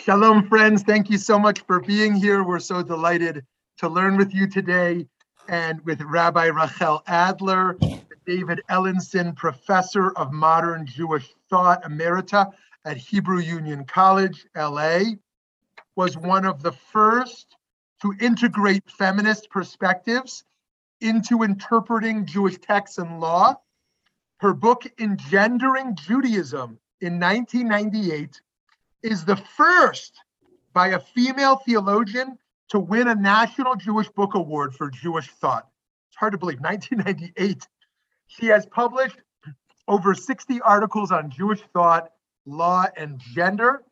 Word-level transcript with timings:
Shalom, 0.00 0.48
friends. 0.48 0.84
Thank 0.84 1.10
you 1.10 1.18
so 1.18 1.40
much 1.40 1.60
for 1.66 1.80
being 1.80 2.14
here. 2.14 2.44
We're 2.44 2.60
so 2.60 2.82
delighted 2.82 3.44
to 3.78 3.88
learn 3.88 4.16
with 4.16 4.32
you 4.32 4.46
today 4.46 5.06
and 5.48 5.84
with 5.84 6.00
Rabbi 6.00 6.46
Rachel 6.46 7.02
Adler, 7.08 7.76
David 8.24 8.62
Ellenson 8.70 9.34
Professor 9.34 10.12
of 10.12 10.32
Modern 10.32 10.86
Jewish 10.86 11.28
Thought 11.50 11.82
Emerita 11.82 12.50
at 12.84 12.96
Hebrew 12.96 13.40
Union 13.40 13.84
College, 13.84 14.46
LA, 14.56 15.00
was 15.96 16.16
one 16.16 16.44
of 16.44 16.62
the 16.62 16.72
first 16.72 17.56
to 18.00 18.14
integrate 18.20 18.88
feminist 18.88 19.50
perspectives 19.50 20.44
into 21.00 21.42
interpreting 21.42 22.24
Jewish 22.24 22.58
texts 22.58 22.98
and 22.98 23.20
law. 23.20 23.56
Her 24.38 24.54
book, 24.54 24.86
Engendering 24.98 25.96
Judaism, 25.96 26.78
in 27.00 27.20
1998, 27.20 28.40
is 29.02 29.24
the 29.24 29.36
first 29.36 30.14
by 30.72 30.88
a 30.88 31.00
female 31.00 31.56
theologian 31.56 32.38
to 32.68 32.78
win 32.78 33.08
a 33.08 33.14
National 33.14 33.74
Jewish 33.76 34.08
Book 34.10 34.34
Award 34.34 34.74
for 34.74 34.90
Jewish 34.90 35.28
thought. 35.28 35.66
It's 36.10 36.16
hard 36.16 36.32
to 36.32 36.38
believe, 36.38 36.60
1998. 36.60 37.66
She 38.26 38.46
has 38.46 38.66
published 38.66 39.18
over 39.86 40.14
60 40.14 40.60
articles 40.60 41.10
on 41.10 41.30
Jewish 41.30 41.62
thought, 41.72 42.10
law, 42.44 42.86
and 42.96 43.18
gender, 43.18 43.82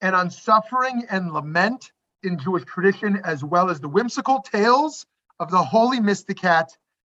and 0.00 0.14
on 0.14 0.30
suffering 0.30 1.04
and 1.10 1.32
lament 1.32 1.92
in 2.22 2.38
Jewish 2.38 2.64
tradition, 2.64 3.20
as 3.24 3.42
well 3.42 3.70
as 3.70 3.80
the 3.80 3.88
whimsical 3.88 4.40
tales 4.40 5.06
of 5.40 5.50
the 5.50 5.62
Holy 5.62 5.98
Mysticat, 5.98 6.68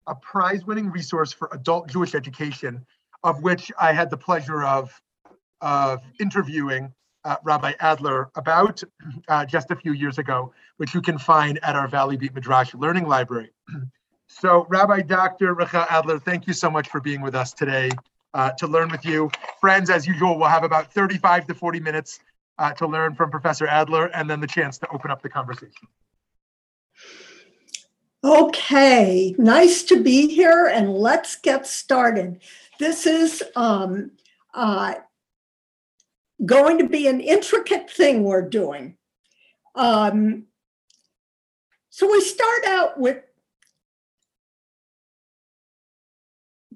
a 0.07 0.15
prize 0.15 0.65
winning 0.65 0.91
resource 0.91 1.31
for 1.31 1.49
adult 1.53 1.87
Jewish 1.87 2.15
education, 2.15 2.85
of 3.23 3.41
which 3.41 3.71
I 3.79 3.93
had 3.93 4.09
the 4.09 4.17
pleasure 4.17 4.63
of, 4.63 5.01
of 5.61 5.99
interviewing 6.19 6.93
uh, 7.23 7.37
Rabbi 7.43 7.73
Adler 7.79 8.29
about 8.35 8.83
uh, 9.27 9.45
just 9.45 9.71
a 9.71 9.75
few 9.75 9.93
years 9.93 10.19
ago, 10.19 10.53
which 10.77 10.93
you 10.93 11.01
can 11.01 11.17
find 11.17 11.59
at 11.63 11.75
our 11.75 11.87
Valley 11.87 12.17
Beit 12.17 12.33
Midrash 12.35 12.73
Learning 12.75 13.07
Library. 13.07 13.51
so, 14.27 14.65
Rabbi 14.69 15.01
Dr. 15.01 15.53
Rachel 15.55 15.85
Adler, 15.89 16.19
thank 16.19 16.47
you 16.47 16.53
so 16.53 16.69
much 16.69 16.87
for 16.89 17.01
being 17.01 17.21
with 17.21 17.35
us 17.35 17.51
today 17.51 17.89
uh, 18.35 18.51
to 18.51 18.67
learn 18.67 18.89
with 18.89 19.03
you. 19.03 19.31
Friends, 19.59 19.89
as 19.89 20.05
usual, 20.05 20.37
we'll 20.37 20.49
have 20.49 20.63
about 20.63 20.93
35 20.93 21.47
to 21.47 21.55
40 21.55 21.79
minutes 21.79 22.19
uh, 22.59 22.71
to 22.73 22.87
learn 22.87 23.15
from 23.15 23.31
Professor 23.31 23.67
Adler 23.67 24.07
and 24.07 24.29
then 24.29 24.39
the 24.39 24.47
chance 24.47 24.77
to 24.77 24.87
open 24.89 25.09
up 25.09 25.21
the 25.21 25.29
conversation. 25.29 25.87
Okay, 28.23 29.35
nice 29.37 29.83
to 29.83 30.01
be 30.01 30.27
here 30.27 30.65
and 30.65 30.93
let's 30.93 31.35
get 31.35 31.67
started. 31.67 32.41
This 32.79 33.05
is 33.05 33.43
um, 33.55 34.11
uh, 34.53 34.95
going 36.43 36.77
to 36.79 36.87
be 36.87 37.07
an 37.07 37.21
intricate 37.21 37.89
thing 37.89 38.23
we're 38.23 38.47
doing. 38.47 38.97
Um, 39.75 40.45
so 41.89 42.11
we 42.11 42.21
start 42.21 42.65
out 42.65 42.99
with 42.99 43.21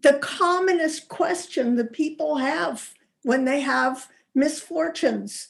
the 0.02 0.14
commonest 0.14 1.10
question 1.10 1.76
that 1.76 1.92
people 1.92 2.38
have 2.38 2.94
when 3.24 3.44
they 3.44 3.60
have 3.60 4.08
misfortunes 4.34 5.50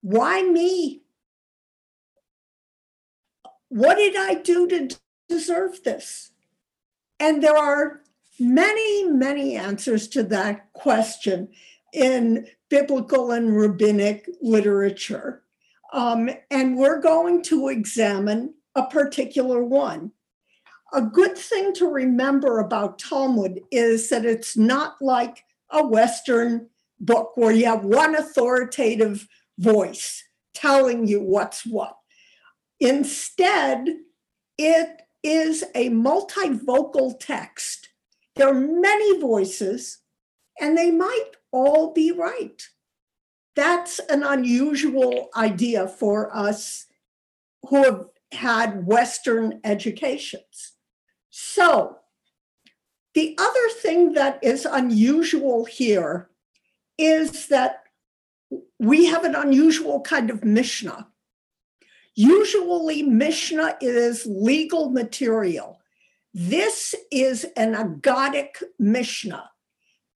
why 0.00 0.42
me? 0.42 1.02
What 3.68 3.96
did 3.96 4.16
I 4.16 4.34
do 4.34 4.66
to 4.68 4.96
deserve 5.28 5.82
this? 5.82 6.30
And 7.20 7.42
there 7.42 7.56
are 7.56 8.00
many, 8.38 9.04
many 9.04 9.56
answers 9.56 10.08
to 10.08 10.22
that 10.24 10.72
question 10.72 11.48
in 11.92 12.46
biblical 12.68 13.32
and 13.32 13.56
rabbinic 13.56 14.28
literature. 14.40 15.42
Um, 15.92 16.30
and 16.50 16.76
we're 16.76 17.00
going 17.00 17.42
to 17.44 17.68
examine 17.68 18.54
a 18.74 18.86
particular 18.86 19.64
one. 19.64 20.12
A 20.92 21.02
good 21.02 21.36
thing 21.36 21.72
to 21.74 21.86
remember 21.86 22.60
about 22.60 22.98
Talmud 22.98 23.60
is 23.70 24.08
that 24.08 24.24
it's 24.24 24.56
not 24.56 24.96
like 25.00 25.44
a 25.70 25.86
Western 25.86 26.68
book 27.00 27.32
where 27.36 27.52
you 27.52 27.66
have 27.66 27.84
one 27.84 28.14
authoritative 28.14 29.28
voice 29.58 30.24
telling 30.54 31.06
you 31.06 31.20
what's 31.20 31.64
what. 31.64 31.96
Instead, 32.80 33.88
it 34.56 35.02
is 35.22 35.64
a 35.74 35.90
multivocal 35.90 37.18
text. 37.18 37.88
There 38.36 38.48
are 38.48 38.54
many 38.54 39.20
voices, 39.20 39.98
and 40.60 40.76
they 40.76 40.90
might 40.90 41.30
all 41.52 41.92
be 41.92 42.12
right. 42.12 42.62
That's 43.56 43.98
an 43.98 44.22
unusual 44.22 45.30
idea 45.36 45.88
for 45.88 46.34
us 46.34 46.86
who 47.68 47.82
have 47.82 48.04
had 48.32 48.86
Western 48.86 49.60
educations. 49.64 50.74
So, 51.30 51.96
the 53.14 53.36
other 53.38 53.68
thing 53.80 54.12
that 54.12 54.38
is 54.42 54.64
unusual 54.64 55.64
here 55.64 56.30
is 56.98 57.48
that 57.48 57.82
we 58.78 59.06
have 59.06 59.24
an 59.24 59.34
unusual 59.34 60.02
kind 60.02 60.30
of 60.30 60.44
Mishnah. 60.44 61.08
Usually, 62.14 63.02
Mishnah 63.02 63.76
is 63.80 64.26
legal 64.26 64.90
material. 64.90 65.80
This 66.34 66.94
is 67.10 67.44
an 67.56 67.74
agadic 67.74 68.62
Mishnah. 68.78 69.50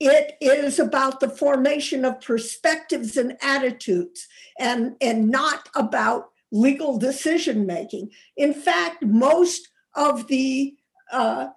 It 0.05 0.37
is 0.41 0.81
about 0.81 1.21
the 1.21 1.29
formation 1.29 2.05
of 2.05 2.21
perspectives 2.21 3.17
and 3.17 3.37
attitudes 3.41 4.27
and, 4.59 4.97
and 5.01 5.31
not 5.31 5.69
about 5.77 6.31
legal 6.51 6.99
decision 6.99 7.67
making. 7.67 8.11
In 8.37 8.53
fact, 8.53 9.05
most 9.05 9.69
of 9.95 10.27
the 10.27 10.75
uh, 11.13 11.51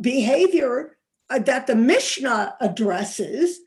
behavior 0.00 0.96
uh, 1.28 1.40
that 1.40 1.66
the 1.66 1.74
Mishnah 1.74 2.54
addresses 2.60 3.58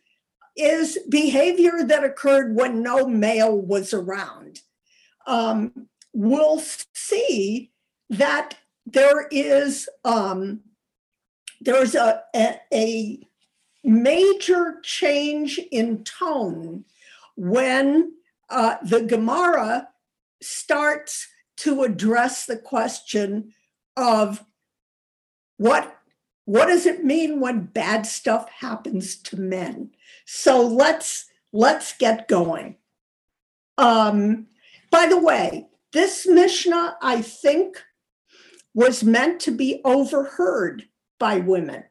is 0.55 0.97
behavior 1.09 1.83
that 1.83 2.05
occurred 2.05 2.55
when 2.55 2.81
no 2.81 3.05
male 3.07 3.57
was 3.57 3.93
around. 3.93 4.61
Um, 5.27 5.89
we'll 6.13 6.61
see 6.93 7.71
that 8.09 8.55
there 8.85 9.27
is 9.29 9.89
um, 10.05 10.61
there's 11.59 11.95
a, 11.95 12.21
a, 12.33 12.59
a 12.73 13.19
major 13.83 14.77
change 14.83 15.59
in 15.71 16.03
tone 16.03 16.85
when 17.35 18.13
uh, 18.49 18.75
the 18.83 19.01
Gemara 19.01 19.89
starts 20.41 21.27
to 21.57 21.83
address 21.83 22.45
the 22.45 22.57
question 22.57 23.53
of 23.95 24.43
what 25.57 25.97
what 26.45 26.65
does 26.65 26.85
it 26.87 27.05
mean 27.05 27.39
when 27.39 27.65
bad 27.65 28.05
stuff 28.05 28.49
happens 28.49 29.15
to 29.15 29.37
men? 29.37 29.91
So 30.25 30.65
let's 30.65 31.25
let's 31.53 31.93
get 31.97 32.27
going. 32.27 32.77
Um, 33.77 34.47
by 34.91 35.07
the 35.07 35.17
way 35.17 35.67
this 35.93 36.27
mishnah 36.27 36.97
i 37.01 37.21
think 37.21 37.81
was 38.75 39.03
meant 39.03 39.39
to 39.39 39.51
be 39.51 39.81
overheard 39.83 40.87
by 41.17 41.37
women 41.37 41.83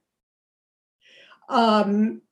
um, 1.50 2.22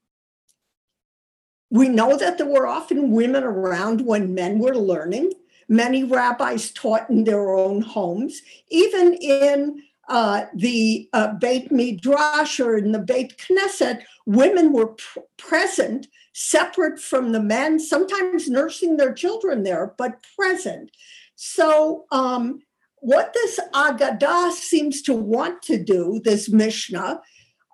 we 1.70 1.88
know 1.88 2.16
that 2.16 2.38
there 2.38 2.46
were 2.46 2.66
often 2.66 3.10
women 3.10 3.44
around 3.44 4.00
when 4.06 4.34
men 4.34 4.58
were 4.58 4.76
learning. 4.76 5.32
Many 5.68 6.02
rabbis 6.02 6.70
taught 6.70 7.10
in 7.10 7.24
their 7.24 7.50
own 7.54 7.82
homes, 7.82 8.40
even 8.70 9.14
in 9.14 9.82
uh, 10.08 10.46
the 10.54 11.08
uh, 11.12 11.34
Beit 11.34 11.70
Midrash 11.70 12.58
or 12.58 12.78
in 12.78 12.92
the 12.92 12.98
Beit 12.98 13.36
Knesset, 13.36 14.02
women 14.24 14.72
were 14.72 14.94
pr- 14.94 15.18
present, 15.36 16.06
separate 16.32 16.98
from 16.98 17.32
the 17.32 17.40
men, 17.40 17.78
sometimes 17.78 18.48
nursing 18.48 18.96
their 18.96 19.12
children 19.12 19.64
there, 19.64 19.92
but 19.98 20.24
present. 20.34 20.91
So, 21.36 22.06
um, 22.10 22.60
what 23.00 23.32
this 23.34 23.60
Agadah 23.74 24.53
seems 24.53 25.03
to 25.03 25.12
want 25.12 25.62
to 25.62 25.82
do, 25.82 26.21
this 26.24 26.48
Mishnah, 26.48 27.21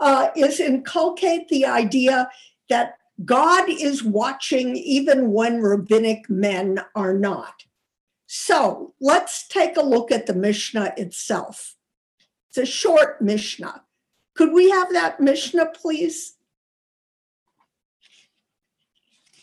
uh, 0.00 0.28
is 0.36 0.60
inculcate 0.60 1.48
the 1.48 1.66
idea 1.66 2.28
that 2.68 2.98
God 3.24 3.68
is 3.68 4.02
watching 4.02 4.76
even 4.76 5.30
when 5.30 5.62
rabbinic 5.62 6.28
men 6.28 6.80
are 6.94 7.16
not. 7.16 7.64
So 8.26 8.94
let's 9.00 9.46
take 9.46 9.76
a 9.76 9.82
look 9.82 10.10
at 10.10 10.26
the 10.26 10.34
Mishnah 10.34 10.94
itself. 10.96 11.76
It's 12.48 12.58
a 12.58 12.66
short 12.66 13.20
Mishnah. 13.20 13.82
Could 14.34 14.52
we 14.52 14.70
have 14.70 14.92
that 14.92 15.20
Mishnah, 15.20 15.66
please? 15.74 16.36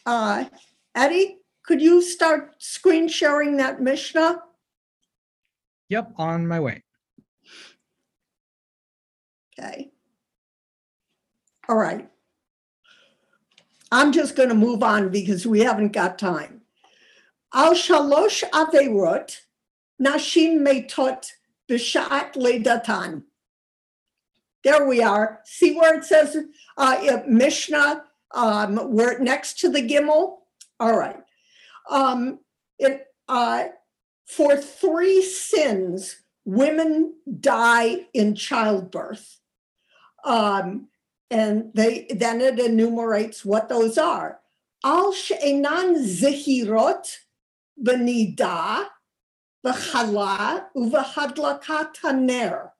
Uh, 0.05 0.45
Eddie, 0.95 1.37
could 1.63 1.81
you 1.81 2.01
start 2.01 2.55
screen 2.61 3.07
sharing 3.07 3.57
that 3.57 3.81
Mishnah? 3.81 4.41
Yep, 5.89 6.13
on 6.17 6.47
my 6.47 6.59
way. 6.59 6.83
Okay. 9.59 9.90
All 11.71 11.77
right. 11.77 12.09
I'm 13.93 14.11
just 14.11 14.35
going 14.35 14.49
to 14.49 14.55
move 14.55 14.83
on 14.83 15.07
because 15.07 15.47
we 15.47 15.61
haven't 15.61 15.93
got 15.93 16.19
time. 16.19 16.63
Al 17.53 17.73
shalosh 17.73 18.43
averot, 18.51 19.37
nashim 20.01 20.67
b'sha'at 21.69 22.33
ledatan. 22.33 23.23
There 24.65 24.85
we 24.85 25.01
are. 25.01 25.39
See 25.45 25.73
where 25.73 25.97
it 25.97 26.03
says 26.03 26.35
uh, 26.77 26.97
uh, 27.09 27.23
Mishnah, 27.25 28.03
um, 28.31 28.91
we're 28.91 29.19
next 29.19 29.59
to 29.59 29.69
the 29.69 29.81
Gimel. 29.81 30.39
All 30.77 30.97
right. 30.97 31.21
Um, 31.89 32.39
it, 32.79 33.07
uh, 33.29 33.67
for 34.25 34.57
three 34.57 35.23
sins, 35.23 36.17
women 36.43 37.13
die 37.39 38.07
in 38.13 38.35
childbirth. 38.35 39.39
Um, 40.25 40.89
and 41.31 41.71
they 41.73 42.07
then 42.09 42.41
it 42.41 42.59
enumerates 42.59 43.43
what 43.45 43.69
those 43.69 43.97
are. 43.97 44.39
Al 44.83 45.13
she'enan 45.13 45.95
zihirot 45.95 47.17
b'nida 47.81 48.87
v'chala 49.65 50.65
uv'hadlakat 50.75 51.95
haner. 52.03 52.71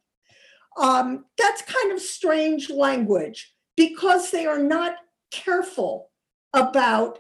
Um, 0.78 1.26
that's 1.38 1.62
kind 1.62 1.92
of 1.94 2.02
strange 2.02 2.70
language 2.70 3.54
because 3.76 4.32
they 4.32 4.46
are 4.46 4.60
not 4.60 4.96
careful 5.32 6.10
about 6.54 7.20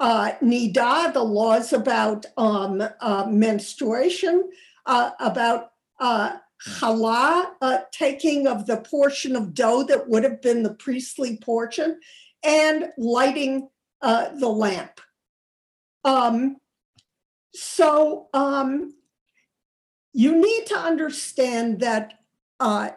uh, 0.00 0.32
nida, 0.42 1.12
the 1.12 1.22
laws 1.22 1.72
about 1.72 2.26
um, 2.36 2.82
uh, 3.00 3.26
menstruation, 3.28 4.50
uh, 4.86 5.10
about 5.20 5.70
uh, 6.00 6.38
challah, 6.66 7.52
uh, 7.60 7.78
taking 7.90 8.46
of 8.46 8.66
the 8.66 8.78
portion 8.78 9.36
of 9.36 9.54
dough 9.54 9.84
that 9.84 10.08
would 10.08 10.24
have 10.24 10.40
been 10.40 10.62
the 10.62 10.74
priestly 10.74 11.36
portion, 11.36 12.00
and 12.42 12.86
lighting 12.98 13.68
uh, 14.00 14.30
the 14.30 14.48
lamp. 14.48 15.00
Um, 16.04 16.56
so 17.54 18.28
um, 18.32 18.94
you 20.12 20.40
need 20.40 20.66
to 20.66 20.78
understand 20.78 21.80
that 21.80 22.20
uh, 22.60 22.90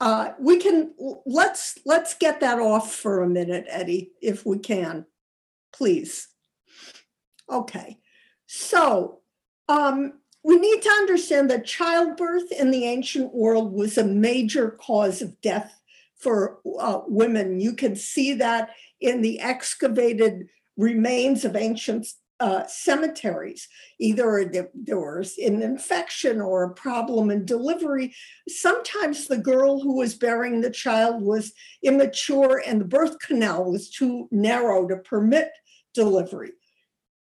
uh, 0.00 0.32
we 0.38 0.58
can 0.58 0.94
let's 1.26 1.78
let's 1.84 2.14
get 2.14 2.40
that 2.40 2.58
off 2.58 2.94
for 2.94 3.22
a 3.22 3.28
minute, 3.28 3.66
Eddie, 3.68 4.12
if 4.22 4.46
we 4.46 4.58
can, 4.58 5.04
please. 5.72 6.28
Okay, 7.50 7.98
so 8.46 9.20
um, 9.68 10.19
we 10.42 10.56
need 10.56 10.82
to 10.82 10.90
understand 10.90 11.50
that 11.50 11.66
childbirth 11.66 12.50
in 12.52 12.70
the 12.70 12.84
ancient 12.84 13.34
world 13.34 13.72
was 13.72 13.98
a 13.98 14.04
major 14.04 14.70
cause 14.70 15.20
of 15.20 15.40
death 15.40 15.80
for 16.16 16.60
uh, 16.78 17.00
women. 17.06 17.60
You 17.60 17.74
can 17.74 17.96
see 17.96 18.34
that 18.34 18.70
in 19.00 19.22
the 19.22 19.40
excavated 19.40 20.48
remains 20.76 21.44
of 21.44 21.56
ancient 21.56 22.06
uh, 22.40 22.66
cemeteries. 22.66 23.68
Either 23.98 24.50
there, 24.50 24.98
was 24.98 25.36
an 25.38 25.62
infection 25.62 26.40
or 26.40 26.64
a 26.64 26.74
problem 26.74 27.30
in 27.30 27.44
delivery. 27.44 28.14
Sometimes 28.48 29.26
the 29.26 29.38
girl 29.38 29.78
who 29.80 29.98
was 29.98 30.14
bearing 30.14 30.60
the 30.60 30.70
child 30.70 31.22
was 31.22 31.52
immature 31.82 32.62
and 32.66 32.80
the 32.80 32.86
birth 32.86 33.18
canal 33.18 33.70
was 33.70 33.90
too 33.90 34.26
narrow 34.30 34.88
to 34.88 34.96
permit 34.96 35.50
delivery. 35.92 36.52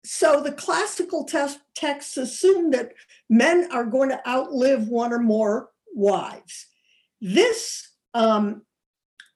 So 0.04 0.42
the 0.42 0.52
classical 0.52 1.28
texts 1.74 2.16
assume 2.16 2.70
that 2.70 2.92
men 3.28 3.68
are 3.70 3.84
going 3.84 4.08
to 4.10 4.28
outlive 4.28 4.88
one 4.88 5.12
or 5.12 5.18
more 5.18 5.70
wives. 5.94 6.66
This 7.20 7.88
um, 8.14 8.62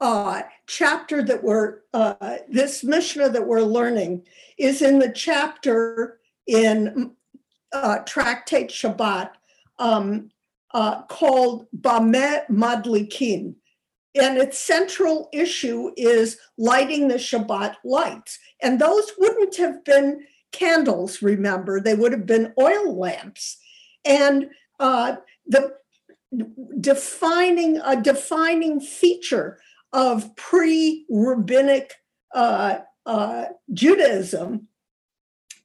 uh, 0.00 0.42
chapter 0.66 1.22
that 1.22 1.42
we're, 1.42 1.80
uh, 1.92 2.36
this 2.48 2.82
Mishnah 2.82 3.30
that 3.30 3.46
we're 3.46 3.60
learning 3.60 4.26
is 4.58 4.82
in 4.82 4.98
the 4.98 5.12
chapter 5.12 6.20
in 6.46 7.12
uh, 7.72 7.98
Tractate 8.00 8.70
Shabbat 8.70 9.30
um, 9.78 10.30
uh, 10.72 11.02
called 11.02 11.66
Bameh 11.76 12.46
Madlikin. 12.48 13.54
And 14.16 14.38
its 14.38 14.58
central 14.58 15.28
issue 15.32 15.90
is 15.96 16.38
lighting 16.56 17.08
the 17.08 17.14
Shabbat 17.14 17.76
lights. 17.84 18.38
And 18.62 18.80
those 18.80 19.10
wouldn't 19.18 19.56
have 19.56 19.84
been 19.84 20.24
candles, 20.54 21.20
remember, 21.20 21.80
they 21.80 21.94
would 21.94 22.12
have 22.12 22.26
been 22.26 22.54
oil 22.58 22.96
lamps. 22.96 23.58
And 24.04 24.50
uh, 24.78 25.16
the 25.46 25.74
defining 26.80 27.78
a 27.78 28.00
defining 28.00 28.80
feature 28.80 29.58
of 29.92 30.34
pre-rabbinic 30.36 31.94
uh, 32.34 32.78
uh, 33.06 33.44
Judaism 33.72 34.68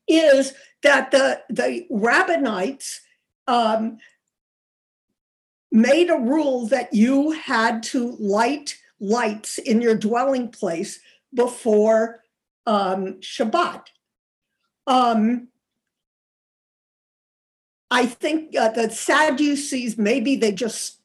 is 0.08 0.54
that 0.84 1.12
the 1.12 1.42
the 1.50 1.88
rabbinites 1.92 3.00
um, 3.48 3.98
made 5.72 6.10
a 6.10 6.18
rule 6.18 6.68
that 6.68 6.94
you 6.94 7.32
had 7.32 7.84
to 7.84 8.16
light 8.20 8.78
lights 9.00 9.58
in 9.58 9.82
your 9.82 9.96
dwelling 9.96 10.50
place 10.50 11.00
before 11.34 12.24
um, 12.66 13.16
Shabbat. 13.22 13.84
Um, 14.90 15.50
I 17.92 18.08
think 18.08 18.58
uh, 18.58 18.70
the 18.70 18.90
Sadducees 18.90 19.98
maybe 19.98 20.36
they 20.36 20.52
just 20.52 21.00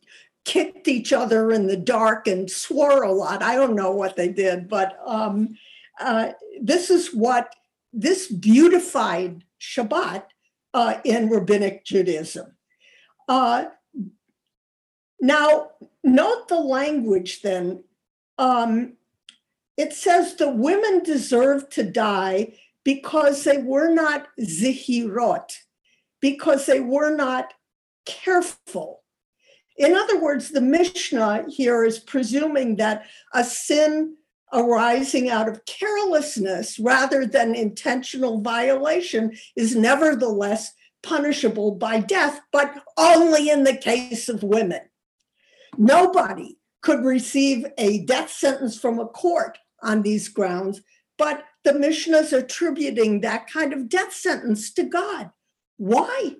kicked 0.44 0.88
each 0.88 1.12
other 1.12 1.50
in 1.50 1.66
the 1.66 1.76
dark 1.76 2.26
and 2.26 2.50
swore 2.50 3.02
a 3.02 3.12
lot. 3.12 3.42
I 3.42 3.54
don't 3.54 3.76
know 3.76 3.92
what 3.92 4.16
they 4.16 4.28
did, 4.28 4.68
but 4.68 4.98
um, 5.06 5.56
uh, 6.00 6.30
this 6.60 6.90
is 6.90 7.14
what 7.14 7.54
this 7.92 8.26
beautified 8.26 9.44
Shabbat 9.60 10.24
uh, 10.72 10.98
in 11.04 11.28
rabbinic 11.28 11.84
Judaism. 11.84 12.56
Uh, 13.28 13.66
now, 15.20 15.70
note 16.02 16.48
the 16.48 16.60
language 16.60 17.42
then. 17.42 17.84
Um, 18.38 18.94
it 19.76 19.92
says 19.92 20.36
the 20.36 20.50
women 20.50 21.02
deserve 21.02 21.68
to 21.70 21.82
die 21.82 22.54
because 22.84 23.44
they 23.44 23.58
were 23.58 23.92
not 23.92 24.28
zihirot, 24.40 25.50
because 26.20 26.66
they 26.66 26.80
were 26.80 27.14
not 27.14 27.54
careful 28.06 29.04
in 29.76 29.94
other 29.94 30.20
words, 30.20 30.50
the 30.50 30.60
Mishnah 30.60 31.46
here 31.48 31.84
is 31.84 31.98
presuming 31.98 32.76
that 32.76 33.06
a 33.32 33.42
sin 33.42 34.16
arising 34.52 35.30
out 35.30 35.48
of 35.48 35.64
carelessness 35.66 36.78
rather 36.78 37.26
than 37.26 37.56
intentional 37.56 38.40
violation 38.40 39.36
is 39.56 39.74
nevertheless 39.74 40.72
punishable 41.02 41.72
by 41.72 41.98
death, 41.98 42.40
but 42.52 42.82
only 42.96 43.50
in 43.50 43.64
the 43.64 43.76
case 43.76 44.28
of 44.28 44.44
women. 44.44 44.80
Nobody 45.76 46.56
could 46.82 47.04
receive 47.04 47.66
a 47.76 48.04
death 48.04 48.30
sentence 48.30 48.78
from 48.78 49.00
a 49.00 49.06
court 49.06 49.58
on 49.82 50.02
these 50.02 50.28
grounds, 50.28 50.82
but 51.18 51.42
the 51.64 51.74
Mishnah 51.74 52.18
is 52.18 52.32
attributing 52.32 53.20
that 53.20 53.50
kind 53.50 53.72
of 53.72 53.88
death 53.88 54.12
sentence 54.12 54.72
to 54.74 54.84
God. 54.84 55.30
Why? 55.76 56.36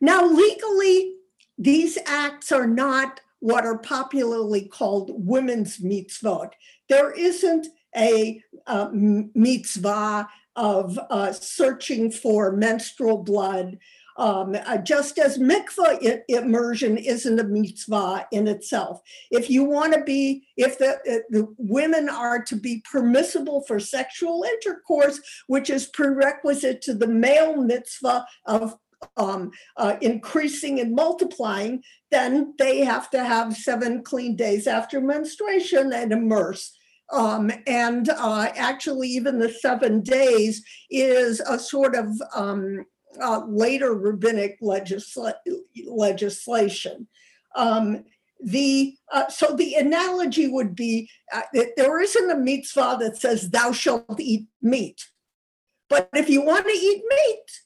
Now, 0.00 0.24
legally, 0.24 1.14
these 1.58 1.98
acts 2.06 2.50
are 2.50 2.66
not 2.66 3.20
what 3.40 3.64
are 3.64 3.78
popularly 3.78 4.62
called 4.66 5.10
women's 5.14 5.78
mitzvot. 5.78 6.52
There 6.88 7.12
isn't 7.12 7.68
a 7.96 8.42
uh, 8.66 8.88
mitzvah 8.92 10.28
of 10.56 10.98
uh, 11.10 11.32
searching 11.32 12.10
for 12.10 12.52
menstrual 12.52 13.18
blood, 13.18 13.78
um, 14.20 14.54
uh, 14.66 14.76
just 14.76 15.18
as 15.18 15.38
mikvah 15.38 16.20
immersion 16.28 16.98
isn't 16.98 17.40
a 17.40 17.44
mitzvah 17.44 18.26
in 18.30 18.46
itself. 18.46 19.00
If 19.30 19.48
you 19.48 19.64
want 19.64 19.94
to 19.94 20.04
be, 20.04 20.46
if 20.58 20.76
the, 20.76 20.96
uh, 20.96 21.24
the 21.30 21.48
women 21.56 22.10
are 22.10 22.42
to 22.44 22.54
be 22.54 22.84
permissible 22.90 23.62
for 23.62 23.80
sexual 23.80 24.44
intercourse, 24.44 25.20
which 25.46 25.70
is 25.70 25.86
prerequisite 25.86 26.82
to 26.82 26.94
the 26.94 27.06
male 27.06 27.56
mitzvah 27.56 28.26
of 28.44 28.76
um, 29.16 29.52
uh, 29.78 29.96
increasing 30.02 30.80
and 30.80 30.94
multiplying, 30.94 31.82
then 32.10 32.52
they 32.58 32.84
have 32.84 33.08
to 33.10 33.24
have 33.24 33.56
seven 33.56 34.04
clean 34.04 34.36
days 34.36 34.66
after 34.66 35.00
menstruation 35.00 35.94
and 35.94 36.12
immerse. 36.12 36.76
Um, 37.10 37.50
and 37.66 38.10
uh, 38.10 38.52
actually, 38.54 39.08
even 39.08 39.38
the 39.38 39.48
seven 39.50 40.02
days 40.02 40.62
is 40.90 41.40
a 41.40 41.58
sort 41.58 41.96
of 41.96 42.06
um, 42.34 42.84
uh, 43.20 43.44
later 43.46 43.94
rabbinic 43.94 44.60
legisla- 44.60 45.34
legislation. 45.86 47.08
Um, 47.56 48.04
the 48.42 48.96
uh, 49.12 49.28
so 49.28 49.54
the 49.54 49.74
analogy 49.74 50.48
would 50.48 50.74
be 50.74 51.10
uh, 51.32 51.42
that 51.52 51.76
there 51.76 52.00
isn't 52.00 52.30
a 52.30 52.36
mitzvah 52.36 52.96
that 53.00 53.16
says 53.18 53.50
thou 53.50 53.72
shalt 53.72 54.18
eat 54.18 54.46
meat, 54.62 55.08
but 55.88 56.08
if 56.14 56.30
you 56.30 56.42
want 56.42 56.64
to 56.64 56.72
eat 56.72 57.02
meat, 57.08 57.60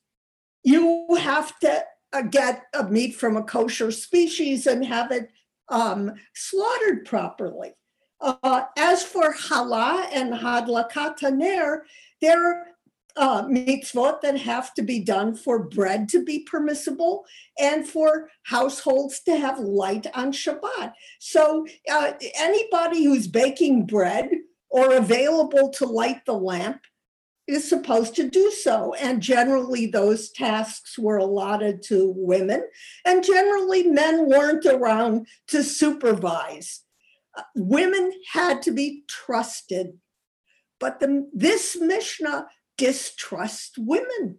you 0.64 1.06
have 1.20 1.56
to 1.60 1.84
uh, 2.12 2.22
get 2.22 2.64
a 2.74 2.84
meat 2.84 3.14
from 3.14 3.36
a 3.36 3.42
kosher 3.44 3.92
species 3.92 4.66
and 4.66 4.84
have 4.84 5.12
it 5.12 5.28
um, 5.68 6.12
slaughtered 6.34 7.04
properly. 7.04 7.74
Uh, 8.20 8.62
as 8.78 9.02
for 9.02 9.34
challah 9.34 10.06
and 10.12 10.32
hadlakat 10.32 11.18
haner, 11.18 11.80
they're 12.20 12.73
uh, 13.16 13.44
mitzvot 13.44 14.20
that 14.20 14.38
have 14.38 14.74
to 14.74 14.82
be 14.82 15.00
done 15.00 15.34
for 15.34 15.58
bread 15.62 16.08
to 16.08 16.24
be 16.24 16.40
permissible 16.40 17.24
and 17.58 17.88
for 17.88 18.30
households 18.44 19.20
to 19.20 19.36
have 19.36 19.58
light 19.58 20.06
on 20.14 20.32
Shabbat. 20.32 20.92
So 21.20 21.66
uh, 21.90 22.12
anybody 22.36 23.04
who's 23.04 23.28
baking 23.28 23.86
bread 23.86 24.30
or 24.70 24.94
available 24.94 25.70
to 25.70 25.86
light 25.86 26.24
the 26.26 26.34
lamp 26.34 26.80
is 27.46 27.68
supposed 27.68 28.16
to 28.16 28.28
do 28.28 28.50
so. 28.50 28.94
And 28.94 29.20
generally, 29.20 29.86
those 29.86 30.30
tasks 30.30 30.98
were 30.98 31.18
allotted 31.18 31.82
to 31.84 32.12
women, 32.16 32.64
and 33.04 33.22
generally, 33.22 33.84
men 33.84 34.28
weren't 34.28 34.64
around 34.66 35.26
to 35.48 35.62
supervise. 35.62 36.80
Uh, 37.36 37.42
women 37.54 38.12
had 38.32 38.62
to 38.62 38.70
be 38.70 39.04
trusted. 39.08 39.98
But 40.80 41.00
the, 41.00 41.28
this 41.32 41.76
Mishnah 41.78 42.46
distrusts 42.76 43.76
women. 43.78 44.38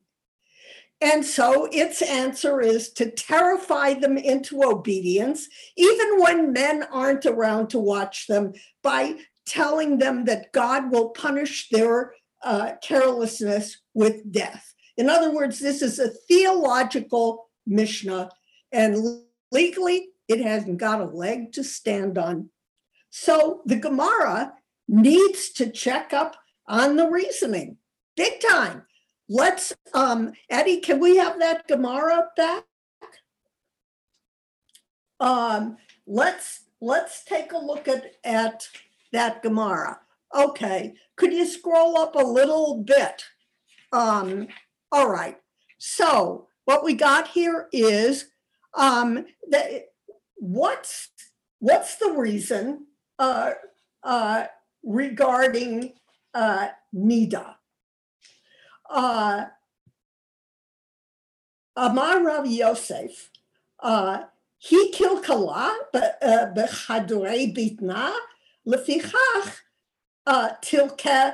And 1.01 1.25
so 1.25 1.67
its 1.71 2.01
answer 2.01 2.61
is 2.61 2.89
to 2.93 3.11
terrify 3.11 3.95
them 3.95 4.17
into 4.17 4.63
obedience, 4.63 5.47
even 5.75 6.19
when 6.19 6.53
men 6.53 6.83
aren't 6.83 7.25
around 7.25 7.69
to 7.71 7.79
watch 7.79 8.27
them, 8.27 8.53
by 8.81 9.15
telling 9.45 9.97
them 9.97 10.25
that 10.25 10.51
God 10.53 10.91
will 10.91 11.09
punish 11.09 11.69
their 11.69 12.13
uh, 12.43 12.73
carelessness 12.81 13.77
with 13.93 14.31
death. 14.31 14.73
In 14.97 15.09
other 15.09 15.31
words, 15.31 15.59
this 15.59 15.81
is 15.81 15.99
a 15.99 16.09
theological 16.09 17.49
Mishnah, 17.67 18.29
and 18.71 19.21
legally, 19.51 20.09
it 20.27 20.39
hasn't 20.39 20.77
got 20.77 21.01
a 21.01 21.05
leg 21.05 21.51
to 21.53 21.63
stand 21.63 22.17
on. 22.17 22.49
So 23.09 23.61
the 23.65 23.75
Gemara 23.75 24.53
needs 24.87 25.49
to 25.53 25.69
check 25.69 26.13
up 26.13 26.35
on 26.67 26.95
the 26.95 27.09
reasoning 27.09 27.77
big 28.15 28.39
time. 28.39 28.83
Let's, 29.27 29.73
um, 29.93 30.33
Eddie, 30.49 30.79
can 30.81 30.99
we 30.99 31.17
have 31.17 31.39
that 31.39 31.67
Gemara 31.67 32.29
back? 32.37 32.63
Um, 35.19 35.77
let's 36.05 36.65
let's 36.81 37.23
take 37.23 37.53
a 37.53 37.57
look 37.57 37.87
at 37.87 38.15
at 38.23 38.67
that 39.13 39.41
Gemara. 39.41 39.99
Okay, 40.35 40.93
could 41.15 41.33
you 41.33 41.45
scroll 41.45 41.97
up 41.97 42.15
a 42.15 42.19
little 42.19 42.83
bit? 42.83 43.23
Um, 43.91 44.47
all 44.91 45.09
right. 45.09 45.37
So 45.77 46.47
what 46.65 46.83
we 46.83 46.93
got 46.93 47.29
here 47.29 47.67
is 47.71 48.29
um, 48.73 49.25
that 49.49 49.85
what's 50.35 51.09
what's 51.59 51.95
the 51.95 52.11
reason 52.11 52.87
uh, 53.17 53.51
uh, 54.03 54.45
regarding 54.83 55.93
uh, 56.33 56.67
Nida? 56.93 57.55
Uh, 58.88 59.46
Amar 61.76 62.24
Rav 62.24 62.46
Yosef, 62.46 63.30
uh, 63.80 64.24
he 64.58 64.92
kilkala 64.92 65.70
בחדרי 66.54 67.52
בטנה, 67.56 68.10
לפיכך 68.66 69.60
תלקה 70.60 71.30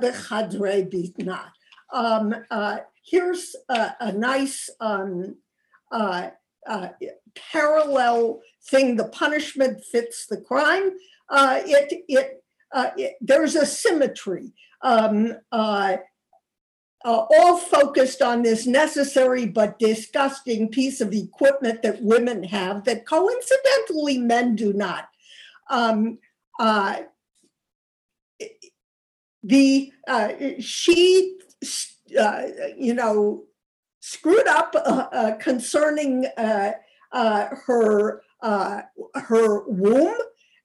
בחדרי 0.00 0.84
בטנה. 0.90 1.48
Um, 1.92 2.34
uh, 2.50 2.78
here's 3.02 3.54
a, 3.68 3.94
a 4.00 4.12
nice 4.12 4.70
um, 4.80 5.36
uh, 5.90 6.30
uh, 6.66 6.88
parallel 7.52 8.40
thing. 8.70 8.96
The 8.96 9.08
punishment 9.08 9.84
fits 9.84 10.26
the 10.26 10.40
crime. 10.40 10.92
Uh, 11.28 11.60
it, 11.64 12.04
it, 12.08 12.44
uh, 12.72 12.90
it, 12.96 13.16
there's 13.20 13.56
a 13.56 13.66
symmetry. 13.66 14.52
Um, 14.80 15.34
uh, 17.07 17.25
all 17.37 17.55
focused 17.55 18.21
on 18.21 18.41
this 18.41 18.67
necessary 18.67 19.45
but 19.45 19.79
disgusting 19.79 20.67
piece 20.67 20.99
of 20.99 21.13
equipment 21.13 21.81
that 21.81 22.03
women 22.03 22.43
have 22.43 22.83
that 22.83 23.05
coincidentally 23.05 24.17
men 24.17 24.57
do 24.57 24.73
not. 24.73 25.07
Um, 25.69 26.19
uh, 26.59 26.97
the 29.41 29.93
uh, 30.05 30.31
she, 30.59 31.37
uh, 32.19 32.43
you 32.77 32.93
know, 32.93 33.45
screwed 34.01 34.47
up 34.47 34.75
uh, 34.75 35.07
uh, 35.13 35.35
concerning 35.37 36.27
her 36.37 38.21
her 39.15 39.69
womb, 39.69 40.17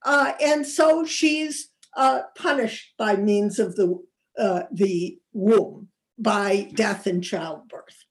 and 0.05 0.67
so 0.67 1.05
she's 1.05 1.69
punished 2.35 2.95
by 2.97 3.15
means 3.15 3.59
of 3.59 3.77
the 3.77 3.97
the 4.73 5.17
womb 5.31 5.87
by 6.17 6.69
death 6.73 7.07
and 7.07 7.23
childbirth. 7.23 8.05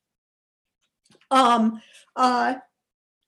Um, 1.30 1.80
uh, 2.16 2.56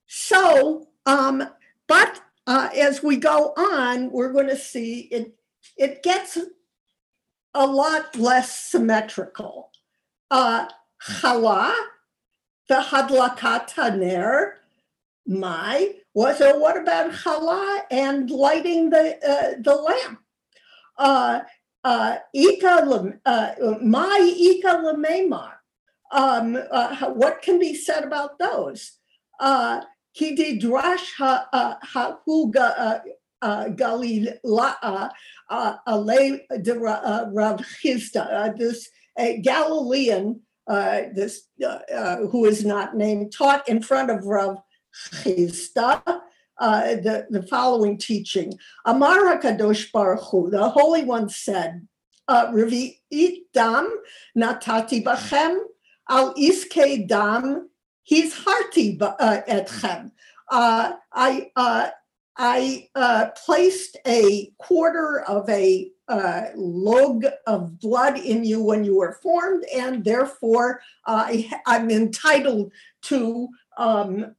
so, 0.06 0.88
um, 1.06 1.48
but 1.88 2.20
uh, 2.46 2.68
as 2.76 3.02
we 3.02 3.16
go 3.16 3.52
on, 3.56 4.10
we're 4.10 4.32
going 4.32 4.48
to 4.48 4.56
see 4.56 5.00
it, 5.10 5.34
it 5.76 6.02
gets 6.02 6.38
a 7.54 7.66
lot 7.66 8.16
less 8.16 8.58
symmetrical. 8.58 9.70
Uh, 10.30 10.66
chala, 11.02 11.74
the 12.68 12.74
hadlakat 12.74 13.98
ner, 13.98 14.58
my, 15.26 15.94
was 16.12 16.38
so 16.38 16.58
what 16.58 16.76
about 16.76 17.12
chala 17.12 17.80
and 17.90 18.30
lighting 18.30 18.90
the, 18.90 19.16
uh, 19.26 19.60
the 19.60 19.74
lamp? 19.74 20.20
Uh, 20.98 21.40
uh, 21.84 22.16
ika 22.32 23.14
uh, 23.26 23.54
my 23.82 24.34
ika 24.36 24.82
lememar. 24.82 25.52
Um, 26.10 26.56
uh, 26.70 27.10
what 27.10 27.42
can 27.42 27.58
be 27.58 27.74
said 27.74 28.04
about 28.04 28.38
those? 28.38 28.92
Uh, 29.38 29.82
ki 30.14 30.36
didrash 30.36 31.12
ha 31.18 32.18
hu 32.24 32.52
galilaa 32.52 33.12
ale 35.86 36.40
Rav 37.32 37.60
Chisda. 37.82 38.56
This 38.56 38.88
Galilean, 39.42 40.40
this 40.66 41.48
who 41.58 42.44
is 42.46 42.64
not 42.64 42.96
named, 42.96 43.32
taught 43.32 43.68
in 43.68 43.82
front 43.82 44.10
of 44.10 44.24
Rav 44.24 44.56
Chisda 44.94 46.22
uh, 46.64 46.94
the, 47.06 47.26
the 47.28 47.42
following 47.42 47.98
teaching. 47.98 48.54
Amar 48.86 49.18
HaKadosh 49.36 49.92
Baruch 49.92 50.24
Hu, 50.30 50.50
the 50.50 50.70
Holy 50.70 51.04
One 51.04 51.28
said, 51.28 51.86
uh, 52.26 52.46
Revi'it 52.52 53.42
dam 53.52 53.86
natati 54.36 55.04
bachem 55.04 55.58
al 56.08 56.34
iske 56.34 57.06
dam 57.06 57.68
he's 58.02 58.32
hearty 58.34 58.98
uh, 58.98 59.40
etchem. 59.46 60.10
I 60.50 61.50
uh, 61.54 61.88
I 62.36 62.88
uh, 62.94 63.26
placed 63.44 63.98
a 64.06 64.50
quarter 64.58 65.20
of 65.20 65.46
a 65.50 65.90
uh, 66.08 66.44
log 66.56 67.26
of 67.46 67.78
blood 67.78 68.18
in 68.18 68.42
you 68.42 68.62
when 68.62 68.84
you 68.84 68.96
were 68.96 69.18
formed, 69.22 69.64
and 69.74 70.02
therefore 70.02 70.80
I, 71.06 71.50
am 71.66 71.90
entitled 71.90 72.72
to 73.02 73.48
um, 73.76 74.34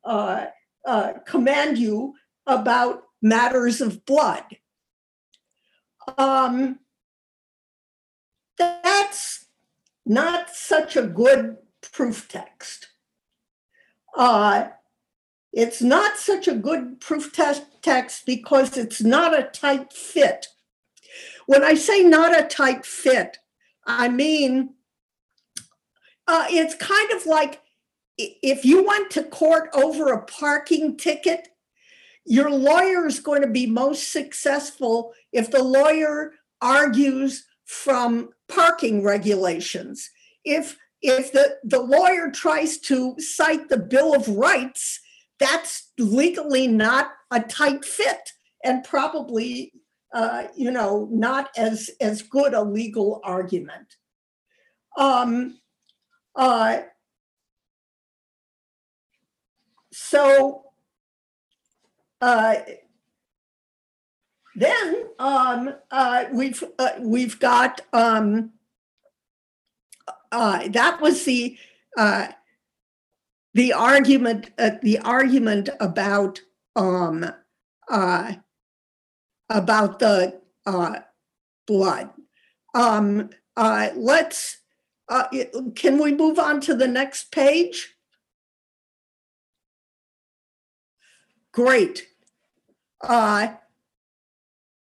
uh, 0.86 1.14
command 1.26 1.78
you 1.78 2.16
about 2.46 3.04
matters 3.22 3.82
of 3.82 4.06
blood. 4.06 4.44
Um, 6.18 6.80
that's 8.58 9.46
not 10.06 10.50
such 10.50 10.96
a 10.96 11.04
good 11.04 11.58
proof 11.92 12.28
text. 12.28 12.88
Uh, 14.16 14.68
it's 15.52 15.82
not 15.82 16.18
such 16.18 16.48
a 16.48 16.56
good 16.56 17.00
proof 17.00 17.34
test 17.34 17.64
text 17.82 18.26
because 18.26 18.78
it's 18.78 19.02
not 19.02 19.38
a 19.38 19.44
tight 19.44 19.92
fit. 19.92 20.48
When 21.48 21.64
I 21.64 21.76
say 21.76 22.04
not 22.04 22.38
a 22.38 22.44
tight 22.44 22.86
fit, 22.86 23.38
I 23.86 24.10
mean 24.10 24.76
uh, 26.28 26.46
it's 26.50 26.76
kind 26.76 27.12
of 27.12 27.26
like 27.26 27.62
if 28.18 28.64
you 28.64 28.84
went 28.84 29.12
to 29.12 29.24
court 29.24 29.70
over 29.74 30.14
a 30.14 30.24
parking 30.26 30.98
ticket, 30.98 31.50
your 32.26 32.50
lawyer 32.50 33.06
is 33.06 33.20
going 33.20 33.42
to 33.42 33.48
be 33.48 33.68
most 33.68 34.12
successful 34.12 35.14
if 35.32 35.52
the 35.52 35.64
lawyer 35.64 36.34
argues 36.62 37.46
from 37.66 38.30
parking 38.48 39.04
regulations. 39.04 40.10
If 40.44 40.78
if 41.02 41.32
the, 41.32 41.58
the 41.64 41.82
lawyer 41.82 42.32
tries 42.32 42.80
to 42.80 43.16
cite 43.20 43.70
the 43.70 43.78
Bill 43.78 44.16
of 44.16 44.28
Rights, 44.28 45.00
that's 45.40 45.92
legally 46.00 46.68
not 46.68 47.12
a 47.30 47.42
tight 47.42 47.86
fit 47.86 48.32
and 48.64 48.84
probably 48.84 49.72
uh, 50.14 50.46
you 50.56 50.72
know 50.72 51.08
not 51.12 51.50
as 51.58 51.90
as 52.02 52.22
good 52.22 52.54
a 52.54 52.62
legal 52.62 53.22
argument. 53.24 53.98
Um, 54.98 55.60
uh, 56.36 56.82
so 59.98 60.66
uh, 62.20 62.56
then 64.58 65.06
um, 65.20 65.74
uh, 65.90 66.26
we've 66.34 66.62
uh, 66.78 66.90
we've 67.00 67.40
got 67.40 67.80
um, 67.94 68.52
uh, 70.34 70.68
that 70.68 71.00
was 71.00 71.24
the 71.24 71.58
uh, 71.98 72.28
the 73.54 73.72
argument 73.72 74.52
uh, 74.58 74.72
the 74.82 75.00
argument 75.00 75.70
about 75.80 76.42
um, 76.76 77.26
about 79.50 80.00
the 80.00 80.42
blood. 81.66 82.10
Um, 82.74 83.30
let's 83.56 84.58
can 85.76 86.00
we 86.00 86.14
move 86.14 86.38
on 86.38 86.60
to 86.62 86.76
the 86.76 86.88
next 86.90 87.32
page? 87.32 87.95
Great. 91.56 92.10
Uh, 93.00 93.48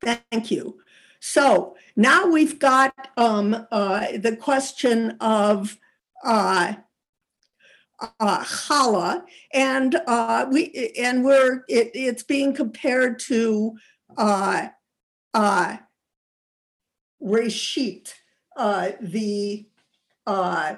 thank 0.01 0.49
you. 0.49 0.79
So 1.19 1.75
now 1.97 2.27
we've 2.27 2.59
got 2.59 2.93
um, 3.17 3.67
uh, 3.69 4.07
the 4.17 4.37
question 4.37 5.17
of 5.19 5.77
uh, 6.23 6.75
uh, 7.99 8.43
challah, 8.45 9.23
and 9.53 9.95
uh, 10.07 10.45
we 10.49 10.93
and 10.97 11.25
we're 11.25 11.65
it, 11.67 11.91
it's 11.93 12.23
being 12.23 12.53
compared 12.53 13.19
to 13.19 13.75
uh, 14.15 14.67
uh, 15.33 15.75
reshit, 17.21 18.13
uh, 18.55 18.91
the 19.01 19.65
uh, 20.25 20.75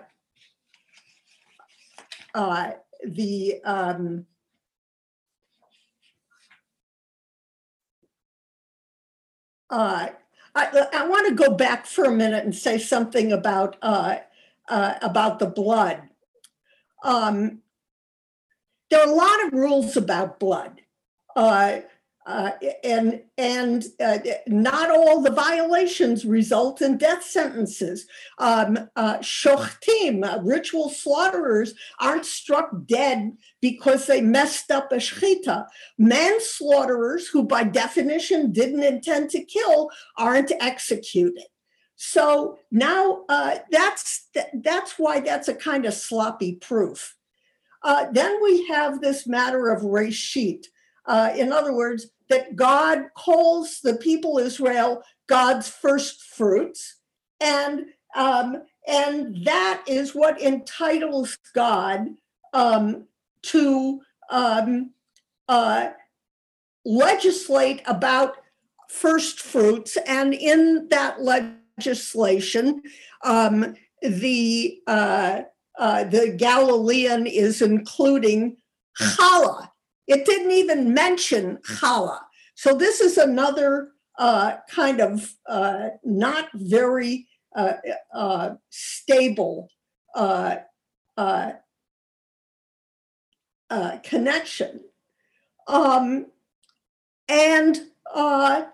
uh, 2.34 2.72
the 3.06 3.62
um, 3.64 4.26
uh, 9.74 10.08
I, 10.56 10.88
I 10.94 11.08
want 11.08 11.27
to 11.27 11.34
go 11.34 11.56
back 11.56 11.88
for 11.88 12.06
a 12.06 12.12
minute 12.12 12.44
and 12.46 12.56
say 12.56 12.77
something 12.77 13.34
about 13.34 13.75
uh, 13.82 14.18
uh, 14.70 14.94
about 15.01 15.39
the 15.39 15.48
blood. 15.48 16.03
Um, 17.03 17.63
there 18.89 19.01
are 19.01 19.10
a 19.10 19.15
lot 19.15 19.48
of 19.48 19.53
rules 19.53 19.98
about 19.98 20.39
blood, 20.39 20.82
uh, 21.36 21.80
uh, 22.25 22.51
and 22.84 23.22
and 23.38 23.86
uh, 24.00 24.20
not 24.48 24.89
all 24.89 25.22
the 25.22 25.32
violations 25.32 26.25
result 26.25 26.82
in 26.82 26.98
death 26.98 27.24
sentences. 27.24 28.08
Um, 28.38 28.89
uh, 28.96 29.18
shochtim, 29.18 30.24
uh, 30.24 30.42
ritual 30.42 30.89
slaughterers, 30.89 31.74
aren't 32.00 32.25
struck 32.25 32.72
dead 32.86 33.34
because 33.62 34.08
they 34.08 34.22
messed 34.22 34.72
up 34.72 34.92
a 34.92 34.96
shechita. 34.96 35.65
Manslaughterers, 36.00 37.27
who 37.32 37.44
by 37.44 37.63
definition 37.63 38.51
didn't 38.51 38.84
intend 38.84 39.30
to 39.32 39.44
kill, 39.44 39.89
aren't 40.18 40.51
executed. 40.60 41.44
So 41.96 42.60
now 42.72 43.24
uh, 43.30 43.60
that's 43.72 44.30
that's 44.62 44.94
why 44.98 45.20
that's 45.20 45.48
a 45.48 45.56
kind 45.56 45.86
of 45.86 45.94
sloppy 45.94 46.56
proof. 46.56 47.15
Uh, 47.84 48.08
then 48.12 48.42
we 48.42 48.65
have 48.68 49.01
this 49.01 49.27
matter 49.27 49.70
of 49.70 49.82
reshit. 49.82 50.65
Uh, 51.05 51.31
in 51.36 51.51
other 51.51 51.74
words, 51.74 52.07
that 52.29 52.55
God 52.55 53.05
calls 53.15 53.79
the 53.81 53.95
people 53.95 54.38
Israel 54.38 55.03
God's 55.27 55.69
first 55.69 56.22
fruits, 56.22 57.00
and 57.39 57.86
um, 58.15 58.63
and 58.88 59.45
that 59.45 59.83
is 59.88 60.13
what 60.15 60.41
entitles 60.41 61.38
God 61.53 62.07
um, 62.53 63.05
to 63.43 64.01
um, 64.29 64.91
uh, 65.48 65.89
legislate 66.86 67.81
about 67.86 68.38
first 68.89 69.39
fruits, 69.39 69.98
and 70.07 70.33
in 70.33 70.88
that 70.89 71.22
legislation, 71.22 72.81
um, 73.24 73.75
the 74.01 74.79
uh, 74.88 75.41
uh, 75.79 76.03
the 76.03 76.36
Galilean 76.38 77.25
is 77.25 77.62
including 77.62 78.57
challah. 79.00 79.69
It 80.07 80.25
didn't 80.25 80.51
even 80.51 80.94
mention 80.94 81.57
challah. 81.57 82.20
So 82.55 82.75
this 82.75 83.01
is 83.01 83.18
another 83.18 83.89
uh, 84.18 84.57
kind 84.70 85.00
of 85.00 85.33
uh, 85.48 85.89
not 86.03 86.50
very 86.53 87.27
uh, 87.55 87.74
uh, 88.13 88.50
stable 88.70 89.70
uh, 90.16 90.57
uh, 91.18 91.51
uh, 93.70 93.98
connection. 94.03 94.81
Um, 95.68 96.27
and 97.27 97.79
uh, 98.13 98.66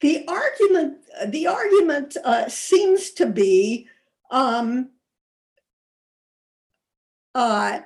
the 0.00 0.26
argument, 0.28 0.98
the 1.28 1.46
argument 1.46 2.16
uh, 2.24 2.48
seems 2.48 3.10
to 3.12 3.26
be 3.26 3.88
um, 4.30 4.90
uh, 7.34 7.80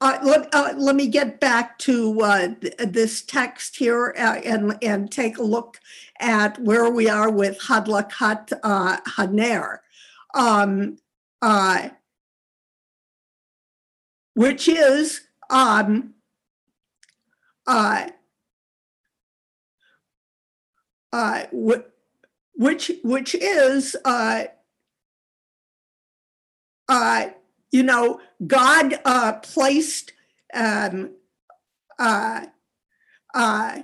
uh, 0.00 0.18
let, 0.22 0.54
uh, 0.54 0.74
let 0.76 0.96
me 0.96 1.06
get 1.06 1.40
back 1.40 1.78
to 1.78 2.20
uh, 2.20 2.48
th- 2.60 2.74
this 2.78 3.22
text 3.22 3.76
here 3.76 4.14
uh, 4.18 4.40
and, 4.44 4.76
and 4.82 5.10
take 5.10 5.38
a 5.38 5.42
look 5.42 5.80
at 6.20 6.58
where 6.60 6.90
we 6.90 7.08
are 7.08 7.30
with 7.30 7.58
Hadlakat 7.60 8.52
uh, 8.62 8.98
Haner, 9.16 9.78
um, 10.34 10.96
uh, 11.40 11.88
which 14.34 14.68
is 14.68 15.22
um, 15.48 16.14
uh, 17.66 18.08
which 22.56 22.90
which 23.02 23.34
is 23.34 23.96
you 27.74 27.82
know 27.82 28.20
God 28.46 29.00
uh, 29.04 29.32
placed 29.42 30.12
um, 30.54 31.10
uh, 31.98 32.46
uh, 33.34 33.82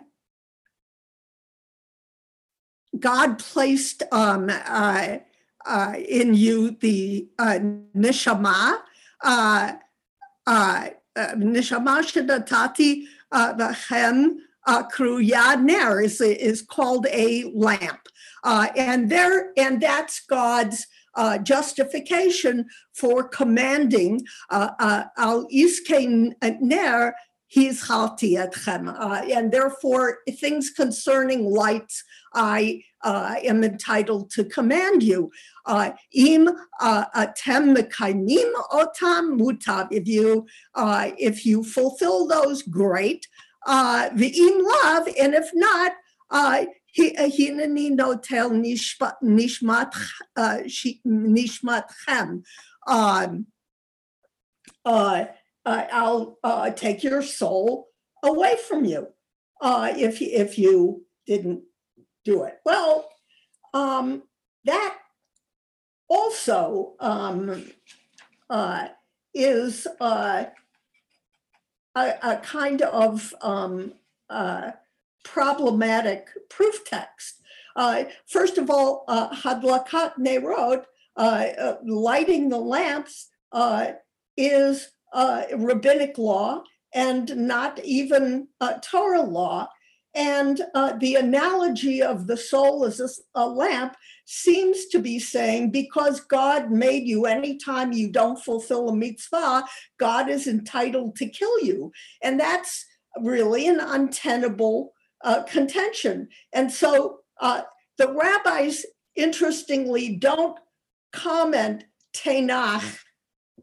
God 2.98 3.38
placed 3.40 4.04
um, 4.12 4.48
uh, 4.48 5.18
uh, 5.66 5.94
in 6.08 6.34
you 6.34 6.76
the 6.80 7.28
uh, 7.36 7.58
neshama, 7.96 8.78
uh, 9.24 9.72
uh, 10.46 10.88
uh, 11.16 11.28
neshama 11.34 12.00
shedatati 12.10 13.06
uh, 13.32 13.54
v'chem 13.54 14.36
uh, 14.66 15.56
ner 15.56 16.00
is 16.00 16.20
is 16.20 16.62
called 16.62 17.06
a 17.10 17.50
lamp, 17.54 18.08
uh, 18.44 18.68
and 18.76 19.10
there 19.10 19.52
and 19.56 19.80
that's 19.80 20.20
God's 20.20 20.86
uh, 21.14 21.38
justification 21.38 22.66
for 22.94 23.28
commanding 23.28 24.22
uh, 24.50 24.70
uh, 24.78 25.04
al 25.16 25.46
iskein 25.48 26.34
his 27.50 27.82
halti 27.82 28.34
etchem, 28.34 28.94
uh, 28.96 29.22
and 29.28 29.50
therefore 29.50 30.18
things 30.38 30.70
concerning 30.70 31.44
lights 31.50 32.04
I 32.32 32.84
uh, 33.02 33.34
am 33.42 33.64
entitled 33.64 34.30
to 34.30 34.44
command 34.44 35.02
you. 35.02 35.32
Uh, 35.66 35.90
Im 36.14 36.48
uh, 36.80 37.04
atem 37.16 37.76
otam 37.76 39.40
mutav. 39.40 39.88
If 39.90 40.06
you 40.06 40.46
uh, 40.76 41.10
if 41.18 41.44
you 41.44 41.64
fulfill 41.64 42.28
those, 42.28 42.62
great. 42.62 43.26
Uh, 43.66 44.10
V'im 44.10 44.62
lav, 44.62 45.08
and 45.20 45.34
if 45.34 45.50
not, 45.52 45.92
Um, 52.86 53.46
uh, 54.84 55.26
uh, 55.64 55.84
I'll 55.92 56.38
uh, 56.42 56.70
take 56.70 57.02
your 57.04 57.22
soul 57.22 57.88
away 58.22 58.56
from 58.66 58.84
you 58.84 59.08
uh, 59.60 59.92
if 59.96 60.20
if 60.20 60.58
you 60.58 61.04
didn't 61.26 61.62
do 62.24 62.44
it. 62.44 62.58
Well, 62.64 63.08
um, 63.74 64.22
that 64.64 64.98
also 66.08 66.94
um, 66.98 67.70
uh, 68.48 68.88
is 69.32 69.86
uh, 70.00 70.44
a, 71.94 72.14
a 72.22 72.36
kind 72.38 72.82
of 72.82 73.34
um, 73.42 73.92
uh, 74.28 74.72
problematic 75.24 76.28
proof 76.48 76.84
text. 76.84 77.40
Uh, 77.76 78.04
first 78.26 78.58
of 78.58 78.70
all, 78.70 79.04
uh, 79.08 79.30
Hadlakat 79.34 80.12
Nerot, 80.18 80.84
uh, 81.16 81.20
uh, 81.58 81.76
lighting 81.84 82.48
the 82.48 82.58
lamps, 82.58 83.28
uh, 83.52 83.92
is 84.36 84.88
uh, 85.12 85.42
rabbinic 85.56 86.18
law 86.18 86.62
and 86.94 87.36
not 87.36 87.78
even 87.84 88.48
Torah 88.82 89.22
law. 89.22 89.68
And 90.14 90.60
the 90.98 91.14
analogy 91.14 92.02
of 92.02 92.26
the 92.26 92.36
soul 92.36 92.84
as 92.84 93.20
a 93.36 93.46
lamp 93.46 93.96
seems 94.24 94.86
to 94.86 94.98
be 94.98 95.20
saying 95.20 95.70
because 95.70 96.20
God 96.20 96.70
made 96.70 97.06
you, 97.06 97.26
anytime 97.26 97.92
you 97.92 98.10
don't 98.10 98.42
fulfill 98.42 98.88
a 98.88 98.96
mitzvah, 98.96 99.64
God 99.98 100.28
is 100.28 100.48
entitled 100.48 101.14
to 101.16 101.28
kill 101.28 101.60
you. 101.64 101.92
And 102.22 102.40
that's 102.40 102.86
really 103.20 103.68
an 103.68 103.78
untenable 103.78 104.92
uh, 105.22 105.42
contention. 105.44 106.28
And 106.52 106.70
so 106.70 107.20
uh, 107.40 107.62
the 107.98 108.12
rabbis 108.12 108.84
interestingly, 109.14 110.16
don't 110.16 110.58
comment 111.12 111.84
Tanakh 112.14 112.98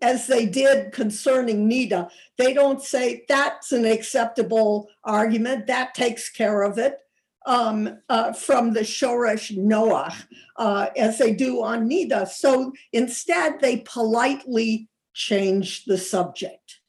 as 0.01 0.27
they 0.27 0.45
did 0.45 0.91
concerning 0.91 1.69
Nida. 1.69 2.09
They 2.37 2.53
don't 2.53 2.81
say 2.81 3.25
that's 3.27 3.71
an 3.71 3.85
acceptable 3.85 4.89
argument, 5.03 5.67
that 5.67 5.95
takes 5.95 6.29
care 6.29 6.61
of 6.61 6.77
it 6.77 6.99
um, 7.47 7.97
uh, 8.09 8.33
from 8.33 8.73
the 8.73 8.81
Shoresh 8.81 9.57
Noach, 9.57 10.27
uh, 10.57 10.87
as 10.95 11.17
they 11.17 11.33
do 11.33 11.63
on 11.63 11.89
Nida. 11.89 12.27
So 12.27 12.73
instead, 12.93 13.59
they 13.59 13.77
politely 13.77 14.87
change 15.13 15.85
the 15.85 15.97
subject. 15.97 16.79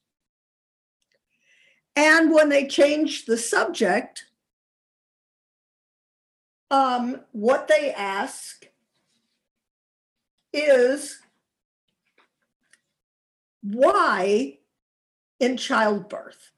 And 1.96 2.30
when 2.30 2.48
they 2.50 2.66
change 2.66 3.24
the 3.24 3.38
subject, 3.38 4.24
um, 6.70 7.20
what 7.32 7.68
they 7.68 7.92
ask 7.92 8.66
is 10.52 11.18
why 13.62 14.58
in 15.40 15.56
childbirth? 15.56 16.52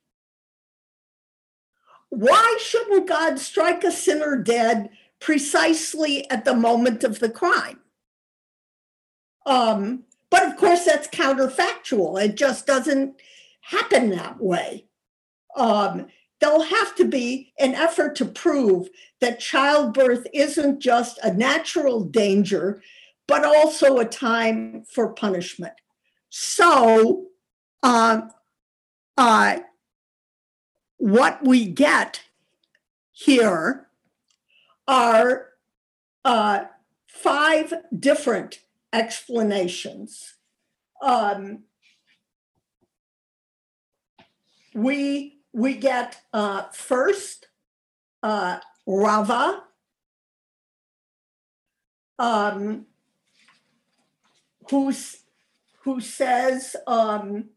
Why 2.09 2.59
shouldn't 2.61 3.09
God 3.09 3.39
strike 3.39 3.85
a 3.85 3.93
sinner 3.93 4.37
dead 4.37 4.91
precisely 5.21 6.29
at 6.31 6.45
the 6.45 6.55
moment 6.55 7.05
of 7.05 7.21
the 7.21 7.31
crime? 7.31 7.81
Um, 9.47 10.05
but 10.31 10.45
of 10.45 10.57
course, 10.57 10.85
that's 10.85 11.09
counterfactual. 11.09 12.23
It 12.23 12.37
just 12.37 12.67
doesn't 12.67 13.21
happen 13.61 14.11
that 14.11 14.41
way. 14.41 14.87
Um, 15.57 16.07
there'll 16.41 16.63
have 16.63 16.95
to 16.97 17.05
be 17.05 17.53
an 17.59 17.75
effort 17.75 18.17
to 18.17 18.25
prove 18.25 18.89
that 19.21 19.41
childbirth 19.41 20.27
isn't 20.33 20.81
just 20.81 21.19
a 21.23 21.33
natural 21.33 22.03
danger, 22.03 22.83
but 23.29 23.45
also 23.45 23.99
a 23.99 24.05
time 24.05 24.85
for 24.91 25.13
punishment. 25.13 25.75
So, 26.31 27.27
uh, 27.83 28.23
uh, 29.17 29.59
what 30.97 31.47
we 31.47 31.67
get 31.67 32.23
here 33.13 33.89
are 34.89 35.49
uh, 36.25 36.65
five 37.07 37.73
different 37.99 38.61
explanations. 38.93 40.37
Um, 41.03 41.65
we 44.75 45.40
we 45.53 45.75
get 45.75 46.21
uh, 46.33 46.65
first 46.73 47.49
uh, 48.23 48.59
Rava, 48.87 49.65
um, 52.19 52.87
who's 54.69 55.23
who 55.83 56.01
says 56.01 56.77
um, 56.87 57.51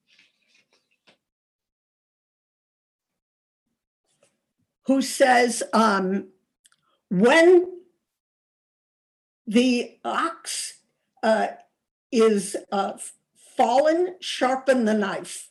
who 4.85 5.01
says 5.01 5.63
um, 5.73 6.29
when 7.09 7.67
the 9.45 9.97
ox 10.03 10.79
uh, 11.21 11.47
is 12.11 12.55
uh, 12.71 12.93
fallen, 13.57 14.15
sharpen 14.19 14.85
the 14.85 14.93
knife. 14.93 15.49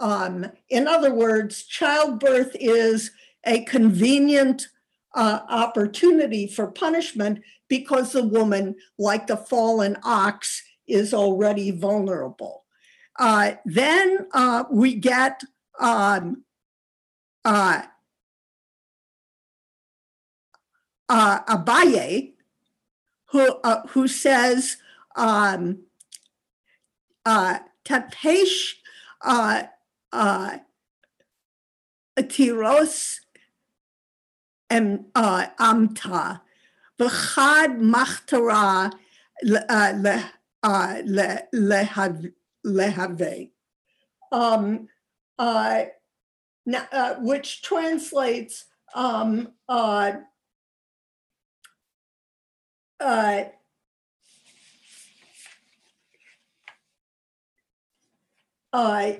Um, 0.00 0.46
in 0.68 0.86
other 0.86 1.12
words, 1.12 1.64
childbirth 1.64 2.54
is 2.54 3.10
a 3.44 3.64
convenient 3.64 4.68
uh, 5.14 5.40
opportunity 5.48 6.46
for 6.46 6.70
punishment 6.70 7.40
because 7.68 8.12
the 8.12 8.22
woman, 8.22 8.76
like 8.98 9.26
the 9.26 9.36
fallen 9.36 9.96
ox, 10.04 10.62
is 10.86 11.12
already 11.12 11.70
vulnerable. 11.70 12.64
Uh, 13.18 13.52
then 13.64 14.26
uh, 14.32 14.64
we 14.70 14.94
get 14.94 15.42
um, 15.80 16.44
uh, 17.44 17.82
uh, 21.08 21.40
Abaye, 21.44 22.32
who 23.30 23.40
uh, 23.64 23.86
who 23.88 24.06
says 24.06 24.76
um, 25.16 25.80
tapesh 27.26 28.74
uh, 30.12 30.58
tiros 32.28 33.20
em 34.70 35.06
uh, 35.14 35.46
amta. 35.58 36.40
V'chad 36.98 37.78
machtara 37.78 38.90
uh, 39.44 40.28
uh, 40.62 41.02
le, 41.04 41.42
lehav- 41.54 42.32
lehave, 42.66 43.50
um, 44.32 44.88
uh, 45.38 45.84
uh, 46.92 47.14
which 47.20 47.62
translates 47.62 48.64
um, 48.94 49.52
uh, 49.68 50.12
uh, 53.00 53.44
uh, 58.72 59.12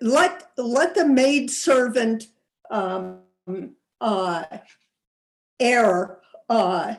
let 0.00 0.50
let 0.56 0.94
the 0.94 1.06
maid 1.06 1.50
servant 1.50 2.28
um, 2.70 3.20
uh, 4.00 4.44
err 5.60 6.18
uh, 6.48 6.94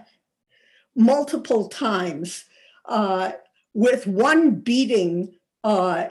multiple 0.96 1.68
times 1.68 2.46
uh, 2.86 3.34
with 3.74 4.08
one 4.08 4.56
beating. 4.56 5.34
Uh, 5.64 6.10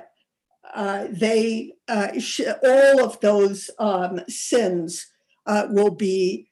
uh, 0.75 1.07
they 1.11 1.73
uh, 1.87 2.19
sh- 2.19 2.41
all 2.65 3.05
of 3.05 3.21
those 3.21 3.71
um, 3.79 4.21
sins 4.29 5.07
will 5.47 5.95
be 5.95 6.49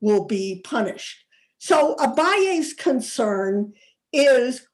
will 0.00 0.24
be 0.24 0.60
punished. 0.64 1.24
So 1.58 1.94
Abaye's 1.96 2.72
concern 2.72 3.74
is 4.12 4.66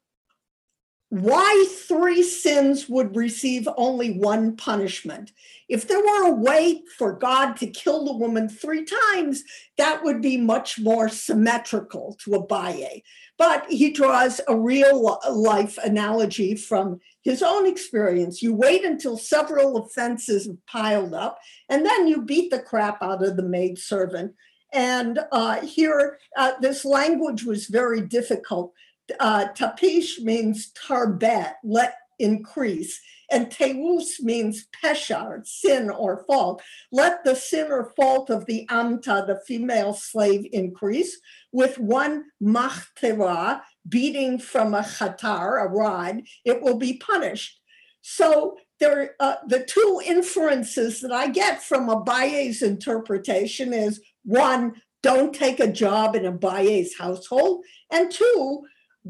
why 1.22 1.66
three 1.86 2.22
sins 2.22 2.88
would 2.88 3.16
receive 3.16 3.68
only 3.76 4.18
one 4.18 4.56
punishment. 4.56 5.32
If 5.68 5.88
there 5.88 6.00
were 6.00 6.28
a 6.28 6.34
way 6.34 6.82
for 6.96 7.12
God 7.12 7.56
to 7.56 7.66
kill 7.66 8.04
the 8.04 8.16
woman 8.16 8.48
three 8.48 8.84
times, 8.84 9.42
that 9.78 10.02
would 10.04 10.22
be 10.22 10.36
much 10.36 10.78
more 10.78 11.08
symmetrical 11.08 12.16
to 12.24 12.30
Abaye. 12.30 13.02
But 13.38 13.66
he 13.68 13.90
draws 13.90 14.40
a 14.48 14.56
real 14.56 15.18
life 15.28 15.78
analogy 15.78 16.54
from 16.54 17.00
his 17.22 17.42
own 17.42 17.66
experience. 17.66 18.42
You 18.42 18.54
wait 18.54 18.84
until 18.84 19.18
several 19.18 19.76
offenses 19.76 20.46
have 20.46 20.64
piled 20.66 21.14
up, 21.14 21.38
and 21.68 21.84
then 21.84 22.06
you 22.06 22.22
beat 22.22 22.50
the 22.50 22.60
crap 22.60 23.02
out 23.02 23.24
of 23.24 23.36
the 23.36 23.42
maid 23.42 23.78
servant. 23.78 24.32
And 24.72 25.20
uh, 25.32 25.60
here, 25.60 26.18
uh, 26.36 26.52
this 26.60 26.84
language 26.84 27.44
was 27.44 27.66
very 27.66 28.00
difficult. 28.00 28.72
Uh, 29.20 29.46
tapish 29.54 30.20
means 30.20 30.72
tarbet, 30.72 31.54
let 31.62 31.94
increase. 32.18 33.00
And 33.30 33.50
teus 33.50 34.20
means 34.20 34.66
pesha, 34.82 35.44
sin 35.46 35.90
or 35.90 36.24
fault. 36.26 36.62
Let 36.92 37.24
the 37.24 37.34
sin 37.34 37.66
or 37.70 37.92
fault 37.96 38.30
of 38.30 38.46
the 38.46 38.66
amta, 38.70 39.26
the 39.26 39.40
female 39.46 39.92
slave, 39.94 40.46
increase 40.52 41.18
with 41.52 41.78
one 41.78 42.24
machtera, 42.42 43.62
beating 43.88 44.38
from 44.38 44.74
a 44.74 44.82
khatar, 44.82 45.64
a 45.64 45.68
rod, 45.68 46.22
it 46.44 46.62
will 46.62 46.78
be 46.78 46.98
punished. 46.98 47.60
So 48.02 48.56
there, 48.78 49.16
uh, 49.18 49.36
the 49.48 49.64
two 49.64 50.00
inferences 50.04 51.00
that 51.00 51.12
I 51.12 51.28
get 51.28 51.62
from 51.62 51.88
Abaye's 51.88 52.62
interpretation 52.62 53.72
is 53.72 54.00
one, 54.24 54.74
don't 55.02 55.34
take 55.34 55.60
a 55.60 55.72
job 55.72 56.14
in 56.14 56.22
Abaye's 56.22 56.96
household, 56.96 57.64
and 57.90 58.10
two, 58.10 58.62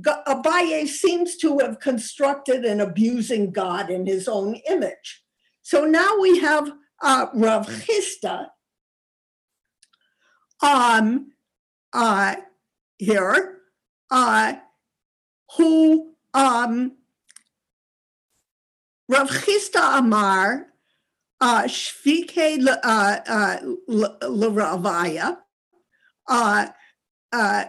Abaye 0.02 0.86
seems 0.86 1.36
to 1.38 1.58
have 1.58 1.80
constructed 1.80 2.64
an 2.64 2.80
abusing 2.80 3.50
God 3.50 3.90
in 3.90 4.06
his 4.06 4.28
own 4.28 4.56
image. 4.68 5.22
So 5.62 5.84
now 5.84 6.18
we 6.20 6.38
have 6.38 6.70
uh, 7.02 7.26
Rav 7.34 7.66
Chisda 7.66 8.48
um, 10.62 11.32
uh, 11.92 12.36
here, 12.98 13.58
uh, 14.10 14.54
who 15.56 16.12
um, 16.34 16.92
Rav 19.08 19.30
Chisda 19.30 19.98
Amar, 19.98 20.66
uh, 21.40 21.64
Shvike 21.64 22.58
le- 22.60 22.80
uh, 22.82 23.20
uh, 27.32 27.64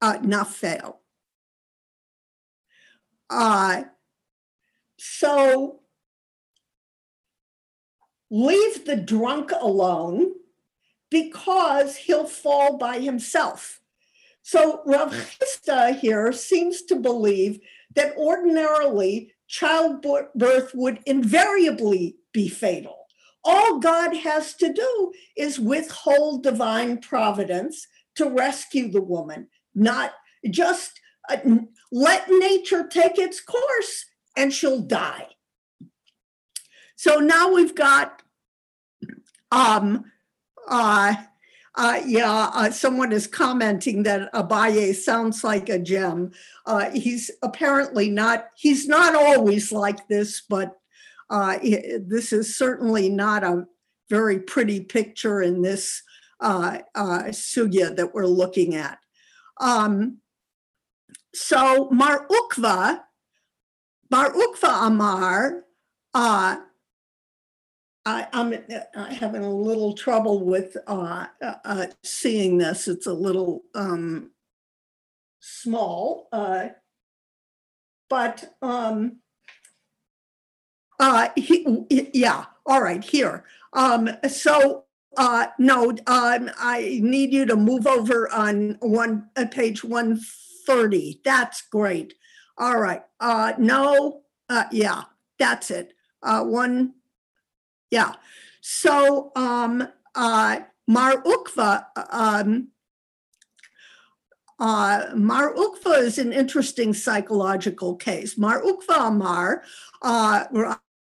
uh, 0.00 0.18
nafel. 0.18 0.96
Uh, 3.28 3.82
so 4.98 5.80
leave 8.30 8.84
the 8.84 8.96
drunk 8.96 9.52
alone 9.52 10.32
because 11.10 11.96
he'll 11.96 12.26
fall 12.26 12.76
by 12.78 12.98
himself. 12.98 13.80
So 14.42 14.82
Rav 14.86 15.12
Chisda 15.12 15.98
here 15.98 16.32
seems 16.32 16.82
to 16.82 16.96
believe 16.96 17.58
that 17.94 18.16
ordinarily 18.16 19.32
childbirth 19.48 20.74
would 20.74 21.00
invariably 21.06 22.16
be 22.32 22.48
fatal. 22.48 23.05
All 23.48 23.78
God 23.78 24.16
has 24.16 24.54
to 24.54 24.72
do 24.72 25.12
is 25.36 25.60
withhold 25.60 26.42
divine 26.42 26.98
providence 26.98 27.86
to 28.16 28.28
rescue 28.28 28.90
the 28.90 29.00
woman, 29.00 29.46
not 29.72 30.14
just 30.50 31.00
uh, 31.30 31.36
let 31.92 32.28
nature 32.28 32.88
take 32.88 33.18
its 33.18 33.40
course 33.40 34.06
and 34.36 34.52
she'll 34.52 34.80
die. 34.80 35.28
So 36.96 37.18
now 37.18 37.52
we've 37.52 37.74
got 37.74 38.22
um 39.52 40.04
uh 40.68 41.14
uh, 41.78 42.00
yeah, 42.06 42.50
uh, 42.54 42.70
someone 42.70 43.12
is 43.12 43.26
commenting 43.26 44.02
that 44.04 44.32
Abaye 44.32 44.94
sounds 44.94 45.44
like 45.44 45.68
a 45.68 45.78
gem. 45.78 46.32
Uh, 46.64 46.90
he's 46.90 47.30
apparently 47.42 48.08
not, 48.08 48.46
he's 48.56 48.88
not 48.88 49.14
always 49.14 49.70
like 49.72 50.08
this, 50.08 50.42
but 50.48 50.74
uh, 51.30 51.58
i- 51.62 51.98
this 52.06 52.32
is 52.32 52.56
certainly 52.56 53.08
not 53.08 53.42
a 53.44 53.66
very 54.10 54.38
pretty 54.38 54.80
picture 54.80 55.42
in 55.42 55.62
this 55.62 56.02
uh, 56.40 56.78
uh, 56.94 57.22
sugya 57.30 57.94
that 57.96 58.14
we're 58.14 58.26
looking 58.26 58.74
at. 58.74 58.98
Um, 59.60 60.18
so 61.34 61.88
Mar 61.90 62.26
Ukva, 62.28 63.00
Bar 64.10 64.32
Ukva 64.32 64.86
Amar, 64.86 65.64
uh, 66.14 66.56
I, 68.04 68.28
I'm 68.32 68.52
uh, 68.94 69.04
having 69.06 69.42
a 69.42 69.50
little 69.52 69.92
trouble 69.94 70.44
with 70.44 70.76
uh, 70.86 71.26
uh, 71.42 71.54
uh, 71.64 71.86
seeing 72.04 72.58
this. 72.58 72.86
It's 72.86 73.06
a 73.06 73.12
little 73.12 73.62
um, 73.74 74.30
small, 75.40 76.28
uh, 76.30 76.68
but 78.08 78.54
um, 78.62 79.18
uh, 80.98 81.28
he, 81.36 81.86
yeah. 82.12 82.46
All 82.64 82.82
right, 82.82 83.04
here. 83.04 83.44
Um, 83.72 84.10
so 84.28 84.84
uh, 85.16 85.46
no, 85.58 85.90
um, 86.06 86.50
I 86.58 87.00
need 87.02 87.32
you 87.32 87.46
to 87.46 87.56
move 87.56 87.86
over 87.86 88.32
on 88.32 88.76
one 88.80 89.28
uh, 89.36 89.46
page 89.50 89.84
one 89.84 90.20
thirty. 90.66 91.20
That's 91.24 91.62
great. 91.62 92.14
All 92.58 92.78
right. 92.78 93.02
Uh, 93.20 93.52
no. 93.58 94.22
Uh, 94.48 94.64
yeah, 94.72 95.02
that's 95.38 95.70
it. 95.70 95.92
Uh, 96.22 96.42
one. 96.42 96.94
Yeah. 97.90 98.14
So 98.68 99.30
um 99.36 99.86
uh 100.16 100.58
Mar 100.88 101.22
Ukva 101.22 101.86
um 102.10 102.68
uh, 104.58 105.10
Mar 105.14 105.54
Ukva 105.54 105.98
is 105.98 106.18
an 106.18 106.32
interesting 106.32 106.92
psychological 106.92 107.94
case. 107.94 108.34
Marukva 108.34 108.42
mar 108.42 108.62
Ukva 108.62 109.08
Amar 109.08 109.62
uh, 110.02 110.44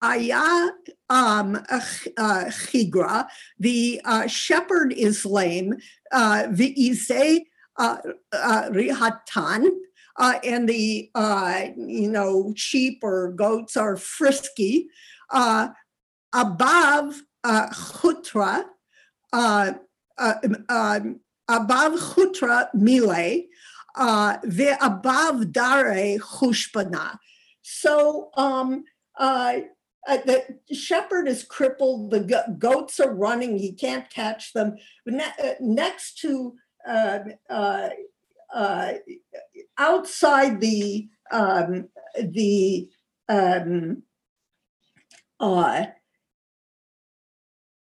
Aya 0.01 0.71
um, 1.11 1.57
uh, 1.57 2.45
Chigra, 2.51 3.27
the 3.59 4.01
uh, 4.05 4.27
shepherd 4.27 4.93
is 4.93 5.25
lame, 5.25 5.75
uh, 6.13 6.45
Vi'ize 6.51 7.43
uh, 7.79 7.97
uh, 8.33 8.69
Rihatan, 8.71 9.69
uh, 10.19 10.35
and 10.45 10.69
the 10.69 11.11
uh, 11.15 11.65
you 11.77 12.11
know 12.11 12.53
sheep 12.57 13.01
or 13.03 13.33
goats 13.33 13.77
are 13.77 13.97
frisky. 13.97 14.89
Above 16.35 17.23
Chutra, 17.45 18.65
uh, 19.33 19.73
um, 20.69 21.21
above 21.49 21.93
Chutra 21.93 22.69
Mile, 22.75 23.43
the 24.43 24.77
above 24.81 25.53
Dare 25.53 26.19
Chushpana. 26.19 27.19
So 27.63 28.31
um, 28.35 28.85
uh, 29.19 29.61
uh, 30.07 30.19
the 30.25 30.75
shepherd 30.75 31.29
is 31.29 31.43
crippled, 31.43 32.11
the 32.11 32.21
go- 32.21 32.55
goats 32.59 33.01
are 33.01 33.15
running, 33.15 33.59
he 33.59 33.73
can't 33.73 34.09
catch 34.11 34.53
them. 34.53 34.77
Ne- 35.07 35.25
uh, 35.43 35.55
next 35.61 36.19
to 36.21 36.55
uh, 36.87 37.21
uh, 37.51 37.89
uh, 38.55 38.93
outside 39.77 40.61
the 40.61 41.09
um, 41.31 41.89
the 42.21 42.89
um, 43.29 44.03
uh, 45.41 45.87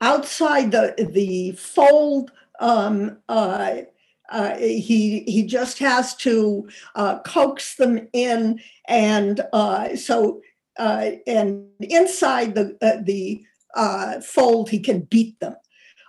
outside 0.02 0.71
the 0.71 0.93
the 1.12 1.52
fold 1.54 2.32
um 2.60 3.17
uh 3.30 3.82
uh, 4.30 4.58
he 4.58 5.19
he 5.28 5.43
just 5.43 5.78
has 5.80 6.15
to 6.15 6.67
uh, 6.95 7.19
coax 7.19 7.76
them 7.76 8.08
in, 8.13 8.60
and 8.88 9.41
uh, 9.54 9.95
so 9.95 10.41
uh, 10.77 11.12
and 11.27 11.65
inside 11.79 12.55
the 12.55 12.77
uh, 12.81 13.01
the 13.03 13.43
uh, 13.75 14.21
fold 14.21 14.69
he 14.69 14.79
can 14.79 15.01
beat 15.01 15.39
them. 15.39 15.55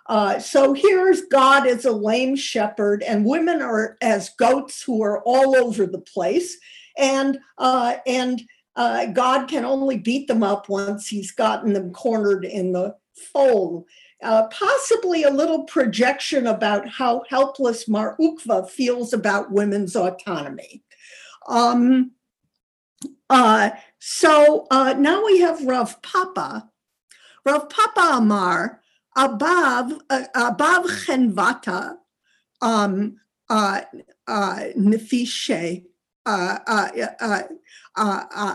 Uh, 0.06 0.38
so 0.38 0.74
here's 0.74 1.22
God 1.22 1.66
as 1.66 1.84
a 1.84 1.92
lame 1.92 2.36
shepherd, 2.36 3.02
and 3.02 3.24
women 3.24 3.62
are 3.62 3.96
as 4.02 4.30
goats 4.38 4.82
who 4.82 5.02
are 5.02 5.22
all 5.24 5.56
over 5.56 5.86
the 5.86 6.00
place, 6.00 6.58
and 6.98 7.38
uh, 7.58 7.96
and 8.06 8.42
uh, 8.76 9.06
God 9.06 9.48
can 9.48 9.64
only 9.64 9.98
beat 9.98 10.28
them 10.28 10.42
up 10.42 10.68
once 10.68 11.08
he's 11.08 11.30
gotten 11.30 11.72
them 11.72 11.92
cornered 11.92 12.44
in 12.44 12.72
the 12.72 12.96
fold. 13.32 13.86
Possibly 14.50 15.24
a 15.24 15.30
little 15.30 15.64
projection 15.64 16.46
about 16.46 16.88
how 16.88 17.22
helpless 17.28 17.86
Marukva 17.86 18.68
feels 18.70 19.12
about 19.12 19.52
women's 19.52 19.94
autonomy. 19.94 20.82
Um, 21.46 22.12
uh, 23.30 23.70
so 24.06 24.66
uh, 24.70 24.94
now 24.98 25.24
we 25.24 25.40
have 25.40 25.64
Rav 25.64 26.02
Papa. 26.02 26.68
Rav 27.46 27.70
Papa 27.70 28.18
Amar, 28.18 28.82
above, 29.16 29.94
uh, 30.10 30.24
above 30.34 30.84
Chenvata, 30.84 31.96
um, 32.60 33.16
uh, 33.48 33.80
uh, 34.26 34.60
Nefishe, 34.78 35.84
uh, 36.26 36.58
uh, 36.66 36.88
uh, 37.18 37.42
uh, 37.96 38.24
uh, 38.30 38.54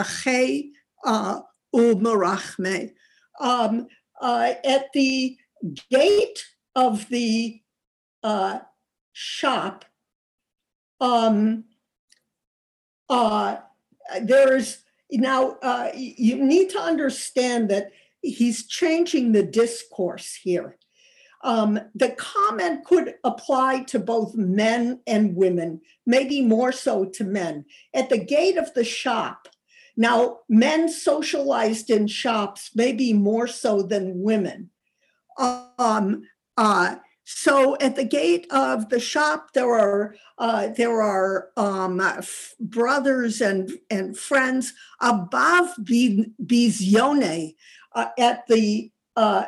Ache 0.00 0.70
uh, 1.04 1.40
Umarachme. 1.74 2.92
Um, 3.40 3.88
uh, 4.20 4.52
at 4.64 4.92
the 4.92 5.36
gate 5.90 6.44
of 6.76 7.08
the 7.08 7.60
uh, 8.22 8.60
shop, 9.12 9.86
um, 11.00 11.64
uh, 13.08 13.56
there's 14.22 14.83
now 15.18 15.56
uh, 15.62 15.90
you 15.94 16.36
need 16.36 16.70
to 16.70 16.80
understand 16.80 17.70
that 17.70 17.92
he's 18.22 18.66
changing 18.66 19.32
the 19.32 19.42
discourse 19.42 20.38
here. 20.42 20.78
Um, 21.42 21.78
the 21.94 22.10
comment 22.10 22.84
could 22.84 23.14
apply 23.22 23.84
to 23.84 23.98
both 23.98 24.34
men 24.34 25.00
and 25.06 25.36
women, 25.36 25.82
maybe 26.06 26.40
more 26.40 26.72
so 26.72 27.04
to 27.04 27.24
men. 27.24 27.66
At 27.92 28.08
the 28.08 28.24
gate 28.24 28.56
of 28.56 28.72
the 28.72 28.84
shop, 28.84 29.48
now 29.96 30.38
men 30.48 30.88
socialized 30.88 31.90
in 31.90 32.06
shops 32.06 32.70
maybe 32.74 33.12
more 33.12 33.46
so 33.46 33.82
than 33.82 34.22
women. 34.22 34.70
Um, 35.38 36.22
uh, 36.56 36.96
so 37.24 37.76
at 37.78 37.96
the 37.96 38.04
gate 38.04 38.46
of 38.50 38.90
the 38.90 39.00
shop, 39.00 39.52
there 39.54 39.72
are 39.74 40.14
uh, 40.36 40.68
there 40.68 41.00
are 41.00 41.48
um, 41.56 42.00
f- 42.00 42.54
brothers 42.60 43.40
and 43.40 43.72
and 43.90 44.16
friends 44.16 44.74
above 45.00 45.74
Bi- 45.78 46.26
Bizione 46.44 47.54
uh, 47.94 48.08
at 48.18 48.46
the 48.46 48.90
uh, 49.16 49.46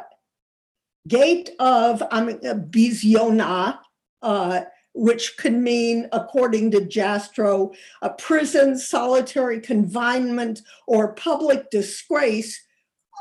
gate 1.06 1.50
of 1.58 2.02
I 2.10 2.22
uh, 2.22 2.54
Biziona, 2.54 3.78
uh, 4.22 4.62
which 4.94 5.36
could 5.36 5.52
mean, 5.54 6.08
according 6.12 6.70
to 6.70 6.80
Jastrow, 6.80 7.74
a 8.00 8.08
prison, 8.08 8.78
solitary 8.78 9.60
confinement, 9.60 10.62
or 10.86 11.12
public 11.12 11.70
disgrace. 11.70 12.58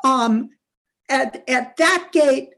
Um, 0.06 0.52
at 1.10 1.44
at 1.50 1.76
that 1.78 2.10
gate, 2.14 2.55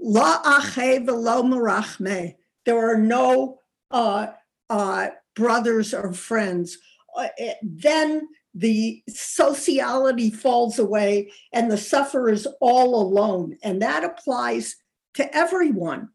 La 0.00 0.40
ache 0.44 1.04
velo 1.04 1.42
merachme. 1.42 2.34
There 2.64 2.90
are 2.90 2.98
no 2.98 3.60
uh, 3.90 4.28
uh, 4.68 5.08
brothers 5.34 5.94
or 5.94 6.12
friends. 6.12 6.78
Uh, 7.16 7.28
eh, 7.38 7.54
then 7.62 8.28
the 8.54 9.02
sociality 9.08 10.30
falls 10.30 10.78
away 10.78 11.30
and 11.52 11.70
the 11.70 11.78
sufferer 11.78 12.30
is 12.30 12.48
all 12.60 13.00
alone. 13.00 13.56
And 13.62 13.82
that 13.82 14.02
applies 14.02 14.76
to 15.14 15.36
everyone. 15.36 16.08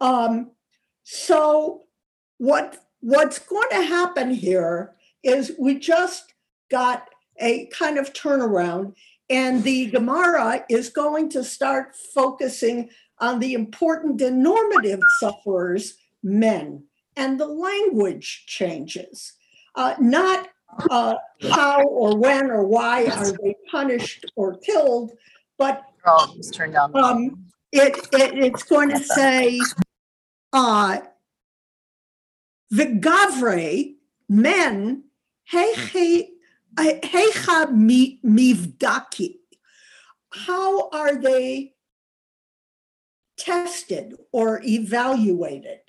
Um, 0.00 0.52
so 1.02 1.82
what 2.38 2.78
what's 3.00 3.38
going 3.38 3.68
to 3.70 3.82
happen 3.82 4.32
here 4.32 4.94
is 5.22 5.52
we 5.58 5.78
just 5.78 6.32
got 6.70 7.08
a 7.38 7.66
kind 7.66 7.98
of 7.98 8.12
turnaround 8.12 8.94
And 9.30 9.62
the 9.64 9.86
Gemara 9.86 10.64
is 10.68 10.90
going 10.90 11.30
to 11.30 11.42
start 11.42 11.94
focusing 12.14 12.90
on 13.18 13.38
the 13.38 13.54
important 13.54 14.20
and 14.20 14.42
normative 14.42 15.00
sufferers, 15.20 15.94
men, 16.22 16.84
and 17.16 17.38
the 17.38 17.46
language 17.46 18.44
changes. 18.46 19.34
Uh, 19.74 19.94
not 19.98 20.48
uh, 20.90 21.14
how 21.50 21.82
or 21.84 22.16
when 22.16 22.50
or 22.50 22.64
why 22.64 23.06
are 23.06 23.32
they 23.42 23.54
punished 23.70 24.26
or 24.36 24.56
killed, 24.58 25.12
but 25.58 25.82
just 26.36 26.54
turned 26.54 26.74
down. 26.74 26.94
um, 26.96 27.44
it, 27.72 27.96
it 28.12 28.38
it's 28.38 28.62
going 28.64 28.90
to 28.90 28.98
say 29.02 29.60
uh 30.52 30.98
Vigavre, 32.72 33.94
men, 34.28 35.04
heche- 35.52 36.28
eh, 36.78 37.00
hecha 37.02 37.72
mi- 37.72 38.18
mivdaki. 38.24 39.36
How 40.30 40.88
are 40.90 41.14
they 41.14 41.73
tested 43.36 44.14
or 44.32 44.60
evaluated? 44.64 45.80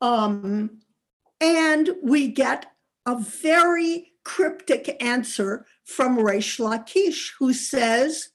Um, 0.00 0.80
and 1.40 1.90
we 2.02 2.28
get 2.28 2.66
a 3.06 3.18
very 3.18 4.12
cryptic 4.24 5.02
answer 5.02 5.66
from 5.84 6.18
Reish 6.18 6.58
Lakish, 6.58 7.32
who 7.38 7.52
says, 7.52 8.30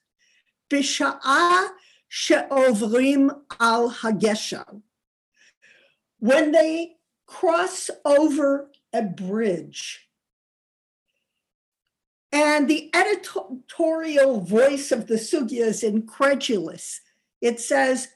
Bisha'a 0.69 1.69
she'ovrim 2.07 3.29
al 3.59 3.91
hagesha. 3.91 4.81
When 6.19 6.51
they 6.51 6.95
cross 7.27 7.89
over 8.03 8.71
a 8.93 9.03
bridge, 9.03 10.05
and 12.31 12.67
the 12.67 12.91
editorial 12.93 14.41
voice 14.41 14.91
of 14.91 15.07
the 15.07 15.15
sugya 15.15 15.67
is 15.67 15.83
incredulous. 15.83 16.99
It 17.45 17.59
says, 17.59 18.07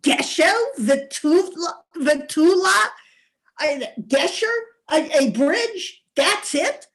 Gesher, 0.00 0.54
Vitula, 0.78 1.74
Vitula, 1.94 2.88
Gesher, 3.60 4.56
a, 4.90 5.24
a 5.24 5.30
bridge, 5.30 6.02
that's 6.16 6.54
it, 6.54 6.86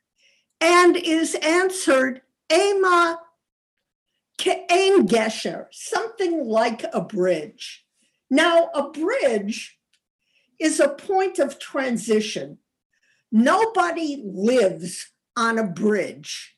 and 0.59 0.97
is 0.97 1.35
answered, 1.35 2.23
Ema 2.51 3.19
Ke'en 4.39 5.07
Gesher, 5.07 5.67
something 5.69 6.47
like 6.47 6.83
a 6.91 7.01
bridge. 7.01 7.85
Now, 8.27 8.71
a 8.73 8.89
bridge 8.89 9.77
is 10.59 10.79
a 10.79 10.89
point 10.89 11.37
of 11.37 11.59
transition. 11.59 12.57
Nobody 13.31 14.23
lives 14.25 15.11
on 15.37 15.59
a 15.59 15.67
bridge. 15.67 16.55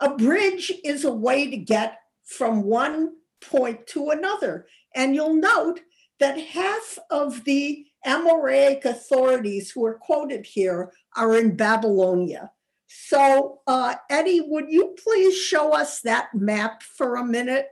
A 0.00 0.16
bridge 0.16 0.72
is 0.84 1.04
a 1.04 1.12
way 1.12 1.48
to 1.48 1.56
get 1.56 1.98
from 2.24 2.64
one 2.64 3.17
point 3.40 3.86
to 3.88 4.10
another. 4.10 4.66
And 4.94 5.14
you'll 5.14 5.34
note 5.34 5.80
that 6.20 6.38
half 6.38 6.98
of 7.10 7.44
the 7.44 7.86
Amoraic 8.06 8.84
authorities 8.84 9.70
who 9.70 9.84
are 9.84 9.98
quoted 9.98 10.46
here 10.46 10.92
are 11.16 11.36
in 11.36 11.56
Babylonia. 11.56 12.50
So, 12.86 13.60
uh, 13.66 13.96
Eddie, 14.08 14.40
would 14.40 14.70
you 14.70 14.96
please 15.02 15.36
show 15.36 15.74
us 15.74 16.00
that 16.00 16.34
map 16.34 16.82
for 16.82 17.16
a 17.16 17.24
minute? 17.24 17.68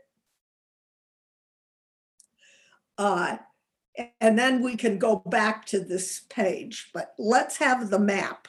Uh, 2.98 3.38
and 4.20 4.38
then 4.38 4.62
we 4.62 4.76
can 4.76 4.98
go 4.98 5.22
back 5.26 5.64
to 5.66 5.80
this 5.80 6.22
page, 6.28 6.90
but 6.92 7.14
let's 7.18 7.56
have 7.58 7.88
the 7.88 7.98
map. 7.98 8.48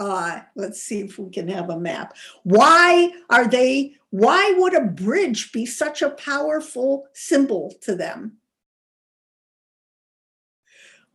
Uh, 0.00 0.40
let's 0.56 0.82
see 0.82 1.00
if 1.00 1.18
we 1.18 1.28
can 1.28 1.46
have 1.46 1.68
a 1.68 1.78
map. 1.78 2.16
Why 2.42 3.12
are 3.28 3.46
they, 3.46 3.96
why 4.08 4.54
would 4.56 4.74
a 4.74 4.86
bridge 4.86 5.52
be 5.52 5.66
such 5.66 6.00
a 6.00 6.08
powerful 6.08 7.06
symbol 7.12 7.74
to 7.82 7.94
them? 7.94 8.38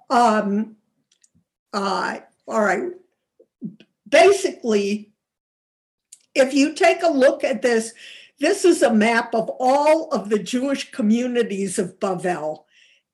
Um, 0.07 0.75
uh, 1.73 2.19
all 2.47 2.61
right. 2.61 2.91
Basically, 4.07 5.11
if 6.35 6.53
you 6.53 6.75
take 6.75 7.01
a 7.01 7.09
look 7.09 7.43
at 7.43 7.63
this, 7.63 7.91
this 8.39 8.65
is 8.65 8.83
a 8.83 8.93
map 8.93 9.33
of 9.33 9.49
all 9.59 10.09
of 10.11 10.29
the 10.29 10.37
Jewish 10.37 10.91
communities 10.91 11.79
of 11.79 11.99
Bavel. 11.99 12.65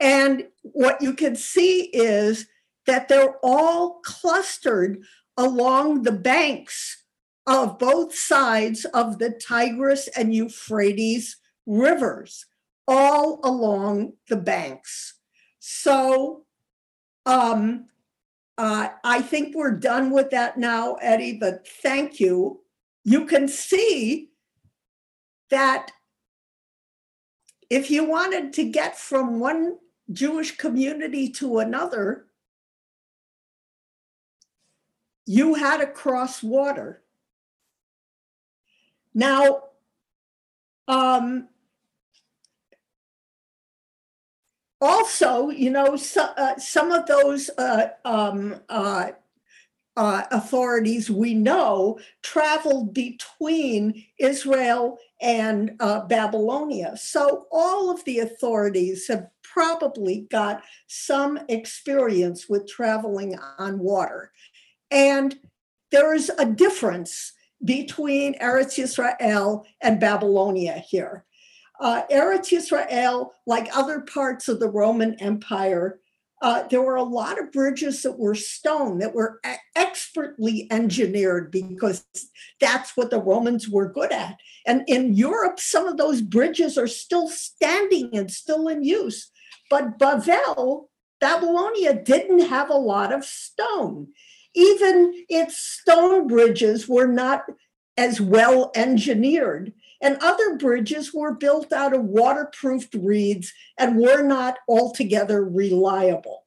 And 0.01 0.47
what 0.63 1.01
you 1.01 1.13
can 1.13 1.37
see 1.37 1.83
is 1.93 2.47
that 2.87 3.07
they're 3.07 3.37
all 3.41 4.01
clustered 4.03 5.05
along 5.37 6.03
the 6.03 6.11
banks 6.11 7.03
of 7.47 7.79
both 7.79 8.15
sides 8.15 8.85
of 8.85 9.19
the 9.19 9.31
Tigris 9.31 10.07
and 10.09 10.33
Euphrates 10.33 11.37
rivers, 11.65 12.45
all 12.87 13.39
along 13.43 14.13
the 14.29 14.37
banks. 14.37 15.15
So 15.59 16.45
um, 17.25 17.87
uh, 18.57 18.89
I 19.03 19.21
think 19.21 19.55
we're 19.55 19.71
done 19.71 20.11
with 20.11 20.29
that 20.31 20.57
now, 20.57 20.95
Eddie, 20.95 21.37
but 21.39 21.67
thank 21.67 22.19
you. 22.19 22.61
You 23.03 23.25
can 23.25 23.47
see 23.47 24.29
that 25.49 25.91
if 27.69 27.89
you 27.89 28.03
wanted 28.03 28.53
to 28.53 28.69
get 28.69 28.97
from 28.97 29.39
one 29.39 29.77
Jewish 30.11 30.57
community 30.57 31.29
to 31.29 31.59
another, 31.59 32.25
you 35.31 35.55
had 35.55 35.77
to 35.77 35.87
cross 35.87 36.43
water. 36.43 37.01
Now, 39.13 39.63
um, 40.89 41.47
also, 44.81 45.49
you 45.49 45.69
know, 45.69 45.95
so, 45.95 46.23
uh, 46.35 46.57
some 46.57 46.91
of 46.91 47.05
those 47.05 47.49
uh, 47.57 47.91
um, 48.03 48.59
uh, 48.67 49.11
uh, 49.95 50.23
authorities 50.31 51.09
we 51.09 51.33
know 51.33 51.97
traveled 52.21 52.93
between 52.93 54.03
Israel 54.19 54.97
and 55.21 55.77
uh, 55.79 56.01
Babylonia. 56.07 56.97
So 56.97 57.45
all 57.53 57.89
of 57.89 58.03
the 58.03 58.19
authorities 58.19 59.07
have 59.07 59.27
probably 59.43 60.27
got 60.29 60.63
some 60.87 61.39
experience 61.49 62.49
with 62.49 62.67
traveling 62.67 63.37
on 63.57 63.79
water. 63.79 64.31
And 64.91 65.35
there 65.91 66.13
is 66.13 66.31
a 66.37 66.45
difference 66.45 67.33
between 67.63 68.37
Eretz 68.39 68.77
Yisrael 68.77 69.63
and 69.81 69.99
Babylonia 69.99 70.83
here. 70.87 71.25
Uh, 71.79 72.03
Eretz 72.11 72.51
Yisrael, 72.51 73.29
like 73.47 73.75
other 73.75 74.01
parts 74.01 74.47
of 74.47 74.59
the 74.59 74.69
Roman 74.69 75.15
Empire, 75.15 75.99
uh, 76.41 76.63
there 76.69 76.81
were 76.81 76.95
a 76.95 77.03
lot 77.03 77.39
of 77.39 77.51
bridges 77.51 78.01
that 78.01 78.17
were 78.17 78.33
stone 78.33 78.97
that 78.97 79.13
were 79.13 79.39
expertly 79.75 80.67
engineered 80.71 81.51
because 81.51 82.03
that's 82.59 82.97
what 82.97 83.11
the 83.11 83.21
Romans 83.21 83.69
were 83.69 83.87
good 83.87 84.11
at. 84.11 84.37
And 84.65 84.83
in 84.87 85.13
Europe, 85.13 85.59
some 85.59 85.87
of 85.87 85.97
those 85.97 86.21
bridges 86.21 86.79
are 86.79 86.87
still 86.87 87.27
standing 87.27 88.09
and 88.13 88.29
still 88.31 88.67
in 88.67 88.83
use. 88.83 89.29
But 89.69 89.99
Bavel, 89.99 90.89
Babylonia, 91.19 92.01
didn't 92.01 92.47
have 92.47 92.71
a 92.71 92.75
lot 92.75 93.13
of 93.13 93.23
stone. 93.23 94.07
Even 94.53 95.25
its 95.29 95.57
stone 95.57 96.27
bridges 96.27 96.87
were 96.87 97.07
not 97.07 97.43
as 97.97 98.19
well 98.19 98.71
engineered. 98.75 99.73
And 100.01 100.17
other 100.21 100.57
bridges 100.57 101.13
were 101.13 101.33
built 101.33 101.71
out 101.71 101.93
of 101.93 102.03
waterproofed 102.03 102.95
reeds 102.95 103.53
and 103.77 103.97
were 103.97 104.23
not 104.23 104.57
altogether 104.67 105.43
reliable. 105.45 106.43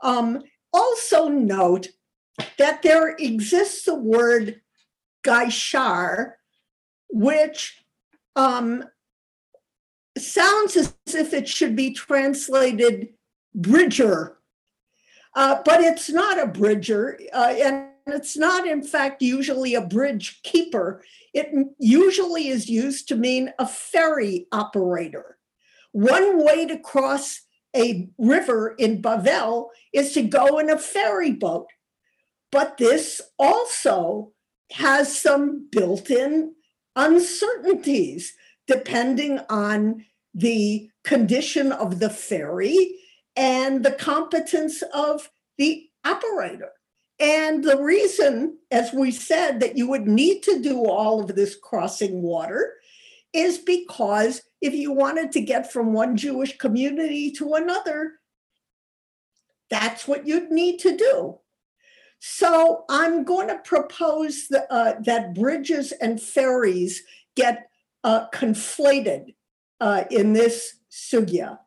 Um, 0.00 0.42
also, 0.72 1.28
note 1.28 1.88
that 2.58 2.82
there 2.82 3.10
exists 3.18 3.86
a 3.86 3.94
word 3.94 4.60
gaishar, 5.24 6.32
which 7.08 7.84
um, 8.36 8.84
sounds 10.18 10.76
as 10.76 10.94
if 11.08 11.32
it 11.32 11.48
should 11.48 11.76
be 11.76 11.92
translated 11.92 13.10
bridger, 13.54 14.38
uh, 15.34 15.62
but 15.64 15.80
it's 15.80 16.10
not 16.10 16.40
a 16.40 16.46
bridger, 16.46 17.18
uh, 17.32 17.54
and 17.58 17.88
it's 18.06 18.36
not, 18.36 18.66
in 18.66 18.82
fact, 18.82 19.22
usually 19.22 19.74
a 19.74 19.80
bridge 19.80 20.40
keeper. 20.42 21.02
It 21.32 21.52
usually 21.78 22.48
is 22.48 22.68
used 22.68 23.08
to 23.08 23.16
mean 23.16 23.52
a 23.58 23.66
ferry 23.66 24.46
operator. 24.52 25.38
One 25.92 26.44
way 26.44 26.66
to 26.66 26.78
cross 26.78 27.40
a 27.74 28.08
river 28.18 28.74
in 28.78 29.02
Bavel 29.02 29.68
is 29.92 30.12
to 30.12 30.22
go 30.22 30.58
in 30.58 30.70
a 30.70 30.78
ferry 30.78 31.32
boat. 31.32 31.68
But 32.52 32.76
this 32.78 33.20
also 33.38 34.32
has 34.72 35.16
some 35.16 35.68
built 35.70 36.10
in 36.10 36.54
uncertainties 36.94 38.34
depending 38.66 39.40
on 39.50 40.04
the 40.32 40.88
condition 41.02 41.72
of 41.72 41.98
the 41.98 42.10
ferry 42.10 42.96
and 43.36 43.84
the 43.84 43.92
competence 43.92 44.82
of 44.92 45.30
the 45.58 45.88
operator. 46.04 46.70
And 47.20 47.62
the 47.62 47.80
reason, 47.80 48.58
as 48.70 48.92
we 48.92 49.10
said, 49.10 49.60
that 49.60 49.76
you 49.76 49.88
would 49.88 50.06
need 50.06 50.42
to 50.44 50.60
do 50.60 50.84
all 50.84 51.20
of 51.20 51.34
this 51.34 51.56
crossing 51.56 52.22
water 52.22 52.74
is 53.32 53.58
because 53.58 54.42
if 54.60 54.74
you 54.74 54.92
wanted 54.92 55.32
to 55.32 55.40
get 55.40 55.72
from 55.72 55.92
one 55.92 56.16
Jewish 56.16 56.56
community 56.58 57.30
to 57.32 57.54
another, 57.54 58.14
that's 59.70 60.06
what 60.06 60.26
you'd 60.26 60.50
need 60.50 60.78
to 60.80 60.96
do. 60.96 61.38
So 62.20 62.84
I'm 62.88 63.24
going 63.24 63.48
to 63.48 63.58
propose 63.58 64.48
that, 64.48 64.66
uh, 64.70 64.94
that 65.04 65.34
bridges 65.34 65.92
and 65.92 66.20
ferries 66.20 67.02
get 67.36 67.68
uh, 68.02 68.28
conflated 68.30 69.34
uh, 69.80 70.04
in 70.10 70.32
this 70.32 70.76
sugya. 70.90 71.58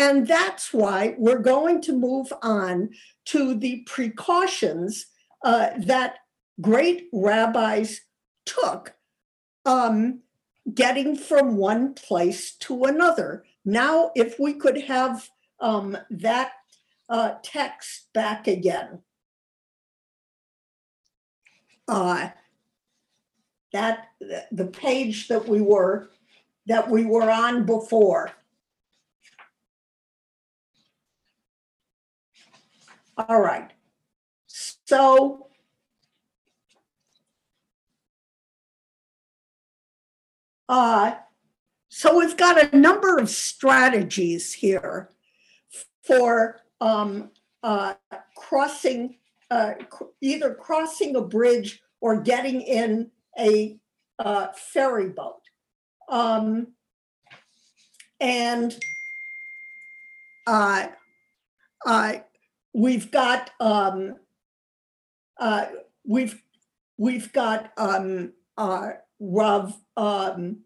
And 0.00 0.26
that's 0.26 0.72
why 0.72 1.14
we're 1.18 1.40
going 1.40 1.82
to 1.82 1.92
move 1.92 2.32
on 2.40 2.88
to 3.26 3.54
the 3.54 3.82
precautions 3.86 5.04
uh, 5.44 5.72
that 5.76 6.20
great 6.58 7.10
rabbis 7.12 8.00
took 8.46 8.94
um, 9.66 10.20
getting 10.72 11.16
from 11.16 11.58
one 11.58 11.92
place 11.92 12.52
to 12.60 12.84
another. 12.84 13.44
Now, 13.66 14.12
if 14.16 14.40
we 14.40 14.54
could 14.54 14.80
have 14.84 15.28
um, 15.60 15.98
that 16.08 16.52
uh, 17.10 17.34
text 17.42 18.10
back 18.14 18.48
again. 18.48 19.00
Uh, 21.86 22.30
that 23.74 24.08
the 24.50 24.66
page 24.66 25.28
that 25.28 25.46
we 25.46 25.60
were 25.60 26.10
that 26.64 26.88
we 26.88 27.04
were 27.04 27.30
on 27.30 27.66
before. 27.66 28.30
All 33.28 33.40
right. 33.40 33.70
So 34.46 35.48
uh, 40.68 41.14
so 41.88 42.16
we've 42.16 42.36
got 42.36 42.72
a 42.72 42.76
number 42.76 43.18
of 43.18 43.28
strategies 43.28 44.52
here 44.52 45.10
for 46.02 46.60
um, 46.80 47.30
uh, 47.62 47.94
crossing, 48.36 49.16
uh, 49.50 49.72
either 50.20 50.54
crossing 50.54 51.16
a 51.16 51.20
bridge 51.20 51.82
or 52.00 52.20
getting 52.20 52.62
in 52.62 53.10
a 53.38 53.78
uh, 54.18 54.48
ferry 54.54 55.08
boat. 55.08 55.42
Um, 56.08 56.68
and 58.20 58.78
uh, 60.46 60.88
uh, 61.84 62.12
we've 62.72 63.10
got 63.10 63.50
um, 63.60 64.16
uh, 65.38 65.66
we've 66.06 66.42
we've 66.96 67.32
got 67.32 67.72
um, 67.76 68.32
uh, 68.56 68.90
Rav. 69.18 69.76
Um, 69.96 70.60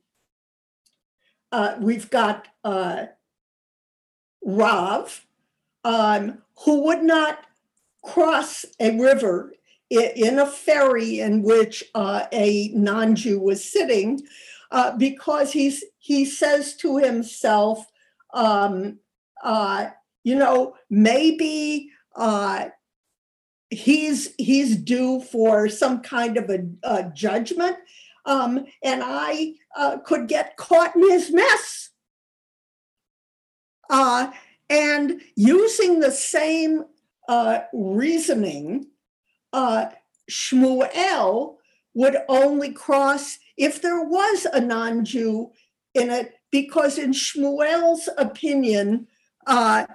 uh, 1.53 1.77
we've 1.81 2.11
got 2.11 2.49
uh, 2.65 3.07
Rav, 4.45 5.25
um, 5.85 6.43
who 6.65 6.85
would 6.85 7.03
not 7.03 7.47
cross 8.03 8.65
a 8.81 8.99
river 8.99 9.53
in 9.89 10.41
a 10.41 10.47
ferry 10.47 11.21
in 11.21 11.43
which 11.43 11.85
uh, 11.95 12.27
a 12.33 12.69
non-Jew 12.75 13.39
was 13.39 13.65
sitting, 13.65 14.21
uh, 14.73 14.97
because 14.97 15.53
he's 15.53 15.85
he 15.99 16.25
says 16.25 16.75
to 16.77 16.99
himself, 16.99 17.87
um, 18.33 18.99
uh, 19.43 19.87
you 20.25 20.35
know, 20.35 20.75
maybe 20.91 21.91
uh, 22.17 22.69
he's 23.71 24.35
he's 24.39 24.77
due 24.77 25.21
for 25.21 25.69
some 25.69 26.01
kind 26.01 26.37
of 26.37 26.51
a, 26.51 26.67
a 26.83 27.11
judgment, 27.15 27.77
um, 28.25 28.65
and 28.83 29.03
I 29.05 29.55
uh, 29.77 29.99
could 29.99 30.29
get 30.29 30.57
caught 30.57 30.95
in 30.97 31.11
his 31.11 31.33
mess. 31.33 31.91
Uh, 33.91 34.31
and 34.71 35.21
using 35.37 36.01
the 36.01 36.11
same 36.11 36.85
uh, 37.29 37.61
reasoning, 37.73 38.87
uh, 39.53 39.87
Shmuel 40.31 41.57
would 41.95 42.17
only 42.29 42.73
cross 42.73 43.39
if 43.57 43.83
there 43.83 44.03
was 44.03 44.47
a 44.53 44.61
non 44.61 45.05
Jew 45.05 45.53
in 45.95 46.11
it, 46.11 46.35
because 46.51 46.99
in 46.99 47.13
Shmuel's 47.13 48.09
opinion, 48.19 49.07
uh, 49.47 49.87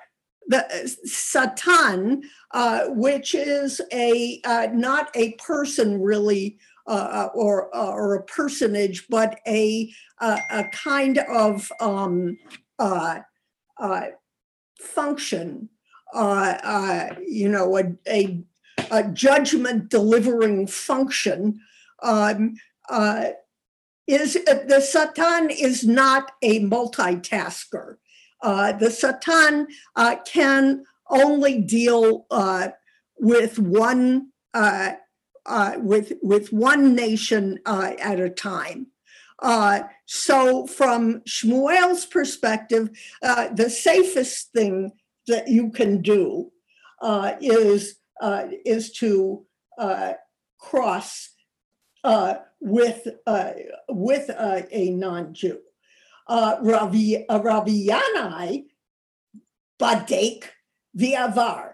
the 0.50 0.98
Satan, 1.06 2.24
uh, 2.52 2.88
which 2.88 3.34
is 3.34 3.80
a 3.94 4.42
uh, 4.44 4.68
not 4.74 5.10
a 5.16 5.34
person 5.34 6.02
really, 6.02 6.58
uh, 6.88 7.30
or 7.34 7.74
or 7.76 8.16
a 8.16 8.24
personage, 8.24 9.08
but 9.10 9.40
a 9.48 9.94
a, 10.20 10.40
a 10.52 10.64
kind 10.74 11.20
of 11.20 11.72
um, 11.80 12.38
uh, 12.80 13.20
uh, 13.78 14.06
function, 14.80 15.70
uh, 16.14 16.58
uh, 16.64 17.16
you 17.26 17.48
know, 17.50 17.78
a, 17.78 17.84
a, 18.08 18.44
a 18.92 19.04
judgment 19.12 19.90
delivering 19.90 20.68
function, 20.68 21.60
um, 22.02 22.56
uh, 22.90 23.26
is 24.08 24.36
uh, 24.36 24.56
the 24.68 24.82
Satan 24.82 25.50
is 25.52 25.86
not 25.86 26.32
a 26.42 26.62
multitasker. 26.62 27.98
Uh, 28.42 28.72
the 28.74 28.90
Satan 28.90 29.68
uh, 29.96 30.16
can 30.26 30.84
only 31.10 31.60
deal 31.60 32.26
uh, 32.32 32.70
with 33.20 33.60
one 33.60 34.30
uh, 34.54 34.94
uh, 35.46 35.74
with 35.78 36.14
with 36.22 36.54
one 36.54 36.96
nation 36.96 37.60
uh, 37.66 37.94
at 38.00 38.20
a 38.20 38.30
time. 38.30 38.88
So, 40.06 40.68
from 40.68 41.22
Shmuel's 41.22 42.06
perspective, 42.06 42.90
the 43.22 43.70
safest 43.70 44.52
thing 44.54 44.92
that 45.28 45.48
you 45.48 45.72
can 45.72 46.02
do 46.02 46.52
is 47.42 47.96
is 48.66 48.92
to 48.94 49.46
cross 50.60 51.30
with 52.60 53.08
with 53.90 54.30
a 54.30 54.90
non-Jew. 54.92 55.60
Uh, 56.30 56.58
Ravi 56.62 57.28
uh, 57.28 57.42
Rabbi 57.42 57.88
Yanai 57.88 58.66
badek 59.82 60.44
Viavar. 60.96 61.72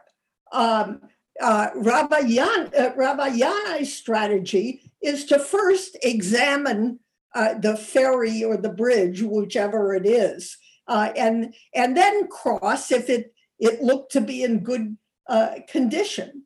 Um, 0.53 1.01
uh, 1.41 1.69
uh, 1.75 3.83
strategy 3.83 4.81
is 5.01 5.25
to 5.25 5.39
first 5.39 5.97
examine 6.01 6.99
uh, 7.33 7.55
the 7.55 7.75
ferry 7.75 8.43
or 8.43 8.55
the 8.55 8.69
bridge, 8.69 9.21
whichever 9.21 9.93
it 9.93 10.05
is, 10.05 10.57
uh, 10.87 11.11
and 11.17 11.53
and 11.73 11.97
then 11.97 12.27
cross 12.29 12.91
if 12.91 13.09
it 13.09 13.33
it 13.59 13.81
looked 13.81 14.13
to 14.13 14.21
be 14.21 14.43
in 14.43 14.59
good 14.59 14.95
uh, 15.27 15.55
condition, 15.67 16.43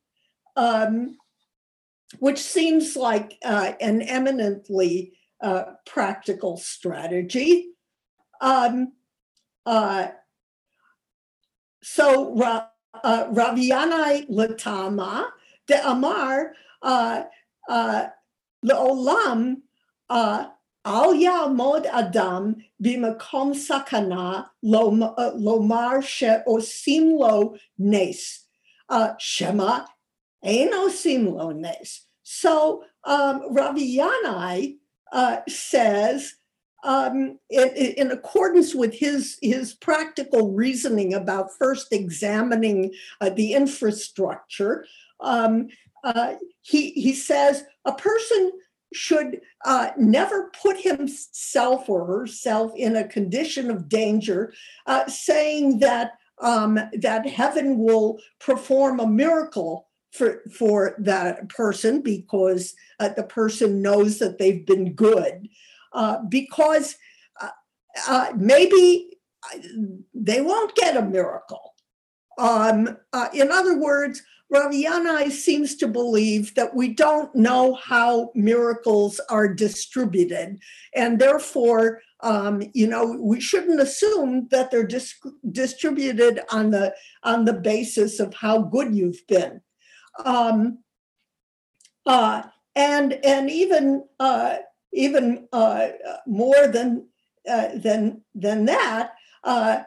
um, 0.55 1.15
which 2.17 2.39
seems 2.39 2.95
like 2.95 3.37
uh, 3.45 3.73
an 3.79 4.01
eminently 4.01 5.13
practical 5.85 6.57
strategy. 6.57 7.67
Um, 8.41 8.93
uh, 9.65 10.07
so 11.81 12.35
Ra, 12.35 12.67
uh, 13.03 13.27
Ravi 13.31 13.69
Yanai 13.69 14.29
Latama 14.29 15.25
de 15.67 15.87
Amar 15.87 16.53
uh, 16.81 17.23
uh, 17.67 18.07
Leolam 18.65 19.57
uh, 20.09 20.47
Al 20.85 21.13
Yamod 21.13 21.85
Adam 21.85 22.55
bimakom 22.81 23.53
sakana 23.53 24.47
lom- 24.63 25.13
lomar 25.37 26.01
she'osim 26.01 27.17
lo 27.17 27.55
nes. 27.77 28.45
Shema 29.19 29.85
ein 30.43 30.71
osim 30.71 31.33
lo 31.33 31.51
nes. 31.51 32.05
So 32.23 32.83
um, 33.03 33.53
Ravi 33.53 33.97
Yanai 33.97 34.77
uh, 35.11 35.37
says, 35.47 36.35
um, 36.83 37.39
in, 37.49 37.69
in 37.69 38.11
accordance 38.11 38.73
with 38.73 38.93
his, 38.93 39.37
his 39.41 39.73
practical 39.73 40.51
reasoning 40.51 41.13
about 41.13 41.53
first 41.57 41.91
examining 41.91 42.93
uh, 43.21 43.29
the 43.29 43.53
infrastructure, 43.53 44.85
um, 45.19 45.67
uh, 46.03 46.33
he, 46.61 46.91
he 46.91 47.13
says 47.13 47.63
a 47.85 47.93
person 47.93 48.51
should 48.93 49.41
uh, 49.65 49.91
never 49.97 50.51
put 50.61 50.79
himself 50.79 51.89
or 51.89 52.05
herself 52.05 52.71
in 52.75 52.95
a 52.95 53.07
condition 53.07 53.69
of 53.69 53.89
danger, 53.89 54.53
uh, 54.85 55.07
saying 55.07 55.79
that 55.79 56.13
um, 56.41 56.79
that 56.93 57.27
heaven 57.27 57.77
will 57.77 58.19
perform 58.39 58.99
a 58.99 59.07
miracle 59.07 59.89
for 60.11 60.41
for 60.51 60.95
that 60.99 61.49
person 61.49 62.01
because 62.01 62.73
uh, 62.99 63.09
the 63.09 63.23
person 63.23 63.81
knows 63.81 64.19
that 64.19 64.37
they've 64.39 64.65
been 64.65 64.93
good, 64.93 65.47
uh, 65.93 66.19
because 66.29 66.95
uh, 67.41 67.49
uh, 68.07 68.31
maybe 68.35 69.17
they 70.13 70.41
won't 70.41 70.75
get 70.75 70.97
a 70.97 71.01
miracle. 71.01 71.73
Um, 72.37 72.97
uh, 73.13 73.27
in 73.33 73.51
other 73.51 73.77
words, 73.77 74.21
Rav 74.49 74.71
Yanai 74.71 75.31
seems 75.31 75.75
to 75.75 75.87
believe 75.87 76.55
that 76.55 76.73
we 76.73 76.93
don't 76.93 77.33
know 77.35 77.75
how 77.75 78.31
miracles 78.33 79.19
are 79.29 79.47
distributed, 79.47 80.59
and 80.95 81.19
therefore, 81.19 82.01
um, 82.21 82.63
you 82.73 82.87
know, 82.87 83.17
we 83.19 83.39
shouldn't 83.39 83.79
assume 83.79 84.47
that 84.49 84.71
they're 84.71 84.87
dis- 84.87 85.21
distributed 85.51 86.41
on 86.51 86.71
the 86.71 86.95
on 87.23 87.45
the 87.45 87.53
basis 87.53 88.19
of 88.19 88.33
how 88.33 88.63
good 88.63 88.95
you've 88.95 89.25
been. 89.27 89.61
Um, 90.25 90.79
uh, 92.07 92.43
and 92.75 93.13
and 93.23 93.51
even 93.51 94.03
uh, 94.19 94.57
even 94.93 95.47
uh, 95.51 95.87
more 96.25 96.67
than 96.67 97.07
uh, 97.49 97.69
than 97.75 98.21
than 98.35 98.65
that, 98.65 99.11
uh, 99.43 99.83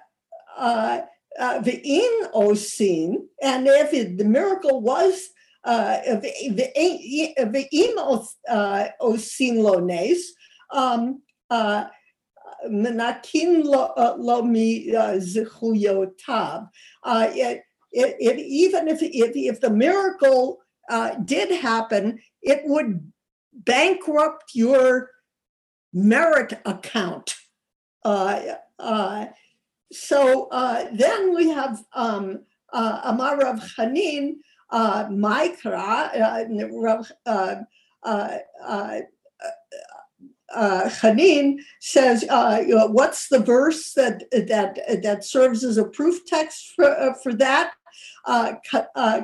uh, 0.56 1.00
uh, 1.38 1.58
the 1.60 1.80
in 1.84 2.26
osin, 2.34 3.16
and 3.42 3.66
if 3.66 3.92
it, 3.92 4.18
the 4.18 4.24
miracle 4.24 4.80
was 4.80 5.28
uh, 5.64 5.98
the 6.04 6.70
osin 9.00 9.62
lones, 9.62 10.32
um, 10.70 11.22
uh, 11.50 11.84
menakin 12.68 13.64
lo, 13.64 13.92
uh, 13.96 14.42
mi 14.42 14.94
uh. 14.94 16.66
Uh, 17.04 17.28
it, 17.32 17.62
it, 17.92 18.38
even 18.38 18.88
if, 18.88 19.02
if, 19.02 19.32
if 19.36 19.60
the 19.60 19.70
miracle 19.70 20.62
uh, 20.88 21.14
did 21.24 21.50
happen, 21.50 22.18
it 22.42 22.62
would 22.64 23.11
bankrupt 23.52 24.54
your 24.54 25.10
merit 25.92 26.54
account. 26.64 27.34
Uh, 28.04 28.40
uh, 28.78 29.26
so 29.92 30.48
uh, 30.50 30.86
then 30.92 31.34
we 31.34 31.50
have 31.50 31.82
um, 31.94 32.40
uh, 32.72 33.00
Amar 33.04 33.38
Rav 33.38 33.60
Chanin, 33.60 34.36
uh, 34.70 35.06
Maikra, 35.06 36.10
uh, 36.18 36.44
Rav 36.72 37.12
uh, 40.54 40.88
Chanin 40.88 41.58
says, 41.80 42.22
you 42.22 42.74
know, 42.74 42.86
"What's 42.86 43.28
the 43.28 43.38
verse 43.38 43.92
that 43.94 44.24
that 44.30 45.02
that 45.02 45.24
serves 45.24 45.64
as 45.64 45.76
a 45.76 45.84
proof 45.84 46.24
text 46.26 46.72
for 46.74 47.14
for 47.22 47.34
that?" 47.34 47.74
Uh, 48.24 48.54
uh, 48.94 49.22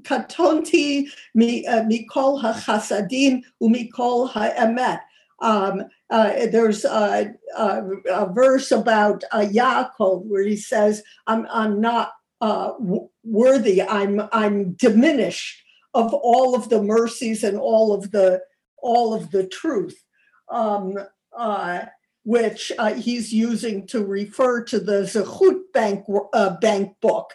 Katonti 0.00 1.06
mikol 1.36 2.42
hachasadim 2.42 3.42
umikol 3.62 4.30
ha'emet. 4.30 5.00
Um, 5.40 5.84
uh, 6.10 6.46
there's 6.46 6.84
a, 6.84 7.34
a, 7.56 7.82
a, 8.10 8.32
verse 8.32 8.70
about 8.70 9.24
uh, 9.32 9.40
Yaakov 9.40 10.24
where 10.24 10.44
he 10.44 10.56
says, 10.56 11.02
"I'm 11.26 11.46
I'm 11.50 11.80
not 11.80 12.12
uh, 12.40 12.72
w- 12.78 13.08
worthy. 13.24 13.82
I'm 13.82 14.22
I'm 14.32 14.72
diminished 14.74 15.62
of 15.94 16.14
all 16.14 16.54
of 16.54 16.68
the 16.68 16.80
mercies 16.80 17.42
and 17.42 17.58
all 17.58 17.92
of 17.92 18.12
the 18.12 18.40
all 18.78 19.14
of 19.14 19.32
the 19.32 19.46
truth." 19.46 20.04
Um, 20.48 20.96
uh, 21.36 21.86
which 22.24 22.70
uh, 22.78 22.94
he's 22.94 23.32
using 23.32 23.86
to 23.88 24.04
refer 24.04 24.62
to 24.62 24.78
the 24.78 25.02
Zechut 25.02 25.60
Bank 25.72 26.04
uh, 26.32 26.56
bank 26.60 26.94
book. 27.00 27.34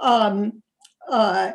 Um, 0.00 0.62
uh, 1.08 1.52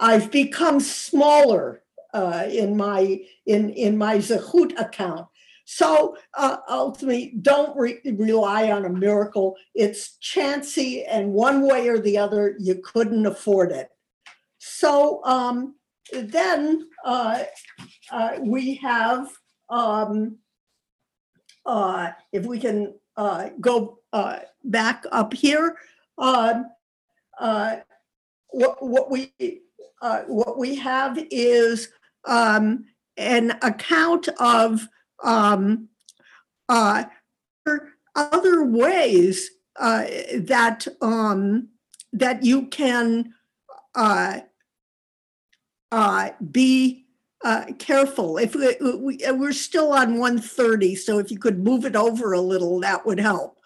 I've 0.00 0.30
become 0.30 0.80
smaller 0.80 1.82
uh, 2.14 2.46
in 2.48 2.76
my 2.76 3.20
in 3.46 3.70
in 3.70 3.98
my 3.98 4.18
Zechut 4.18 4.78
account. 4.80 5.26
So 5.64 6.16
uh, 6.32 6.56
ultimately, 6.68 7.34
don't 7.42 7.76
re- 7.76 8.00
rely 8.04 8.70
on 8.70 8.86
a 8.86 8.90
miracle. 8.90 9.54
It's 9.74 10.16
chancy, 10.16 11.04
and 11.04 11.34
one 11.34 11.68
way 11.68 11.88
or 11.88 11.98
the 11.98 12.16
other, 12.16 12.56
you 12.58 12.76
couldn't 12.76 13.26
afford 13.26 13.72
it. 13.72 13.90
So 14.56 15.22
um, 15.24 15.74
then 16.10 16.88
uh, 17.04 17.44
uh, 18.10 18.30
we 18.40 18.76
have, 18.76 19.30
um, 19.68 20.38
uh, 21.66 22.12
if 22.32 22.46
we 22.46 22.58
can 22.58 22.94
uh, 23.18 23.50
go 23.60 23.98
back 24.64 25.04
up 25.12 25.34
here, 25.34 25.76
um, 26.16 26.70
what, 27.38 28.82
what 28.82 29.10
we 29.10 29.34
uh, 30.00 30.22
what 30.22 30.58
we 30.58 30.76
have 30.76 31.18
is 31.30 31.88
um, 32.24 32.84
an 33.16 33.58
account 33.62 34.28
of 34.38 34.86
um, 35.24 35.88
uh, 36.68 37.04
other 38.14 38.64
ways 38.64 39.50
uh, 39.76 40.04
that 40.36 40.86
um, 41.00 41.68
that 42.12 42.42
you 42.42 42.66
can 42.66 43.34
uh, 43.94 44.40
uh, 45.92 46.30
be 46.50 47.06
uh, 47.44 47.66
careful. 47.78 48.38
If 48.38 48.54
we, 48.54 49.18
we're 49.30 49.52
still 49.52 49.92
on 49.92 50.18
130, 50.18 50.96
so 50.96 51.18
if 51.18 51.30
you 51.30 51.38
could 51.38 51.62
move 51.62 51.84
it 51.84 51.94
over 51.94 52.32
a 52.32 52.40
little, 52.40 52.80
that 52.80 53.06
would 53.06 53.20
help. 53.20 53.58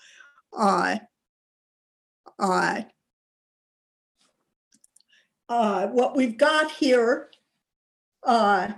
Uh, 5.55 5.87
what 5.89 6.17
we've 6.17 6.39
got 6.39 6.71
here 6.71 7.29
uh, 8.23 8.69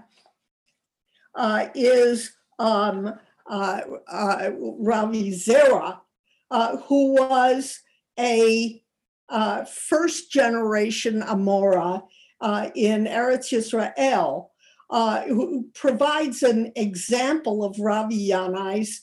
uh, 1.36 1.68
is 1.72 2.32
um, 2.58 3.14
uh, 3.48 3.80
uh, 4.08 4.50
Ravi 4.58 5.30
Zera, 5.30 6.00
uh, 6.50 6.76
who 6.78 7.14
was 7.14 7.80
a 8.18 8.82
first 9.70 10.32
generation 10.32 11.22
Amora 11.22 12.02
in 12.74 13.04
Eretz 13.04 13.52
Yisrael, 13.52 14.48
who 15.28 15.68
provides 15.74 16.42
an 16.42 16.72
example 16.74 17.62
of 17.62 17.78
Ravi 17.78 18.30
Yanai's 18.30 19.02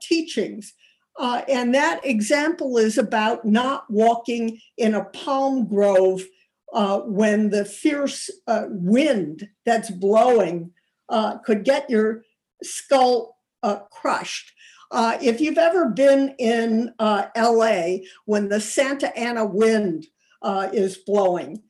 teachings. 0.00 0.72
And 1.18 1.74
that 1.74 2.00
example 2.04 2.78
is 2.78 2.96
about 2.96 3.44
not 3.44 3.90
walking 3.90 4.60
in 4.78 4.94
a 4.94 5.06
palm 5.06 5.66
grove 5.66 6.22
uh, 6.72 7.00
when 7.00 7.50
the 7.50 7.64
fierce 7.64 8.30
uh, 8.46 8.64
wind 8.68 9.48
that's 9.64 9.90
blowing 9.90 10.70
uh, 11.08 11.38
could 11.38 11.64
get 11.64 11.88
your 11.90 12.22
skull 12.62 13.36
uh, 13.62 13.80
crushed. 13.90 14.52
Uh, 14.90 15.18
if 15.20 15.40
you've 15.40 15.58
ever 15.58 15.88
been 15.88 16.34
in 16.38 16.92
uh, 16.98 17.26
LA 17.36 17.98
when 18.24 18.48
the 18.48 18.60
Santa 18.60 19.14
Ana 19.16 19.44
wind 19.44 20.06
is 20.72 20.98
blowing, 20.98 21.62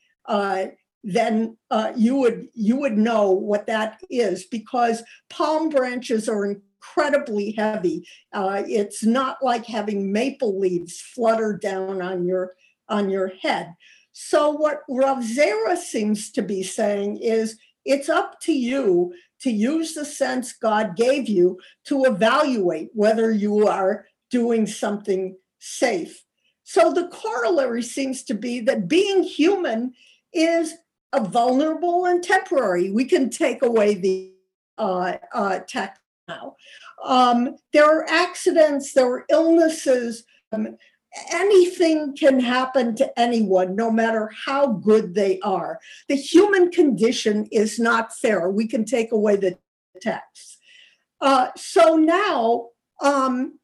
then 1.05 1.57
you 1.97 2.17
would 2.17 2.49
you 2.55 2.77
would 2.77 2.97
know 2.97 3.31
what 3.31 3.67
that 3.67 4.01
is 4.11 4.45
because 4.45 5.03
palm 5.29 5.69
branches 5.69 6.29
are 6.29 6.47
incredibly 6.47 7.53
heavy. 7.53 8.07
it's 8.35 9.05
not 9.05 9.39
like 9.43 9.67
having 9.67 10.13
maple 10.13 10.59
leaves 10.59 11.01
flutter 11.01 11.59
down 11.61 12.01
on 12.01 12.25
your 12.25 12.55
on 12.89 13.11
your 13.11 13.33
head. 13.41 13.75
So, 14.13 14.51
what 14.51 14.83
Rav 14.89 15.19
Zera 15.19 15.77
seems 15.77 16.31
to 16.33 16.43
be 16.43 16.63
saying 16.63 17.19
is 17.19 17.59
it's 17.85 18.09
up 18.09 18.41
to 18.43 18.53
you 18.53 19.15
to 19.41 19.51
use 19.51 19.95
the 19.95 20.05
sense 20.05 20.53
God 20.53 20.97
gave 20.97 21.29
you 21.29 21.59
to 21.87 22.05
evaluate 22.05 22.91
whether 22.93 23.31
you 23.31 23.67
are 23.67 24.07
doing 24.31 24.67
something 24.67 25.37
safe. 25.59 26.25
So, 26.65 26.93
the 26.93 27.09
corollary 27.09 27.83
seems 27.83 28.23
to 28.25 28.35
be 28.35 28.61
that 28.61 28.89
being 28.89 29.23
human 29.23 29.95
is 30.33 30.75
a 31.13 31.23
vulnerable 31.23 32.07
and 32.07 32.23
temporary. 32.23 32.91
We 32.91 33.05
can 33.05 33.31
take 33.31 33.63
away 33.63 33.95
the 33.95 34.33
uh, 34.79 35.15
uh, 35.33 35.61
tech 35.61 35.99
now. 36.29 36.57
Um, 37.05 37.57
there 37.73 37.87
are 37.87 38.09
accidents, 38.09 38.93
there 38.93 39.07
are 39.07 39.25
illnesses. 39.31 40.25
Um, 40.53 40.77
anything 41.31 42.17
can 42.17 42.41
happen 42.41 42.95
to 42.97 43.21
anyone, 43.21 43.77
no 43.77 43.91
matter 43.91 44.31
how 44.47 44.67
good 44.69 45.15
they 45.15 45.39
are. 45.41 45.79
The 46.09 46.17
human 46.17 46.71
condition 46.71 47.47
is 47.53 47.79
not 47.79 48.15
fair. 48.17 48.51
We 48.51 48.67
can 48.67 48.85
take 48.85 49.13
away 49.13 49.37
the 49.37 49.59
text. 50.01 50.59
Uh, 51.21 51.49
so 51.57 51.97
now, 51.97 52.69
um, 53.03 53.59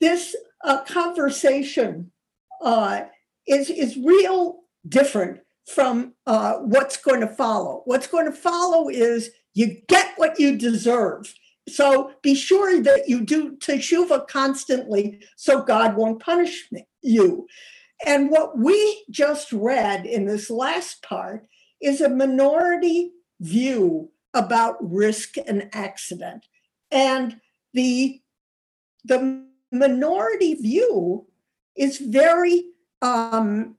this 0.00 0.34
uh, 0.64 0.82
conversation 0.84 2.12
uh, 2.62 3.02
is, 3.46 3.70
is 3.70 3.96
real 3.96 4.60
different 4.88 5.40
from 5.66 6.14
uh, 6.26 6.54
what's 6.58 6.96
going 6.96 7.20
to 7.20 7.26
follow. 7.26 7.82
What's 7.84 8.06
going 8.06 8.26
to 8.26 8.32
follow 8.32 8.88
is 8.88 9.30
you 9.54 9.82
get 9.88 10.12
what 10.16 10.38
you 10.38 10.56
deserve. 10.56 11.32
So 11.68 12.12
be 12.22 12.34
sure 12.34 12.80
that 12.82 13.08
you 13.08 13.22
do 13.22 13.56
teshuva 13.56 14.28
constantly 14.28 15.20
so 15.36 15.62
God 15.62 15.96
won't 15.96 16.20
punish 16.20 16.68
you. 17.02 17.46
And 18.04 18.30
what 18.30 18.58
we 18.58 19.04
just 19.10 19.52
read 19.52 20.06
in 20.06 20.26
this 20.26 20.50
last 20.50 21.02
part 21.02 21.46
is 21.80 22.00
a 22.00 22.08
minority 22.08 23.12
view 23.40 24.10
about 24.34 24.76
risk 24.80 25.36
and 25.46 25.68
accident. 25.72 26.46
And 26.90 27.40
the, 27.72 28.20
the 29.04 29.44
minority 29.72 30.54
view 30.54 31.26
is 31.74 31.98
very 31.98 32.64
um, 33.02 33.76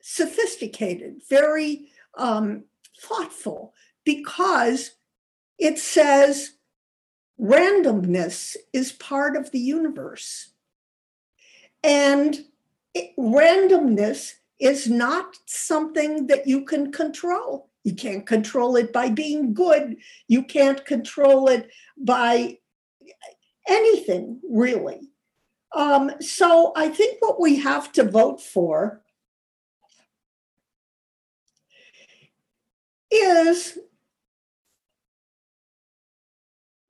sophisticated, 0.00 1.22
very 1.28 1.88
um, 2.16 2.64
thoughtful 3.00 3.72
because 4.04 4.92
it 5.58 5.78
says 5.78 6.53
randomness 7.40 8.56
is 8.72 8.92
part 8.92 9.36
of 9.36 9.50
the 9.50 9.58
universe. 9.58 10.52
And 11.82 12.44
it, 12.94 13.10
randomness 13.18 14.34
is 14.60 14.88
not 14.88 15.36
something 15.46 16.26
that 16.28 16.46
you 16.46 16.64
can 16.64 16.92
control. 16.92 17.70
You 17.82 17.94
can't 17.94 18.26
control 18.26 18.76
it 18.76 18.92
by 18.92 19.10
being 19.10 19.52
good. 19.52 19.96
You 20.26 20.42
can't 20.42 20.84
control 20.86 21.48
it 21.48 21.70
by 21.98 22.58
anything, 23.68 24.40
really. 24.48 25.10
Um, 25.74 26.12
so 26.20 26.72
I 26.76 26.88
think 26.88 27.20
what 27.20 27.40
we 27.40 27.56
have 27.56 27.92
to 27.92 28.04
vote 28.04 28.40
for 28.40 29.02
is 33.10 33.78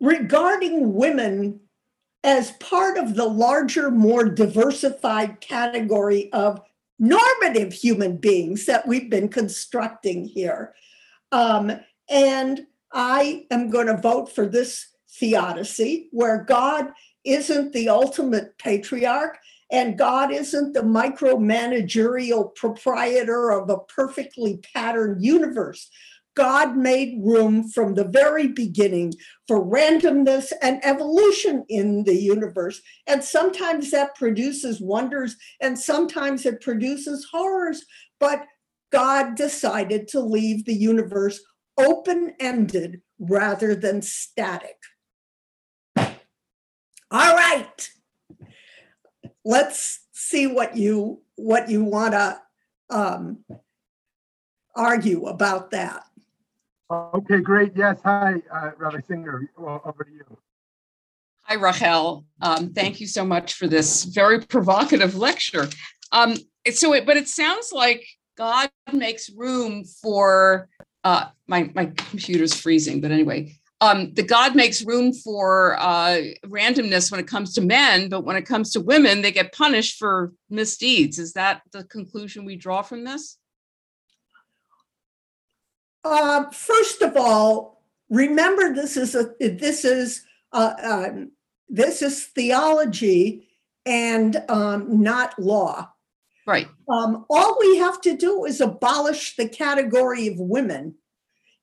regarding 0.05 0.95
women 0.95 1.61
as 2.23 2.53
part 2.53 2.99
of 2.99 3.15
the 3.15 3.25
larger, 3.25 3.91
more 3.91 4.25
diversified 4.25 5.41
category 5.41 6.33
of 6.33 6.61
normative 6.99 7.73
human 7.73 8.17
beings 8.17 8.67
that 8.67 8.87
we've 8.87 9.11
been 9.11 9.29
constructing 9.29 10.25
here. 10.25 10.75
Um, 11.33 11.73
and 12.09 12.67
I 12.93 13.47
am 13.51 13.71
going 13.71 13.87
to 13.87 13.97
vote 13.97 14.33
for 14.33 14.47
this 14.47 14.89
theodicy 15.19 16.09
where 16.13 16.45
God 16.45 16.93
isn't 17.25 17.73
the 17.73 17.89
ultimate 17.89 18.57
patriarch 18.59 19.39
and 19.71 19.99
God 19.99 20.31
isn't 20.31 20.75
the 20.75 20.83
micromanagerial 20.83 22.55
proprietor 22.55 23.51
of 23.51 23.71
a 23.71 23.79
perfectly 23.79 24.61
patterned 24.73 25.25
universe. 25.25 25.91
God 26.35 26.77
made 26.77 27.21
room 27.23 27.69
from 27.69 27.95
the 27.95 28.05
very 28.05 28.49
beginning 28.49 29.15
for 29.47 29.65
randomness 29.65 30.53
and 30.63 30.85
evolution 30.85 31.65
in 31.69 32.05
the 32.05 32.17
universe. 32.17 32.81
And 33.07 33.23
sometimes 33.23 33.91
that 33.93 34.17
produces 34.17 34.81
wonders 34.81 35.37
and 35.61 35.79
sometimes 35.79 36.45
it 36.45 36.61
produces 36.61 37.27
horrors. 37.31 37.85
But 38.19 38.45
God 38.91 39.37
decided 39.37 40.09
to 40.09 40.21
leave 40.21 40.65
the 40.65 40.75
universe 40.75 41.41
open 41.79 42.35
ended 42.41 43.01
rather 43.19 43.75
than 43.75 44.03
static. 44.03 44.77
All 45.97 47.35
right. 47.37 47.91
Let's 49.45 50.01
see 50.13 50.47
what 50.47 50.77
you 50.77 51.23
what 51.37 51.69
you 51.69 51.85
want 51.85 52.13
to 52.13 52.41
um, 52.91 53.45
argue 54.75 55.27
about 55.27 55.71
that. 55.73 56.05
Okay, 56.91 57.41
great. 57.41 57.73
Yes, 57.75 57.99
hi, 58.05 58.43
uh, 58.53 58.71
Rabbi 58.77 59.01
Singer. 59.09 59.49
Well, 59.57 59.81
over 59.85 60.05
to 60.05 60.11
you. 60.11 60.39
Hi, 61.45 61.55
Rachel. 61.55 62.27
Um, 62.43 62.73
thank 62.73 63.01
you 63.01 63.07
so 63.07 63.25
much 63.25 63.55
for 63.55 63.67
this 63.67 64.05
very 64.05 64.41
provocative 64.41 65.15
lecture. 65.15 65.69
Um, 66.13 66.37
so, 66.73 66.93
it, 66.93 67.07
but 67.07 67.17
it 67.17 67.29
sounds 67.29 67.73
like 67.73 68.07
God 68.37 68.71
makes 68.93 69.31
room 69.31 69.85
for 69.85 70.69
uh, 71.05 71.27
my 71.47 71.71
my 71.75 71.87
computer's 71.87 72.55
freezing. 72.55 73.01
But 73.01 73.13
anyway, 73.13 73.55
um, 73.81 74.13
the 74.13 74.23
God 74.23 74.55
makes 74.55 74.85
room 74.85 75.13
for 75.15 75.77
uh, 75.79 76.21
randomness 76.47 77.11
when 77.11 77.21
it 77.21 77.27
comes 77.27 77.55
to 77.55 77.63
men, 77.63 78.11
but 78.11 78.25
when 78.25 78.37
it 78.37 78.47
comes 78.47 78.73
to 78.73 78.81
women, 78.81 79.23
they 79.23 79.33
get 79.33 79.53
punished 79.53 79.99
for 79.99 80.33
misdeeds. 80.51 81.19
Is 81.19 81.33
that 81.33 81.63
the 81.73 81.85
conclusion 81.85 82.45
we 82.45 82.57
draw 82.57 82.83
from 82.83 83.05
this? 83.05 83.39
Uh, 86.05 86.51
first 86.51 87.03
of 87.03 87.17
all, 87.17 87.83
remember 88.11 88.75
this 88.75 88.97
is 88.97 89.15
a 89.15 89.33
this 89.41 89.85
is 89.85 90.23
uh, 90.53 90.75
um, 90.83 91.33
this 91.69 92.03
is 92.03 92.27
theology 92.27 93.49
and 93.87 94.43
um, 94.49 95.03
not 95.03 95.39
law. 95.39 95.91
Right. 96.47 96.69
Um, 96.91 97.25
all 97.31 97.57
we 97.59 97.79
have 97.79 98.01
to 98.03 98.17
do 98.17 98.45
is 98.45 98.61
abolish 98.61 99.37
the 99.37 99.49
category 99.49 100.27
of 100.27 100.39
women 100.39 100.95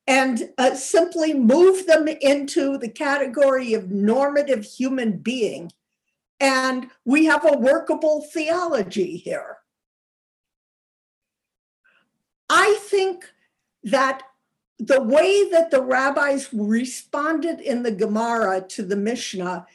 and 0.07 0.49
uh, 0.57 0.73
simply 0.73 1.33
move 1.33 1.85
them 1.85 2.07
into 2.07 2.77
the 2.79 2.89
category 2.89 3.75
of 3.75 3.91
normative 3.91 4.65
human 4.65 5.17
being. 5.17 5.71
And 6.39 6.87
we 7.05 7.25
have 7.25 7.45
a 7.45 7.57
workable 7.57 8.27
theology 8.33 9.17
here. 9.17 9.57
I 12.49 12.77
think 12.81 13.25
that 13.83 14.23
the 14.83 15.01
way 15.01 15.47
that 15.51 15.69
the 15.69 15.81
rabbis 15.81 16.49
responded 16.51 17.61
in 17.61 17.83
the 17.83 17.91
Gemara 17.91 18.61
to 18.69 18.81
the 18.81 18.95
Mishnah 18.95 19.67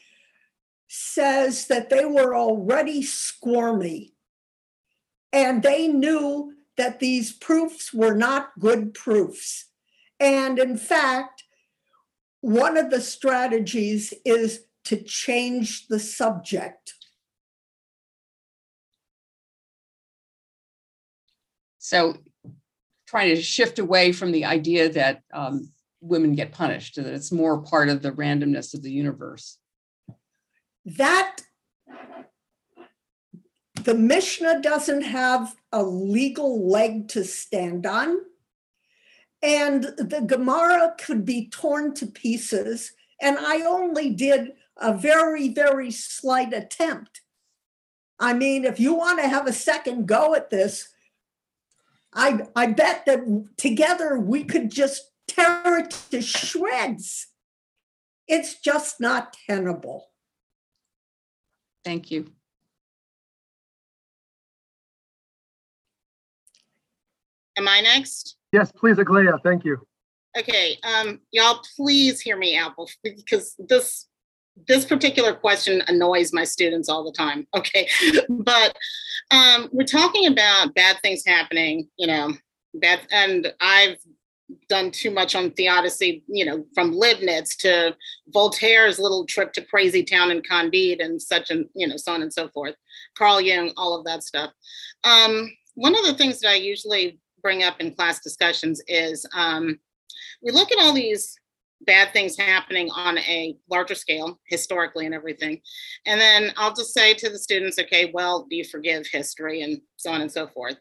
says 0.88 1.68
that 1.68 1.90
they 1.90 2.04
were 2.04 2.34
already 2.34 3.02
squirmy 3.02 4.14
and 5.32 5.62
they 5.62 5.86
knew 5.86 6.54
that 6.76 6.98
these 6.98 7.32
proofs 7.32 7.94
were 7.94 8.16
not 8.16 8.50
good 8.58 8.94
proofs. 8.94 9.66
And 10.18 10.58
in 10.58 10.76
fact, 10.76 11.44
one 12.40 12.76
of 12.76 12.90
the 12.90 13.00
strategies 13.00 14.12
is 14.24 14.64
to 14.86 14.96
change 14.96 15.86
the 15.86 16.00
subject. 16.00 16.94
So 21.78 22.16
trying 23.06 23.34
to 23.34 23.40
shift 23.40 23.78
away 23.78 24.12
from 24.12 24.32
the 24.32 24.44
idea 24.44 24.88
that 24.88 25.22
um, 25.32 25.70
women 26.00 26.34
get 26.34 26.52
punished, 26.52 26.96
that 26.96 27.06
it's 27.06 27.32
more 27.32 27.62
part 27.62 27.88
of 27.88 28.02
the 28.02 28.12
randomness 28.12 28.74
of 28.74 28.82
the 28.82 28.90
universe. 28.90 29.58
That 30.84 31.40
the 33.82 33.94
Mishnah 33.94 34.62
doesn't 34.62 35.02
have 35.02 35.54
a 35.72 35.82
legal 35.82 36.68
leg 36.68 37.08
to 37.08 37.24
stand 37.24 37.86
on. 37.86 38.18
And 39.42 39.84
the 39.84 40.24
Gemara 40.26 40.94
could 40.98 41.24
be 41.24 41.48
torn 41.48 41.94
to 41.94 42.06
pieces. 42.06 42.92
And 43.20 43.38
I 43.38 43.60
only 43.60 44.10
did 44.10 44.52
a 44.76 44.96
very, 44.96 45.48
very 45.48 45.90
slight 45.90 46.52
attempt. 46.52 47.20
I 48.18 48.32
mean, 48.32 48.64
if 48.64 48.80
you 48.80 48.94
want 48.94 49.20
to 49.20 49.28
have 49.28 49.46
a 49.46 49.52
second 49.52 50.06
go 50.06 50.34
at 50.34 50.50
this, 50.50 50.88
I, 52.16 52.46
I 52.56 52.68
bet 52.68 53.04
that 53.04 53.20
together 53.58 54.18
we 54.18 54.42
could 54.42 54.70
just 54.70 55.10
tear 55.28 55.78
it 55.78 55.90
to 56.10 56.22
shreds. 56.22 57.28
It's 58.26 58.58
just 58.58 59.00
not 59.00 59.36
tenable. 59.46 60.06
Thank 61.84 62.10
you. 62.10 62.32
Am 67.58 67.68
I 67.68 67.80
next? 67.80 68.36
Yes, 68.52 68.72
please, 68.72 68.96
Aglaia. 68.96 69.38
Thank 69.42 69.64
you. 69.64 69.86
Okay, 70.38 70.78
um, 70.82 71.20
y'all 71.30 71.62
please 71.76 72.20
hear 72.20 72.36
me 72.36 72.56
out 72.56 72.74
because 73.02 73.54
this 73.58 74.06
this 74.68 74.84
particular 74.84 75.34
question 75.34 75.82
annoys 75.86 76.32
my 76.32 76.44
students 76.44 76.88
all 76.88 77.04
the 77.04 77.12
time. 77.12 77.46
Okay, 77.56 77.88
but 78.28 78.76
um, 79.30 79.68
we're 79.72 79.84
talking 79.84 80.26
about 80.26 80.74
bad 80.74 80.96
things 81.02 81.24
happening, 81.26 81.88
you 81.96 82.06
know, 82.06 82.32
bad, 82.74 83.00
and 83.10 83.52
I've 83.60 83.96
done 84.68 84.90
too 84.90 85.10
much 85.10 85.34
on 85.34 85.50
theodicy, 85.52 86.22
you 86.28 86.44
know, 86.44 86.64
from 86.74 86.92
Leibniz 86.92 87.56
to 87.56 87.96
Voltaire's 88.28 88.98
little 88.98 89.24
trip 89.26 89.52
to 89.54 89.64
Crazy 89.64 90.04
Town 90.04 90.30
and 90.30 90.46
Candide 90.46 91.00
and 91.00 91.20
such 91.20 91.50
and, 91.50 91.66
you 91.74 91.86
know, 91.86 91.96
so 91.96 92.12
on 92.12 92.22
and 92.22 92.32
so 92.32 92.48
forth, 92.48 92.74
Carl 93.16 93.40
Jung, 93.40 93.72
all 93.76 93.98
of 93.98 94.04
that 94.04 94.22
stuff. 94.22 94.52
Um, 95.04 95.50
one 95.74 95.96
of 95.96 96.04
the 96.04 96.14
things 96.14 96.40
that 96.40 96.50
I 96.50 96.54
usually 96.54 97.18
bring 97.42 97.62
up 97.62 97.80
in 97.80 97.94
class 97.94 98.20
discussions 98.20 98.80
is 98.86 99.26
um, 99.34 99.78
we 100.42 100.52
look 100.52 100.70
at 100.72 100.78
all 100.78 100.92
these 100.92 101.38
bad 101.86 102.12
things 102.12 102.36
happening 102.36 102.90
on 102.90 103.18
a 103.18 103.56
larger 103.70 103.94
scale 103.94 104.40
historically 104.46 105.06
and 105.06 105.14
everything. 105.14 105.60
And 106.04 106.20
then 106.20 106.52
I'll 106.56 106.74
just 106.74 106.92
say 106.92 107.14
to 107.14 107.28
the 107.30 107.38
students, 107.38 107.78
okay, 107.78 108.10
well, 108.12 108.46
do 108.48 108.56
you 108.56 108.64
forgive 108.64 109.06
history 109.06 109.62
and 109.62 109.80
so 109.96 110.10
on 110.10 110.20
and 110.20 110.30
so 110.30 110.46
forth? 110.48 110.76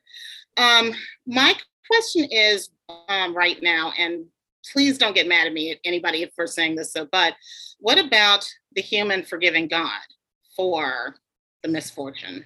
Um, 0.58 0.94
my 1.28 1.54
question 1.90 2.26
is 2.32 2.70
um, 3.10 3.36
right 3.36 3.62
now, 3.62 3.94
and 3.98 4.26
please 4.74 4.98
don't 4.98 5.16
get 5.16 5.28
mad 5.28 5.48
at 5.48 5.54
me, 5.54 5.80
anybody, 5.86 6.30
for 6.36 6.48
saying 6.48 6.76
this, 6.76 6.92
so, 6.94 7.08
but 7.12 7.36
what 7.80 8.00
about 8.00 8.48
the 8.74 8.82
human 8.82 9.24
forgiving 9.24 9.68
God 9.68 10.02
for 10.56 11.16
the 11.62 11.70
misfortune? 11.70 12.46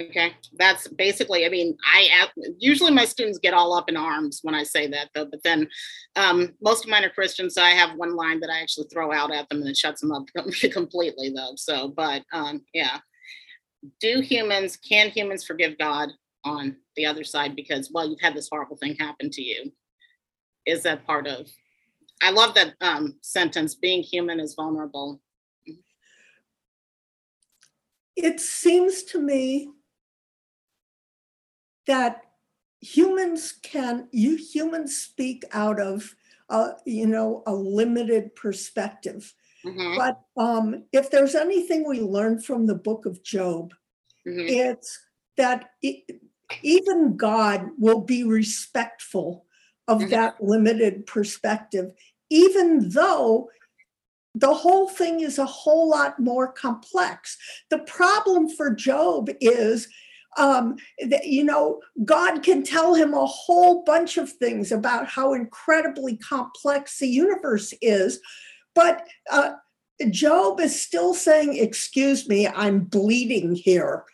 Okay, 0.00 0.32
that's 0.54 0.88
basically, 0.88 1.44
I 1.44 1.50
mean, 1.50 1.76
I 1.84 2.26
usually 2.58 2.92
my 2.92 3.04
students 3.04 3.38
get 3.38 3.52
all 3.52 3.74
up 3.74 3.90
in 3.90 3.96
arms 3.96 4.40
when 4.42 4.54
I 4.54 4.62
say 4.62 4.86
that 4.86 5.10
though, 5.14 5.26
but 5.26 5.42
then 5.42 5.68
um, 6.16 6.54
most 6.62 6.84
of 6.84 6.90
mine 6.90 7.04
are 7.04 7.10
Christians. 7.10 7.54
So 7.54 7.62
I 7.62 7.72
have 7.72 7.98
one 7.98 8.16
line 8.16 8.40
that 8.40 8.48
I 8.48 8.62
actually 8.62 8.86
throw 8.90 9.12
out 9.12 9.30
at 9.30 9.50
them 9.50 9.60
and 9.60 9.68
it 9.68 9.76
shuts 9.76 10.00
them 10.00 10.12
up 10.12 10.24
completely 10.72 11.28
though. 11.36 11.52
So, 11.56 11.88
but 11.88 12.22
um, 12.32 12.62
yeah, 12.72 13.00
do 14.00 14.22
humans, 14.22 14.78
can 14.78 15.10
humans 15.10 15.44
forgive 15.44 15.76
God 15.76 16.08
on 16.42 16.76
the 16.96 17.04
other 17.04 17.22
side 17.22 17.54
because, 17.54 17.90
well, 17.92 18.08
you've 18.08 18.20
had 18.20 18.34
this 18.34 18.48
horrible 18.50 18.78
thing 18.78 18.96
happen 18.96 19.28
to 19.28 19.42
you. 19.42 19.72
Is 20.64 20.84
that 20.84 21.06
part 21.06 21.26
of, 21.26 21.48
I 22.22 22.30
love 22.30 22.54
that 22.54 22.74
um, 22.80 23.16
sentence, 23.20 23.74
being 23.74 24.02
human 24.02 24.40
is 24.40 24.54
vulnerable. 24.54 25.20
It 28.16 28.40
seems 28.40 29.02
to 29.04 29.20
me 29.20 29.68
that 31.86 32.22
humans 32.80 33.52
can, 33.62 34.08
you 34.10 34.36
humans 34.36 34.96
speak 34.96 35.44
out 35.52 35.80
of, 35.80 36.14
uh, 36.48 36.72
you 36.84 37.06
know, 37.06 37.42
a 37.46 37.54
limited 37.54 38.34
perspective. 38.34 39.34
Mhm, 39.64 39.96
But 39.96 40.20
um, 40.42 40.84
if 40.92 41.10
there's 41.10 41.34
anything 41.34 41.86
we 41.86 42.00
learn 42.00 42.40
from 42.40 42.66
the 42.66 42.74
book 42.74 43.06
of 43.06 43.22
Job, 43.22 43.72
mhm, 44.26 44.48
it's 44.48 44.98
that 45.36 45.70
e- 45.82 46.04
even 46.62 47.16
God 47.16 47.70
will 47.78 48.00
be 48.00 48.24
respectful 48.24 49.46
of 49.88 50.00
Mhm. 50.02 50.10
that 50.10 50.42
limited 50.42 51.06
perspective, 51.06 51.92
even 52.28 52.88
though 52.90 53.50
the 54.34 54.54
whole 54.54 54.88
thing 54.88 55.20
is 55.20 55.38
a 55.38 55.46
whole 55.46 55.88
lot 55.88 56.18
more 56.18 56.50
complex. 56.50 57.36
The 57.70 57.80
problem 57.80 58.48
for 58.48 58.70
Job 58.74 59.28
is 59.40 59.88
um, 60.36 60.76
that, 61.08 61.26
you 61.26 61.44
know, 61.44 61.80
God 62.04 62.42
can 62.42 62.62
tell 62.62 62.94
him 62.94 63.14
a 63.14 63.26
whole 63.26 63.82
bunch 63.84 64.16
of 64.16 64.32
things 64.32 64.72
about 64.72 65.06
how 65.06 65.34
incredibly 65.34 66.16
complex 66.16 66.98
the 66.98 67.08
universe 67.08 67.74
is, 67.82 68.20
but 68.74 69.06
uh, 69.30 69.52
Job 70.10 70.60
is 70.60 70.80
still 70.80 71.14
saying, 71.14 71.56
Excuse 71.56 72.28
me, 72.28 72.48
I'm 72.48 72.80
bleeding 72.80 73.54
here. 73.54 74.04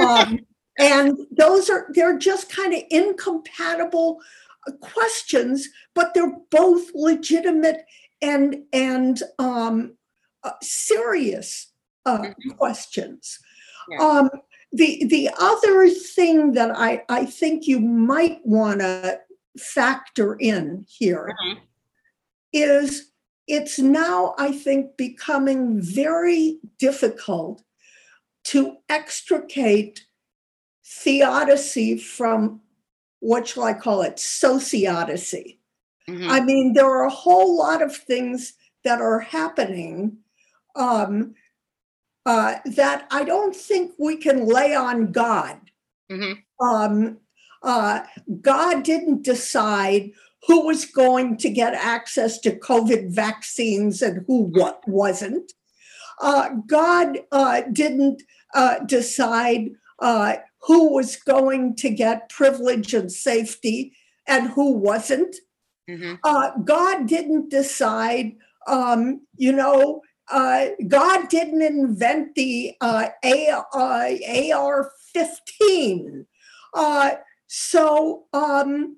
Um, 0.00 0.40
and 0.78 1.16
those 1.30 1.68
are, 1.68 1.88
they're 1.90 2.18
just 2.18 2.50
kind 2.50 2.72
of 2.74 2.82
incompatible 2.90 4.20
uh, 4.66 4.72
questions, 4.80 5.68
but 5.94 6.14
they're 6.14 6.36
both 6.50 6.90
legitimate 6.94 7.84
and, 8.22 8.64
and 8.72 9.22
um, 9.38 9.96
uh, 10.42 10.52
serious 10.62 11.72
uh, 12.06 12.18
Mhm. 12.18 12.56
questions. 12.56 13.38
Yeah. 13.90 13.98
Um, 14.06 14.30
the, 14.72 15.04
the 15.06 15.30
other 15.38 15.88
thing 15.88 16.52
that 16.52 16.70
I, 16.76 17.02
I 17.08 17.24
think 17.26 17.66
you 17.66 17.80
might 17.80 18.40
want 18.44 18.80
to 18.80 19.20
factor 19.58 20.34
in 20.34 20.84
here 20.88 21.34
mhm, 21.44 21.58
is 22.52 23.10
it's 23.48 23.78
now, 23.80 24.34
I 24.38 24.52
think, 24.52 24.96
becoming 24.96 25.80
very 25.80 26.60
difficult 26.78 27.62
to 28.44 28.76
extricate 28.88 30.06
theodicy 30.86 31.98
from 31.98 32.60
what 33.18 33.48
shall 33.48 33.64
I 33.64 33.74
call 33.74 34.02
it, 34.02 34.16
sociodicy. 34.16 35.58
mhm. 36.08 36.28
I 36.30 36.40
mean, 36.40 36.72
there 36.74 36.86
are 36.86 37.04
a 37.04 37.10
whole 37.10 37.56
lot 37.58 37.82
of 37.82 37.94
things 37.96 38.54
that 38.84 39.00
are 39.00 39.20
happening 39.20 40.18
um, 40.76 41.34
uh, 42.26 42.56
that 42.64 43.06
I 43.10 43.24
don't 43.24 43.54
think 43.56 43.92
we 43.98 44.16
can 44.16 44.46
lay 44.46 44.74
on 44.74 45.12
God 45.12 45.58
Mhm. 46.10 46.38
um, 46.60 47.18
uh, 47.62 48.00
God 48.40 48.82
didn't 48.82 49.22
decide 49.22 50.12
who 50.46 50.66
was 50.66 50.84
going 50.86 51.36
to 51.38 51.50
get 51.50 51.74
access 51.74 52.38
to 52.40 52.58
COVID 52.58 53.10
vaccines 53.14 54.00
and 54.02 54.24
who 54.26 54.44
what 54.44 54.86
wasn't. 54.88 55.52
Uh, 56.20 56.48
God 56.66 57.18
uh, 57.32 57.62
didn't 57.72 58.22
uh, 58.54 58.78
decide 58.80 59.70
uh, 60.00 60.36
who 60.62 60.92
was 60.92 61.16
going 61.16 61.76
to 61.76 61.90
get 61.90 62.28
privilege 62.30 62.94
and 62.94 63.12
safety 63.12 63.92
and 64.26 64.48
who 64.48 64.72
wasn't. 64.72 65.36
Mhm. 65.88 66.18
Uh, 66.24 66.50
God 66.64 67.06
didn't 67.06 67.50
decide, 67.50 68.36
um, 68.66 69.20
you 69.36 69.52
know, 69.52 70.02
uh, 70.30 70.66
God 70.86 71.28
didn't 71.28 71.62
invent 71.62 72.34
the 72.34 72.74
uh, 72.80 73.08
A, 73.24 73.48
uh, 73.74 74.54
AR 74.54 74.90
15. 75.12 76.26
Uh, 76.74 77.10
so 77.46 78.24
um, 78.32 78.96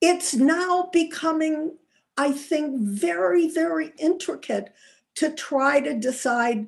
it's 0.00 0.34
now 0.34 0.88
becoming, 0.92 1.76
I 2.16 2.32
think, 2.32 2.80
very, 2.80 3.48
very 3.48 3.92
intricate 3.98 4.72
to 5.16 5.32
try 5.32 5.80
to 5.80 5.94
decide 5.94 6.66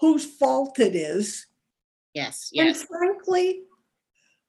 whose 0.00 0.24
fault 0.24 0.78
it 0.78 0.96
is. 0.96 1.46
Yes, 2.14 2.50
yes. 2.52 2.80
And 2.80 2.88
frankly, 2.88 3.62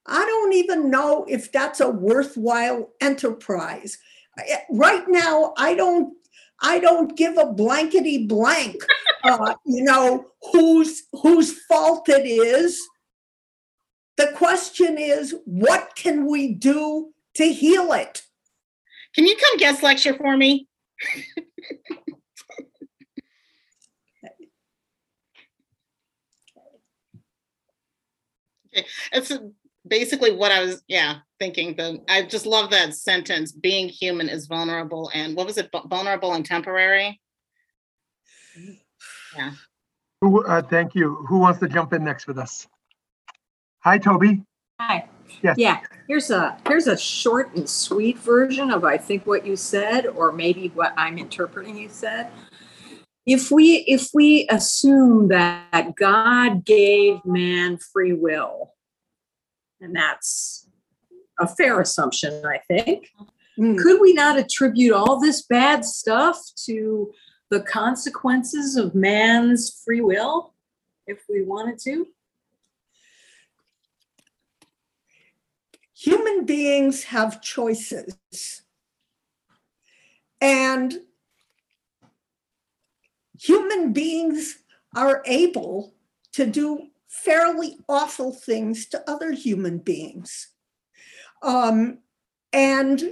I 0.06 0.24
don't 0.24 0.54
even 0.54 0.90
know 0.90 1.26
if 1.28 1.52
that's 1.52 1.80
a 1.80 1.90
worthwhile 1.90 2.92
enterprise. 3.02 3.98
Right 4.70 5.06
now, 5.08 5.54
I 5.58 5.74
don't, 5.74 6.16
I 6.62 6.80
don't 6.80 7.16
give 7.18 7.38
a 7.38 7.46
blankety 7.46 8.26
blank, 8.28 8.78
uh, 9.24 9.56
you 9.66 9.84
know, 9.84 10.28
whose, 10.52 11.04
whose 11.12 11.60
fault 11.66 12.08
it 12.10 12.26
is. 12.26 12.82
The 14.18 14.32
question 14.36 14.98
is, 14.98 15.36
what 15.46 15.96
can 15.96 16.26
we 16.26 16.54
do 16.54 17.12
to 17.36 17.52
heal 17.52 17.92
it? 17.94 18.22
Can 19.14 19.26
you 19.26 19.36
come 19.36 19.58
guest 19.58 19.84
lecture 19.84 20.14
for 20.16 20.38
me? 20.38 20.68
Okay, 28.76 28.86
It's 29.14 29.32
basically 29.88 30.32
what 30.32 30.52
I 30.52 30.64
was, 30.64 30.84
yeah, 30.88 31.20
thinking. 31.40 31.76
The 31.76 32.02
I 32.08 32.24
just 32.24 32.46
love 32.46 32.70
that 32.72 32.94
sentence. 32.94 33.52
Being 33.52 33.90
human 33.90 34.30
is 34.30 34.48
vulnerable, 34.48 35.12
and 35.14 35.36
what 35.36 35.46
was 35.46 35.58
it? 35.58 35.70
Vulnerable 35.88 36.34
and 36.34 36.46
temporary. 36.46 37.20
yeah 39.36 39.52
Who, 40.22 40.46
uh, 40.46 40.62
thank 40.62 40.96
you. 40.96 41.16
Who 41.28 41.40
wants 41.40 41.60
to 41.60 41.68
jump 41.68 41.94
in 41.94 42.04
next 42.04 42.28
with 42.28 42.38
us? 42.38 42.68
Hi, 43.80 43.98
Toby. 43.98 44.42
Hi. 44.80 45.08
Yes. 45.42 45.58
Yeah, 45.58 45.82
here's 46.08 46.32
a, 46.32 46.58
here's 46.68 46.88
a 46.88 46.98
short 46.98 47.56
and 47.56 47.70
sweet 47.70 48.18
version 48.18 48.72
of 48.72 48.84
I 48.84 48.98
think 48.98 49.26
what 49.26 49.46
you 49.46 49.56
said, 49.56 50.06
or 50.08 50.32
maybe 50.32 50.70
what 50.70 50.94
I'm 50.98 51.18
interpreting 51.18 51.78
you 51.78 51.90
said. 51.90 52.32
If 53.26 53.52
we, 53.52 53.78
if 53.88 54.10
we 54.14 54.48
assume 54.50 55.30
that 55.30 55.96
God 55.96 56.64
gave 56.64 57.26
man 57.26 57.78
free 57.78 58.14
will, 58.14 58.74
and 59.82 59.96
that's 59.96 60.65
a 61.40 61.48
fair 61.48 61.82
assumption, 61.82 62.46
I 62.46 62.60
think, 62.68 63.12
Hmm. 63.58 63.78
could 63.78 64.02
we 64.02 64.12
not 64.14 64.38
attribute 64.38 64.94
all 64.94 65.20
this 65.20 65.44
bad 65.44 65.86
stuff 65.86 66.42
to 66.66 67.14
the 67.50 67.62
consequences 67.62 68.76
of 68.76 68.94
man's 68.94 69.82
free 69.86 70.02
will 70.02 70.54
if 71.08 71.24
we 71.30 71.44
wanted 71.44 71.80
to? 71.80 72.08
human 76.06 76.46
beings 76.46 77.06
have 77.06 77.42
choices. 77.42 78.62
And 80.40 81.00
human 83.40 83.94
beings 83.94 84.60
are 84.96 85.24
able 85.26 85.96
to 86.34 86.46
do 86.46 86.90
fairly 87.08 87.78
awful 87.88 88.32
things 88.34 88.86
to 88.88 89.10
other 89.10 89.32
human 89.32 89.80
beings. 89.80 90.50
Um, 91.42 92.00
and 92.54 93.04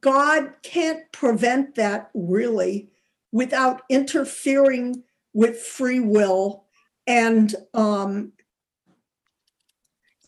God 0.00 0.52
can't 0.62 1.10
prevent 1.12 1.74
that 1.76 2.10
really 2.14 2.88
without 3.32 3.82
interfering 3.88 5.02
with 5.32 5.58
free 5.58 6.00
will. 6.00 6.64
And 7.06 7.54
um, 7.74 8.32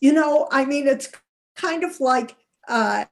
you 0.01 0.13
know 0.13 0.47
i 0.51 0.65
mean 0.65 0.87
it's 0.87 1.09
kind 1.55 1.83
of 1.83 1.99
like 1.99 2.35
uh, 2.67 3.05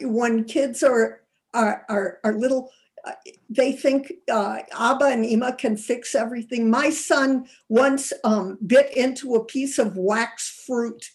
when 0.00 0.44
kids 0.44 0.82
are 0.82 1.20
are 1.54 1.84
are, 1.88 2.18
are 2.24 2.32
little 2.32 2.70
uh, 3.04 3.12
they 3.48 3.70
think 3.70 4.12
uh, 4.30 4.58
abba 4.76 5.04
and 5.04 5.24
ima 5.24 5.52
can 5.52 5.76
fix 5.76 6.16
everything. 6.16 6.68
My 6.68 6.90
son 6.90 7.46
once 7.68 8.12
um, 8.24 8.58
bit 8.66 8.94
into 8.96 9.36
a 9.36 9.44
piece 9.44 9.78
of 9.78 9.96
wax 9.96 10.64
fruit 10.66 11.10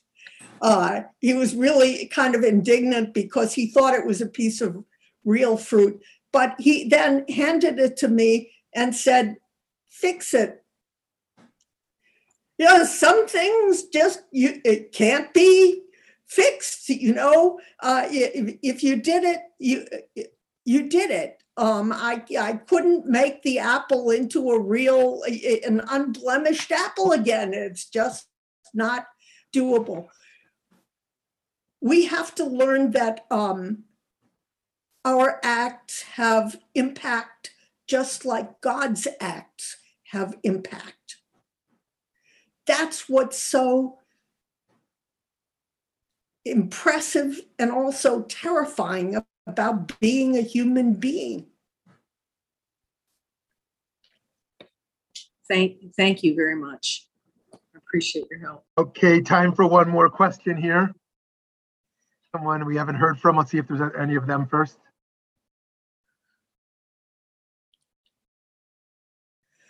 uh, 0.61 1.01
he 1.19 1.33
was 1.33 1.55
really 1.55 2.05
kind 2.07 2.35
of 2.35 2.43
indignant 2.43 3.13
because 3.13 3.53
he 3.53 3.67
thought 3.67 3.93
it 3.93 4.05
was 4.05 4.21
a 4.21 4.27
piece 4.27 4.61
of 4.61 4.83
real 5.25 5.57
fruit 5.57 6.01
but 6.31 6.55
he 6.59 6.87
then 6.87 7.25
handed 7.29 7.79
it 7.79 7.95
to 7.97 8.07
me 8.07 8.51
and 8.73 8.95
said 8.95 9.37
fix 9.89 10.33
it 10.33 10.63
yeah, 12.57 12.83
some 12.83 13.27
things 13.27 13.83
just 13.83 14.23
you 14.31 14.61
it 14.63 14.91
can't 14.91 15.33
be 15.33 15.81
fixed. 16.27 16.87
You 16.89 17.13
know, 17.13 17.59
uh, 17.81 18.07
if, 18.09 18.57
if 18.61 18.83
you 18.83 18.97
did 18.97 19.23
it, 19.23 19.41
you 19.59 19.85
you 20.63 20.87
did 20.87 21.11
it. 21.11 21.41
Um, 21.57 21.91
I 21.91 22.23
I 22.39 22.53
couldn't 22.53 23.05
make 23.05 23.41
the 23.43 23.59
apple 23.59 24.11
into 24.11 24.51
a 24.51 24.59
real 24.59 25.23
an 25.65 25.81
unblemished 25.89 26.71
apple 26.71 27.11
again. 27.11 27.53
It's 27.53 27.89
just 27.89 28.27
not 28.73 29.07
doable. 29.55 30.07
We 31.83 32.05
have 32.05 32.33
to 32.35 32.45
learn 32.45 32.91
that 32.91 33.25
um, 33.29 33.83
our 35.03 35.41
acts 35.43 36.03
have 36.13 36.61
impact 36.73 37.51
just 37.87 38.23
like 38.23 38.61
God's 38.61 39.05
acts 39.19 39.75
have 40.11 40.37
impact. 40.43 41.17
That's 42.65 43.09
what's 43.09 43.37
so 43.37 43.99
impressive 46.45 47.41
and 47.59 47.69
also 47.69 48.21
terrifying 48.21 49.21
about 49.45 49.99
being 49.99 50.37
a 50.37 50.41
human 50.41 50.93
being. 50.93 51.47
Thank, 55.49 55.93
thank 55.97 56.23
you 56.23 56.33
very 56.33 56.55
much. 56.55 57.09
I 57.53 57.57
Appreciate 57.75 58.27
your 58.31 58.39
help. 58.39 58.63
Okay, 58.77 59.19
time 59.19 59.51
for 59.51 59.67
one 59.67 59.89
more 59.89 60.09
question 60.09 60.55
here. 60.55 60.95
Someone 62.35 62.65
we 62.65 62.75
haven't 62.75 62.95
heard 62.95 63.19
from. 63.19 63.37
Let's 63.37 63.51
see 63.51 63.59
if 63.59 63.67
there's 63.67 63.91
any 63.99 64.15
of 64.15 64.25
them 64.25 64.47
first. 64.47 64.79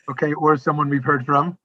Okay, 0.10 0.34
or 0.34 0.56
someone 0.56 0.88
we've 0.88 1.04
heard 1.04 1.26
from. 1.26 1.58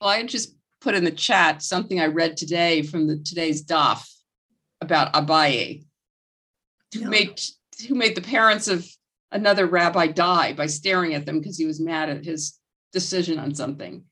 Well, 0.00 0.10
I 0.10 0.22
just 0.24 0.56
put 0.80 0.94
in 0.94 1.04
the 1.04 1.10
chat 1.10 1.62
something 1.62 2.00
I 2.00 2.06
read 2.06 2.36
today 2.36 2.82
from 2.82 3.06
the 3.06 3.18
today's 3.18 3.64
DAF 3.64 4.08
about 4.80 5.12
Abaye, 5.12 5.84
who 6.94 7.00
Yeah. 7.00 7.08
made 7.08 7.40
who 7.88 7.94
made 7.94 8.14
the 8.14 8.22
parents 8.22 8.68
of 8.68 8.86
another 9.30 9.66
rabbi 9.66 10.06
die 10.08 10.52
by 10.52 10.66
staring 10.66 11.14
at 11.14 11.24
them 11.24 11.38
because 11.38 11.56
he 11.56 11.64
was 11.66 11.80
mad 11.80 12.10
at 12.10 12.24
his 12.24 12.59
decision 12.92 13.38
on 13.38 13.54
something. 13.54 14.04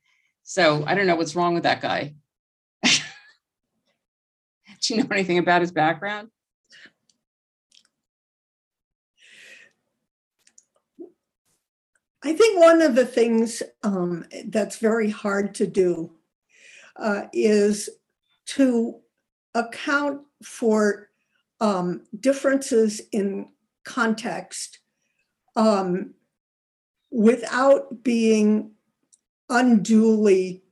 So 0.43 0.85
I 0.87 0.95
don't 0.95 1.07
know 1.07 1.16
what's 1.16 1.37
wrong 1.37 1.55
with 1.55 1.64
that 1.64 1.81
guy. 1.81 2.14
Do 2.85 2.95
you 4.89 5.03
know 5.03 5.09
anything 5.11 5.39
about 5.39 5.61
his 5.61 5.72
background? 5.72 6.29
I 12.22 12.33
think 12.33 12.61
one 12.61 12.83
of 12.83 12.95
the 12.95 13.07
things 13.07 13.62
um, 13.83 14.24
that's 14.47 14.79
very 14.79 15.09
hard 15.09 15.55
to 15.57 15.66
do 15.66 16.12
uh, 16.97 17.22
is 17.33 17.89
to 18.47 18.97
account 19.55 20.22
for 20.43 21.11
um, 21.61 22.03
differences 22.18 23.01
in 23.12 23.49
context 23.85 24.81
um, 25.57 26.14
without 27.11 28.03
being 28.03 28.73
unduly 29.49 30.63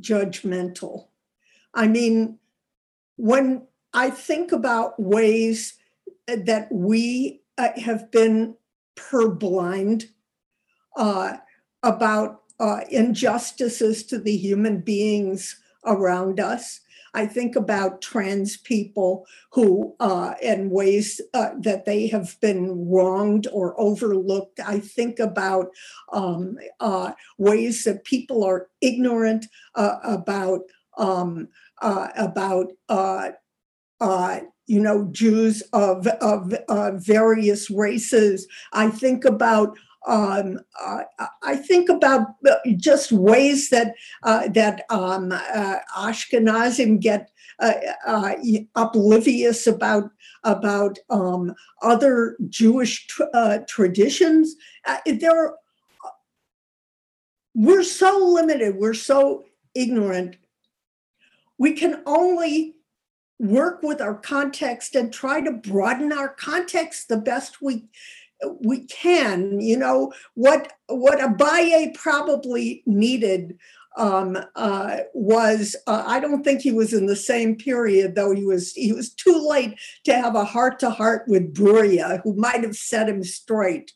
judgmental. 0.00 1.08
I 1.72 1.88
mean, 1.88 2.38
when 3.16 3.66
I 3.92 4.10
think 4.10 4.52
about 4.52 5.00
ways 5.00 5.74
that 6.26 6.68
we 6.70 7.42
uh, 7.58 7.68
have 7.80 8.10
been 8.10 8.56
purblind 8.96 10.04
uh, 10.96 11.36
about 11.82 12.42
uh, 12.60 12.80
injustices 12.90 14.04
to 14.04 14.18
the 14.18 14.36
human 14.36 14.80
beings 14.80 15.60
around 15.84 16.40
us. 16.40 16.80
I 17.14 17.26
think 17.26 17.54
about 17.56 18.02
trans 18.02 18.56
people 18.56 19.26
who, 19.52 19.94
uh, 20.00 20.34
in 20.42 20.70
ways 20.70 21.20
uh, 21.32 21.50
that 21.60 21.84
they 21.84 22.08
have 22.08 22.38
been 22.40 22.90
wronged 22.90 23.46
or 23.52 23.78
overlooked. 23.80 24.60
I 24.60 24.80
think 24.80 25.20
about 25.20 25.68
um, 26.12 26.58
uh, 26.80 27.12
ways 27.38 27.84
that 27.84 28.04
people 28.04 28.44
are 28.44 28.68
ignorant 28.80 29.46
uh, 29.76 29.98
about 30.02 30.60
um, 30.98 31.48
uh, 31.80 32.08
about 32.16 32.72
uh, 32.88 33.30
you 34.66 34.80
know 34.80 35.08
Jews 35.12 35.62
of 35.72 36.06
of 36.06 36.52
various 37.04 37.70
races. 37.70 38.46
I 38.72 38.90
think 38.90 39.24
about 39.24 39.76
um, 40.06 40.60
uh, 40.80 41.02
I 41.42 41.56
think 41.56 41.88
about 41.88 42.28
uh, 42.48 42.56
just 42.76 43.10
ways 43.10 43.70
that 43.70 43.94
uh, 44.22 44.48
that 44.48 44.84
um, 44.90 45.32
uh, 45.32 45.78
Ashkenazim 45.96 47.00
get 47.00 47.30
uh, 47.60 47.74
uh, 48.06 48.34
oblivious 48.74 49.66
about 49.66 50.10
about 50.42 50.98
um, 51.08 51.54
other 51.82 52.36
Jewish 52.48 53.06
tr- 53.06 53.22
uh, 53.32 53.58
traditions. 53.68 54.56
There, 55.06 55.54
we're 57.54 57.84
so 57.84 58.18
limited. 58.18 58.76
We're 58.76 58.94
so 58.94 59.44
ignorant. 59.74 60.36
We 61.56 61.72
can 61.72 62.02
only 62.04 62.74
work 63.38 63.82
with 63.82 64.00
our 64.00 64.14
context 64.14 64.94
and 64.94 65.12
try 65.12 65.40
to 65.40 65.52
broaden 65.52 66.12
our 66.12 66.28
context 66.28 67.08
the 67.08 67.16
best 67.16 67.60
we 67.60 67.84
we 68.60 68.86
can 68.86 69.60
you 69.60 69.76
know 69.76 70.12
what 70.34 70.72
what 70.88 71.18
abaye 71.18 71.94
probably 71.94 72.82
needed 72.86 73.58
um, 73.96 74.36
uh, 74.56 74.98
was 75.14 75.76
uh, 75.86 76.04
i 76.06 76.18
don't 76.18 76.42
think 76.42 76.60
he 76.60 76.72
was 76.72 76.92
in 76.92 77.06
the 77.06 77.16
same 77.16 77.56
period 77.56 78.14
though 78.14 78.34
he 78.34 78.44
was 78.44 78.72
he 78.72 78.92
was 78.92 79.12
too 79.14 79.46
late 79.48 79.78
to 80.04 80.14
have 80.14 80.34
a 80.34 80.44
heart 80.44 80.78
to 80.78 80.90
heart 80.90 81.24
with 81.28 81.54
Bruria, 81.54 82.20
who 82.22 82.34
might 82.34 82.62
have 82.62 82.76
set 82.76 83.08
him 83.08 83.22
straight 83.22 83.92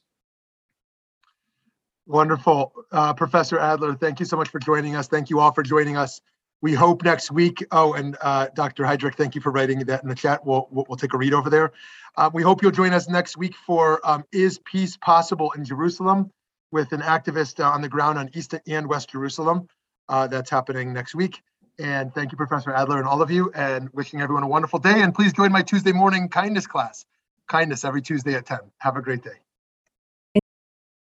Wonderful. 2.09 2.72
Uh, 2.90 3.12
Professor 3.12 3.59
Adler, 3.59 3.94
thank 3.94 4.18
you 4.18 4.24
so 4.24 4.38
much 4.38 4.49
for 4.49 4.59
joining 4.59 4.96
us. 4.96 5.09
Thank 5.09 5.28
you 5.28 5.40
all 5.40 5.53
for 5.53 5.62
joining 5.62 5.99
us. 5.99 6.22
We 6.61 6.74
hope 6.74 7.04
next 7.04 7.30
week, 7.30 7.64
oh, 7.70 7.92
and 7.92 8.16
uh, 8.20 8.48
Dr. 8.54 8.84
Heydrich, 8.84 9.14
thank 9.14 9.36
you 9.36 9.40
for 9.40 9.52
writing 9.52 9.78
that 9.80 10.02
in 10.02 10.09
the 10.09 10.14
chat. 10.14 10.44
We'll, 10.44 10.66
we'll, 10.70 10.96
take 10.96 11.14
a 11.14 11.18
read 11.18 11.32
over 11.32 11.48
there. 11.50 11.72
Uh, 12.16 12.30
we 12.32 12.42
hope 12.42 12.62
you'll 12.62 12.72
join 12.72 12.92
us 12.92 13.09
next 13.09 13.36
week 13.36 13.54
for 13.64 14.00
um, 14.02 14.24
Is 14.32 14.59
Peace 14.59 14.96
Possible 14.96 15.52
in 15.52 15.64
Jerusalem 15.64 16.32
with 16.72 16.92
an 16.92 17.00
activist 17.00 17.61
uh, 17.61 17.68
on 17.68 17.80
the 17.80 17.88
ground 17.88 18.18
on 18.18 18.28
East 18.34 18.54
and 18.66 18.88
West 18.88 19.11
Jerusalem. 19.11 19.68
Uh, 20.09 20.26
that's 20.26 20.50
happening 20.50 20.92
next 20.92 21.14
week. 21.14 21.42
And 21.78 22.12
thank 22.12 22.32
you, 22.32 22.36
Professor 22.36 22.72
Adler, 22.72 22.98
and 22.98 23.06
all 23.06 23.22
of 23.22 23.30
you, 23.30 23.52
and 23.54 23.88
wishing 23.92 24.20
everyone 24.20 24.42
a 24.42 24.48
wonderful 24.48 24.80
day. 24.80 25.02
And 25.02 25.14
please 25.14 25.32
join 25.32 25.52
my 25.52 25.62
Tuesday 25.62 25.92
morning 25.92 26.28
kindness 26.28 26.66
class. 26.66 27.04
Kindness 27.46 27.84
every 27.84 28.02
Tuesday 28.02 28.34
at 28.34 28.46
10. 28.46 28.59
Have 28.78 28.96
a 28.96 29.02
great 29.02 29.22
day. 29.22 29.38